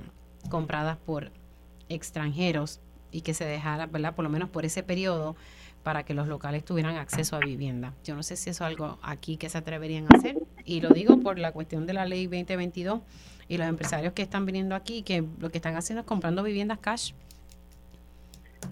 [0.48, 1.30] compradas por
[1.90, 2.80] extranjeros
[3.10, 4.14] y que se dejara, ¿verdad?
[4.14, 5.36] Por lo menos por ese periodo
[5.82, 7.92] para que los locales tuvieran acceso a vivienda.
[8.02, 10.88] Yo no sé si eso es algo aquí que se atreverían a hacer y lo
[10.88, 13.02] digo por la cuestión de la ley 2022
[13.46, 16.78] y los empresarios que están viniendo aquí que lo que están haciendo es comprando viviendas
[16.78, 17.12] cash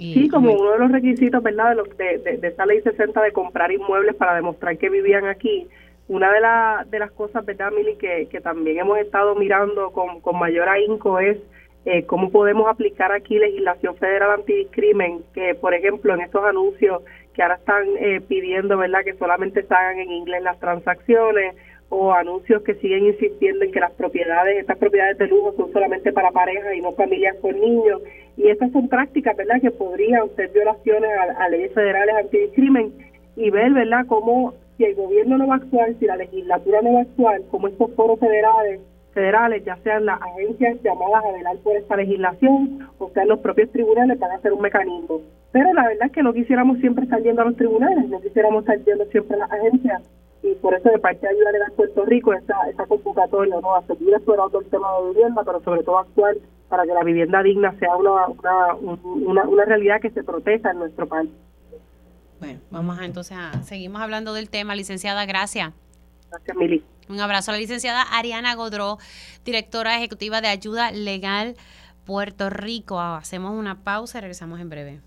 [0.01, 3.71] sí, como uno de los requisitos, ¿verdad?, de, de, de, esta ley 60 de comprar
[3.71, 5.69] inmuebles para demostrar que vivían aquí.
[6.09, 10.21] Una de, la, de las cosas, ¿verdad, Mili, que, que también hemos estado mirando con,
[10.21, 11.39] con mayor ahínco es
[11.85, 17.03] eh, cómo podemos aplicar aquí legislación federal antidiscrimen, que por ejemplo en estos anuncios
[17.33, 21.55] que ahora están eh, pidiendo, ¿verdad?, que solamente se hagan en inglés las transacciones
[21.91, 26.13] o anuncios que siguen insistiendo en que las propiedades, estas propiedades de lujo son solamente
[26.13, 28.01] para parejas y no familias con niños.
[28.37, 32.93] Y estas son prácticas, ¿verdad?, que podrían ser violaciones a, leyes federales antidiscrimen
[33.37, 36.95] y ver, ¿verdad?, cómo si el gobierno no va a actuar, si la legislatura no
[36.95, 38.81] va a actuar, como estos foros federales,
[39.13, 43.69] federales, ya sean las agencias llamadas a velar por esta legislación o sean los propios
[43.73, 45.23] tribunales, van a hacer un mecanismo.
[45.51, 48.63] Pero la verdad es que no quisiéramos siempre estar yendo a los tribunales, no quisiéramos
[48.63, 50.03] estar yendo siempre a las agencias
[50.43, 53.77] y por eso de parte de Ayuda Legal Puerto Rico esa, esa convocatoria ¿no?
[53.77, 56.37] a seguir explorando el tema de vivienda pero sobre todo actuar
[56.69, 61.07] para que la vivienda digna sea una, una, una, realidad que se proteja en nuestro
[61.09, 61.29] país.
[62.39, 65.73] Bueno, vamos a entonces a, seguimos hablando del tema, licenciada, gracias.
[66.31, 66.85] Gracias, Mili.
[67.09, 68.99] Un abrazo a la licenciada Ariana Godró,
[69.45, 71.57] directora ejecutiva de Ayuda Legal
[72.07, 73.01] Puerto Rico.
[73.01, 75.01] Hacemos una pausa y regresamos en breve.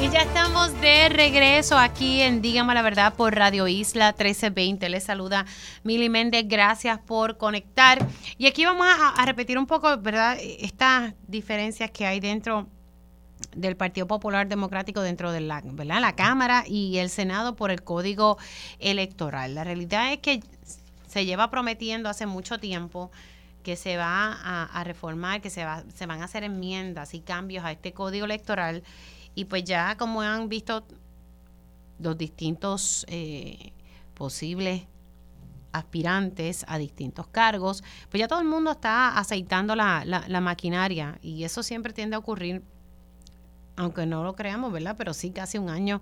[0.00, 4.88] Y ya estamos de regreso aquí en Dígame la Verdad por Radio Isla 1320.
[4.88, 5.46] Les saluda
[5.84, 6.46] Mili Méndez.
[6.48, 8.04] Gracias por conectar.
[8.36, 10.36] Y aquí vamos a, repetir un poco, ¿verdad?
[10.40, 12.66] Estas diferencias que hay dentro
[13.54, 16.00] del Partido Popular Democrático dentro de la, ¿verdad?
[16.00, 18.36] la Cámara y el Senado por el Código
[18.80, 19.54] Electoral.
[19.54, 20.40] La realidad es que
[21.06, 23.12] se lleva prometiendo hace mucho tiempo
[23.62, 27.64] que se va a, reformar, que se, va, se van a hacer enmiendas y cambios
[27.64, 28.82] a este Código Electoral
[29.34, 30.84] y pues ya como han visto
[31.98, 33.72] los distintos eh,
[34.14, 34.82] posibles
[35.72, 41.42] aspirantes a distintos cargos, pues ya todo el mundo está aceitando la, la, maquinaria y
[41.42, 42.62] eso siempre tiende a ocurrir,
[43.74, 44.94] aunque no lo creamos, ¿verdad?
[44.96, 46.00] Pero sí casi un año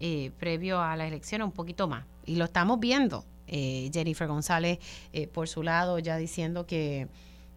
[0.00, 2.04] eh, previo a la elección, un poquito más.
[2.26, 3.24] Y lo estamos viendo.
[3.46, 4.78] Eh, Jennifer González,
[5.32, 7.08] por su lado, ya diciendo que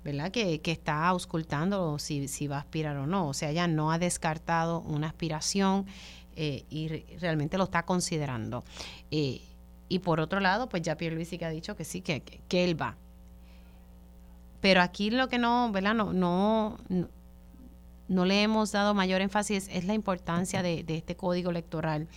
[0.05, 0.29] ¿verdad?
[0.29, 3.27] Que, que está auscultando si, si va a aspirar o no.
[3.27, 5.87] O sea, ella no ha descartado una aspiración
[6.35, 6.87] eh, y
[7.17, 8.63] realmente lo está considerando.
[9.09, 9.41] Eh,
[9.89, 12.79] y por otro lado, pues ya Pierluisi que ha dicho que sí, que, que, él
[12.79, 12.97] va.
[14.61, 15.95] Pero aquí lo que no, ¿verdad?
[15.95, 16.77] No, no,
[18.07, 22.07] no, le hemos dado mayor énfasis es la importancia de, de este código electoral.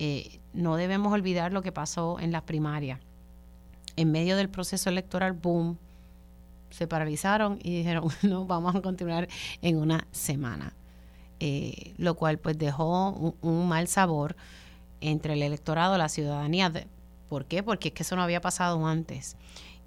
[0.00, 2.98] Eh, no debemos olvidar lo que pasó en las primarias.
[3.94, 5.78] En medio del proceso electoral, boom,
[6.76, 9.28] se paralizaron y dijeron, no, vamos a continuar
[9.62, 10.74] en una semana.
[11.40, 13.10] Eh, lo cual pues dejó
[13.42, 14.36] un, mal sabor
[15.00, 16.72] entre el electorado, la ciudadanía.
[17.28, 17.62] ¿Por qué?
[17.62, 19.36] Porque es que eso no había pasado antes.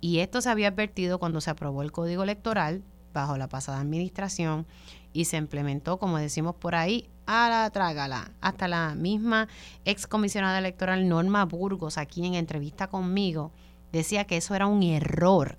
[0.02, 2.84] Y esto se había advertido cuando se aprobó el código electoral
[3.14, 4.66] bajo la pasada administración
[5.14, 8.32] y se implementó, como decimos por ahí, a la trágala.
[8.42, 9.48] Hasta la misma
[9.86, 13.52] excomisionada electoral Norma Burgos, aquí en entrevista conmigo,
[13.92, 15.58] decía que eso era un error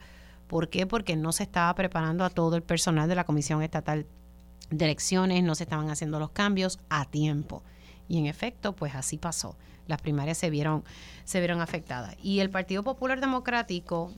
[0.51, 0.85] ¿Por qué?
[0.85, 4.05] Porque no se estaba preparando a todo el personal de la Comisión Estatal
[4.69, 7.63] de Elecciones, no se estaban haciendo los cambios a tiempo.
[8.09, 9.57] Y en efecto, pues así pasó.
[9.87, 10.83] Las primarias se vieron,
[11.23, 12.17] se vieron afectadas.
[12.21, 14.13] Y el Partido Popular Democrático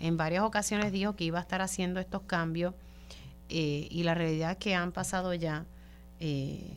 [0.00, 2.72] en varias ocasiones dijo que iba a estar haciendo estos cambios
[3.50, 5.66] eh, y la realidad es que han pasado ya
[6.20, 6.70] eh,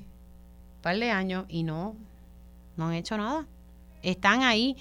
[0.75, 1.95] un par de años y no,
[2.75, 3.47] no han hecho nada.
[4.03, 4.75] Están ahí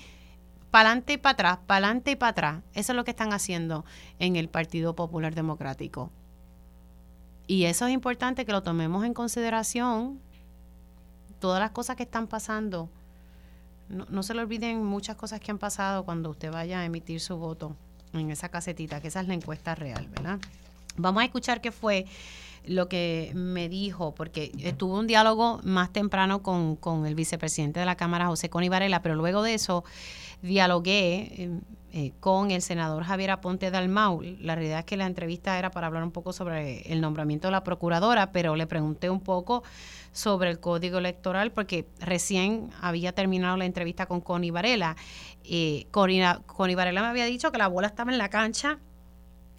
[0.70, 2.62] para adelante y para atrás, para adelante y para atrás.
[2.74, 3.84] Eso es lo que están haciendo
[4.18, 6.10] en el Partido Popular Democrático.
[7.46, 10.20] Y eso es importante que lo tomemos en consideración.
[11.40, 12.90] Todas las cosas que están pasando.
[13.88, 17.20] No, no se le olviden muchas cosas que han pasado cuando usted vaya a emitir
[17.20, 17.74] su voto
[18.12, 20.38] en esa casetita, que esa es la encuesta real, ¿verdad?
[20.96, 22.06] Vamos a escuchar qué fue
[22.66, 27.86] lo que me dijo, porque tuve un diálogo más temprano con, con el vicepresidente de
[27.86, 29.84] la Cámara, José Coni Varela, pero luego de eso
[30.42, 31.60] dialogué eh,
[31.90, 34.20] eh, con el senador Javier Aponte Dalmau.
[34.40, 37.52] La realidad es que la entrevista era para hablar un poco sobre el nombramiento de
[37.52, 39.62] la procuradora, pero le pregunté un poco
[40.12, 44.96] sobre el código electoral porque recién había terminado la entrevista con Connie Varela.
[45.44, 48.78] Eh, Connie, Varela me había dicho que la bola estaba en la cancha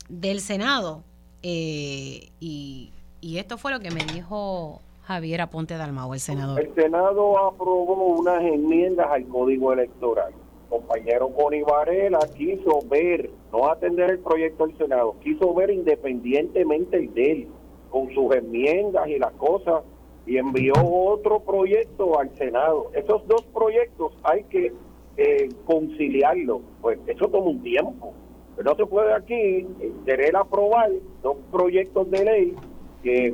[0.08, 1.04] del Senado
[1.42, 6.60] eh, y, y esto fue lo que me dijo Javier Aponte Dalmau, el senador.
[6.60, 10.32] El Senado aprobó unas enmiendas al código electoral
[10.70, 17.14] compañero Connie Varela quiso ver, no atender el proyecto del Senado, quiso ver independientemente el
[17.14, 17.48] de él,
[17.90, 19.84] con sus enmiendas y las cosas,
[20.26, 22.92] y envió otro proyecto al Senado.
[22.94, 24.72] Esos dos proyectos hay que
[25.18, 28.14] eh, conciliarlos, pues eso toma un tiempo.
[28.64, 30.92] No se puede aquí eh, querer aprobar
[31.24, 32.56] dos proyectos de ley
[33.02, 33.34] que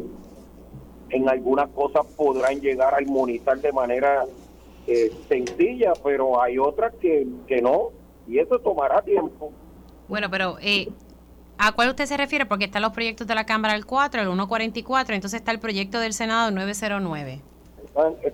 [1.10, 4.26] en algunas cosas podrán llegar a armonizar de manera
[4.88, 7.92] eh, sencilla, pero hay otras que, que no,
[8.28, 9.52] y eso tomará tiempo.
[10.08, 10.90] Bueno, pero eh,
[11.58, 12.46] ¿a cuál usted se refiere?
[12.46, 16.00] Porque están los proyectos de la Cámara el 4, el 144, entonces está el proyecto
[16.00, 17.42] del Senado 909.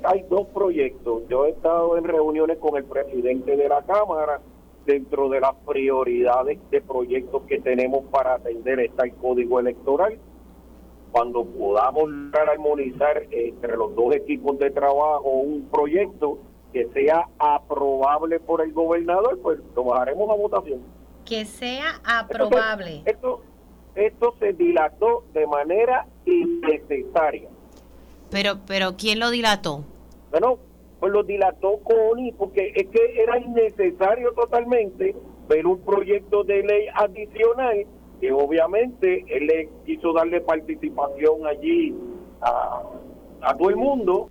[0.04, 1.24] hay dos proyectos.
[1.30, 4.42] Yo he estado en reuniones con el presidente de la Cámara
[4.86, 10.18] dentro de las prioridades de proyectos que tenemos para atender está el código electoral.
[11.12, 16.40] Cuando podamos armonizar entre los dos equipos de trabajo un proyecto,
[16.72, 20.80] que sea aprobable por el gobernador, pues lo bajaremos a votación.
[21.26, 23.04] Que sea aprobable.
[23.06, 23.42] Esto,
[23.96, 27.50] esto, se dilató de manera innecesaria.
[28.30, 29.84] Pero, pero ¿quién lo dilató?
[30.32, 30.60] Bueno,
[31.00, 35.16] pues lo dilató Connie, porque es que era innecesario totalmente
[35.50, 37.86] ver un proyecto de ley adicional
[38.22, 41.94] que obviamente él le quiso darle participación allí
[42.42, 42.84] a,
[43.58, 44.30] todo el mundo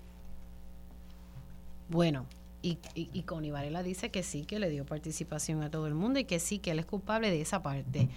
[1.91, 2.27] bueno,
[2.62, 6.21] y, y, Connie Varela dice que sí, que le dio participación a todo el mundo
[6.21, 8.09] y que sí, que él es culpable de esa parte,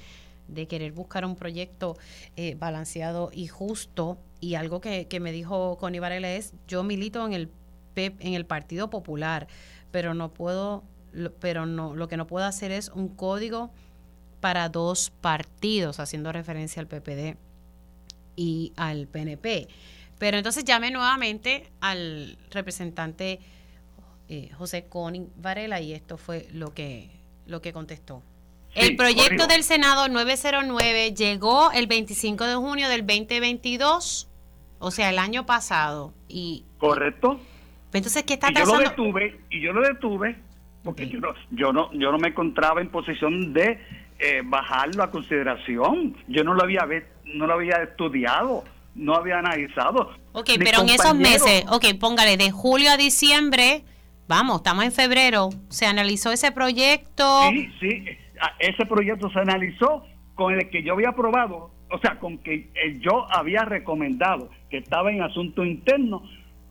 [0.47, 1.97] de querer buscar un proyecto
[2.35, 4.19] eh, balanceado y justo.
[4.41, 7.49] Y algo que, que me dijo Connie Varela es, yo milito en el
[7.95, 9.47] PEP, en el Partido Popular,
[9.89, 10.83] pero no puedo,
[11.39, 13.71] pero no, lo que no puedo hacer es un código
[14.43, 17.37] para dos partidos, haciendo referencia al PPD
[18.35, 19.69] y al PNP.
[20.19, 23.39] Pero entonces llame nuevamente al representante
[24.27, 27.09] eh, José Conin Varela y esto fue lo que,
[27.45, 28.21] lo que contestó.
[28.75, 34.27] el proyecto del Senado 909 llegó el 25 de junio del 2022,
[34.79, 36.13] o sea, el año pasado.
[36.27, 37.39] y Correcto.
[37.93, 40.35] Entonces, ¿qué está y Yo lo detuve, y yo lo detuve
[40.83, 43.79] porque yo, no, yo, no, yo no me encontraba en posición de
[44.19, 46.15] eh, bajarlo a consideración.
[46.27, 46.87] Yo no lo había,
[47.25, 48.63] no lo había estudiado,
[48.95, 50.11] no había analizado.
[50.33, 53.83] Ok, pero en esos meses, ok, póngale de julio a diciembre
[54.27, 55.49] Vamos, estamos en febrero.
[55.69, 57.49] ¿Se analizó ese proyecto?
[57.49, 58.05] Sí, sí.
[58.59, 62.99] Ese proyecto se analizó con el que yo había aprobado, o sea, con que eh,
[62.99, 66.23] yo había recomendado que estaba en asunto interno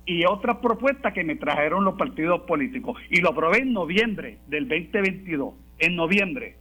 [0.05, 2.98] y otras propuestas que me trajeron los partidos políticos.
[3.10, 5.55] Y lo aprobé en noviembre del 2022.
[5.78, 6.56] En noviembre.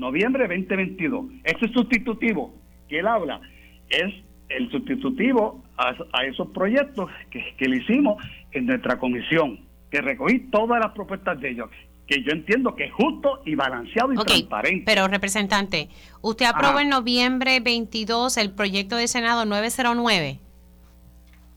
[0.00, 1.26] Noviembre 2022.
[1.44, 2.54] Ese sustitutivo
[2.88, 3.40] que él habla
[3.88, 4.12] es
[4.48, 8.16] el sustitutivo a, esos proyectos que, que le hicimos
[8.52, 9.60] en nuestra comisión
[9.90, 11.68] que recogí todas las propuestas de ellos,
[12.06, 14.82] que yo entiendo que es justo y balanceado y transparente.
[14.86, 15.88] Pero, representante,
[16.22, 20.38] usted aprobó en noviembre 22 el proyecto de Senado 909.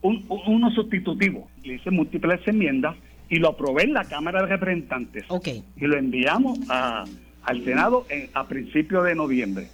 [0.01, 1.47] Un, uno sustitutivo.
[1.63, 2.95] Le hice múltiples enmiendas
[3.29, 5.23] y lo aprobé en la Cámara de Representantes.
[5.27, 5.63] Okay.
[5.77, 7.05] Y lo enviamos a,
[7.43, 9.67] al Senado a principios de noviembre.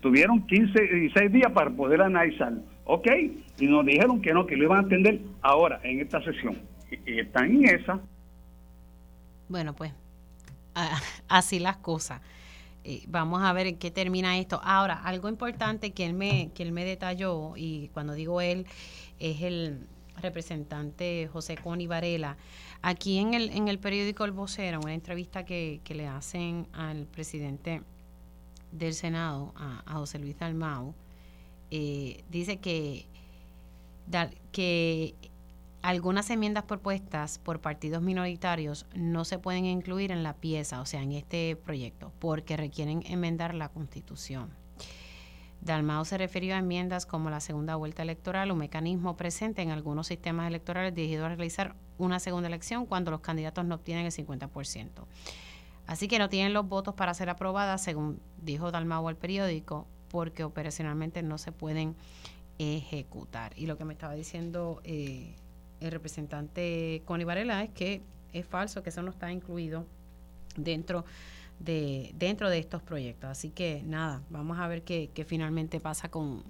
[0.00, 2.62] Tuvieron 15, 16 días para poder analizarlo.
[2.84, 3.06] Ok,
[3.58, 6.58] y nos dijeron que no, que lo iban a atender ahora, en esta sesión
[7.06, 8.00] y están en esa.
[9.48, 9.92] Bueno, pues
[11.28, 12.20] así las cosas.
[12.84, 14.60] eh, vamos a ver en qué termina esto.
[14.64, 18.66] Ahora, algo importante que él me, que él me detalló, y cuando digo él,
[19.18, 19.86] es el
[20.20, 22.36] representante José Coni Varela.
[22.82, 27.06] Aquí en el, en el periódico El Vocero, una entrevista que, que le hacen al
[27.06, 27.82] presidente
[28.72, 30.94] del Senado, a, José Luis Dalmau,
[31.70, 33.06] eh, dice que,
[34.52, 35.14] que
[35.82, 41.02] algunas enmiendas propuestas por partidos minoritarios no se pueden incluir en la pieza, o sea,
[41.02, 44.59] en este proyecto, porque requieren enmendar la Constitución.
[45.60, 50.06] Dalmao se refirió a enmiendas como la segunda vuelta electoral, un mecanismo presente en algunos
[50.06, 55.04] sistemas electorales dirigido a realizar una segunda elección cuando los candidatos no obtienen el 50%.
[55.86, 60.44] Así que no tienen los votos para ser aprobadas, según dijo Dalmau al periódico, porque
[60.44, 61.94] operacionalmente no se pueden
[62.58, 63.52] ejecutar.
[63.56, 65.34] Y lo que me estaba diciendo eh,
[65.80, 67.26] el representante Connie
[67.62, 69.84] es que es falso, que eso no está incluido
[70.56, 71.04] dentro de,
[71.60, 73.30] dentro de estos proyectos.
[73.30, 76.42] Así que nada, vamos a ver qué, finalmente pasa con,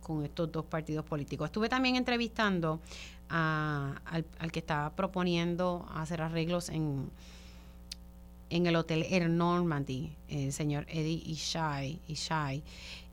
[0.00, 1.46] con estos dos partidos políticos.
[1.46, 2.80] Estuve también entrevistando
[3.28, 7.10] a, al, que estaba proponiendo hacer arreglos en,
[8.50, 12.00] en el hotel Air Normandy, el señor Eddie Ishai.
[12.06, 12.62] Ishai.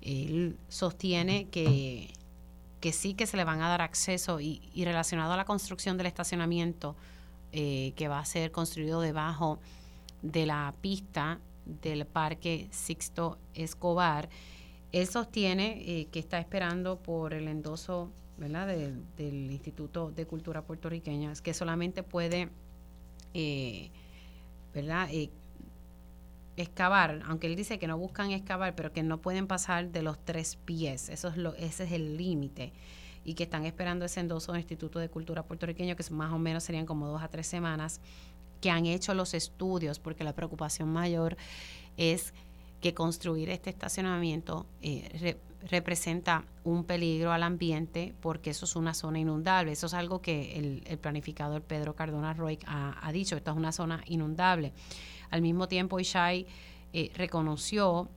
[0.01, 2.13] Él sostiene que
[2.85, 6.05] que sí que se le van a dar acceso y, relacionado a la construcción del
[6.05, 6.95] estacionamiento
[7.51, 9.59] eh, que va a ser construido debajo
[10.25, 14.29] de la pista del Parque Sixto Escobar.
[14.91, 18.67] Él sostiene eh, que está esperando por el endoso ¿verdad?
[18.67, 22.49] del Instituto de Cultura Puertorriqueña, que solamente puede
[23.33, 23.91] eh,
[24.73, 25.09] ¿verdad?
[26.57, 30.17] excavar, aunque él dice que no buscan excavar, pero que no pueden pasar de los
[30.23, 31.09] tres pies.
[31.09, 32.73] Eso es lo, ese es el límite.
[33.23, 36.63] Y que están esperando ese endoso del Instituto de Cultura puertorriqueño, que más o menos
[36.63, 37.99] serían como dos a tres semanas,
[38.61, 41.37] que han hecho los estudios, porque la preocupación mayor
[41.97, 42.33] es
[42.81, 45.37] que construir este estacionamiento eh,
[45.69, 49.71] representa un peligro al ambiente porque eso es una zona inundable.
[49.71, 54.03] Eso es algo que el, planificador Pedro Cardona Roy ha, dicho, esta es una zona
[54.05, 54.73] inundable.
[55.31, 56.45] Al mismo tiempo, Ishai
[56.93, 58.09] eh, reconoció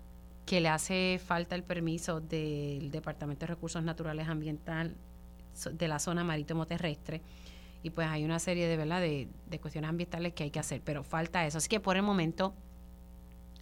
[0.44, 4.94] que le hace falta el permiso del Departamento de Recursos Naturales Ambiental
[5.72, 7.20] de la zona marítimo terrestre
[7.82, 9.00] y pues hay una serie de, ¿verdad?
[9.00, 11.58] de, de cuestiones ambientales que hay que hacer, pero falta eso.
[11.58, 12.54] Así que por el momento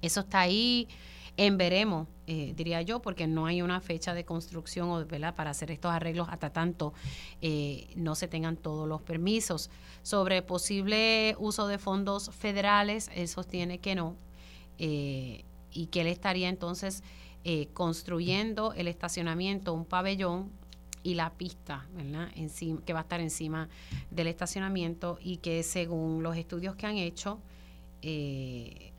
[0.02, 0.88] eso está ahí
[1.36, 5.34] en veremos, eh, diría yo, porque no hay una fecha de construcción o, ¿verdad?
[5.34, 6.94] para hacer estos arreglos hasta tanto
[7.42, 9.70] eh, no se tengan todos los permisos.
[10.02, 14.16] Sobre posible uso de fondos federales, él sostiene que no,
[14.78, 17.02] eh, y que él estaría entonces
[17.74, 20.50] construyendo el estacionamiento, un pabellón
[21.06, 22.30] y la pista, ¿verdad?
[22.34, 23.68] Encima, que va a estar encima
[24.10, 27.38] del estacionamiento y que según los estudios que han hecho,
[28.02, 28.92] eh,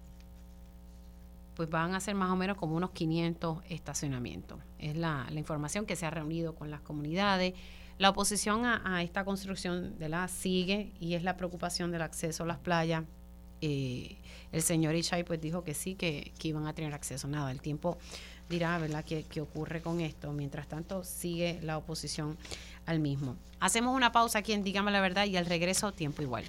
[1.53, 4.57] pues van a ser más o menos como unos 500 estacionamientos.
[4.79, 7.55] Es la, información que se ha reunido con las comunidades.
[7.97, 12.47] La oposición a, esta construcción de la sigue y es la preocupación del acceso a
[12.47, 13.03] las playas.
[13.59, 14.17] Eh,
[14.53, 17.27] el señor Ishay pues dijo que sí, que, iban a tener acceso.
[17.27, 17.97] Nada, el tiempo
[18.49, 20.31] dirá, ¿verdad?, qué, qué ocurre con esto.
[20.31, 22.37] Mientras tanto, sigue la oposición
[22.85, 23.35] al mismo.
[23.59, 26.45] Hacemos una pausa aquí en Dígame la Verdad y al regreso, tiempo igual.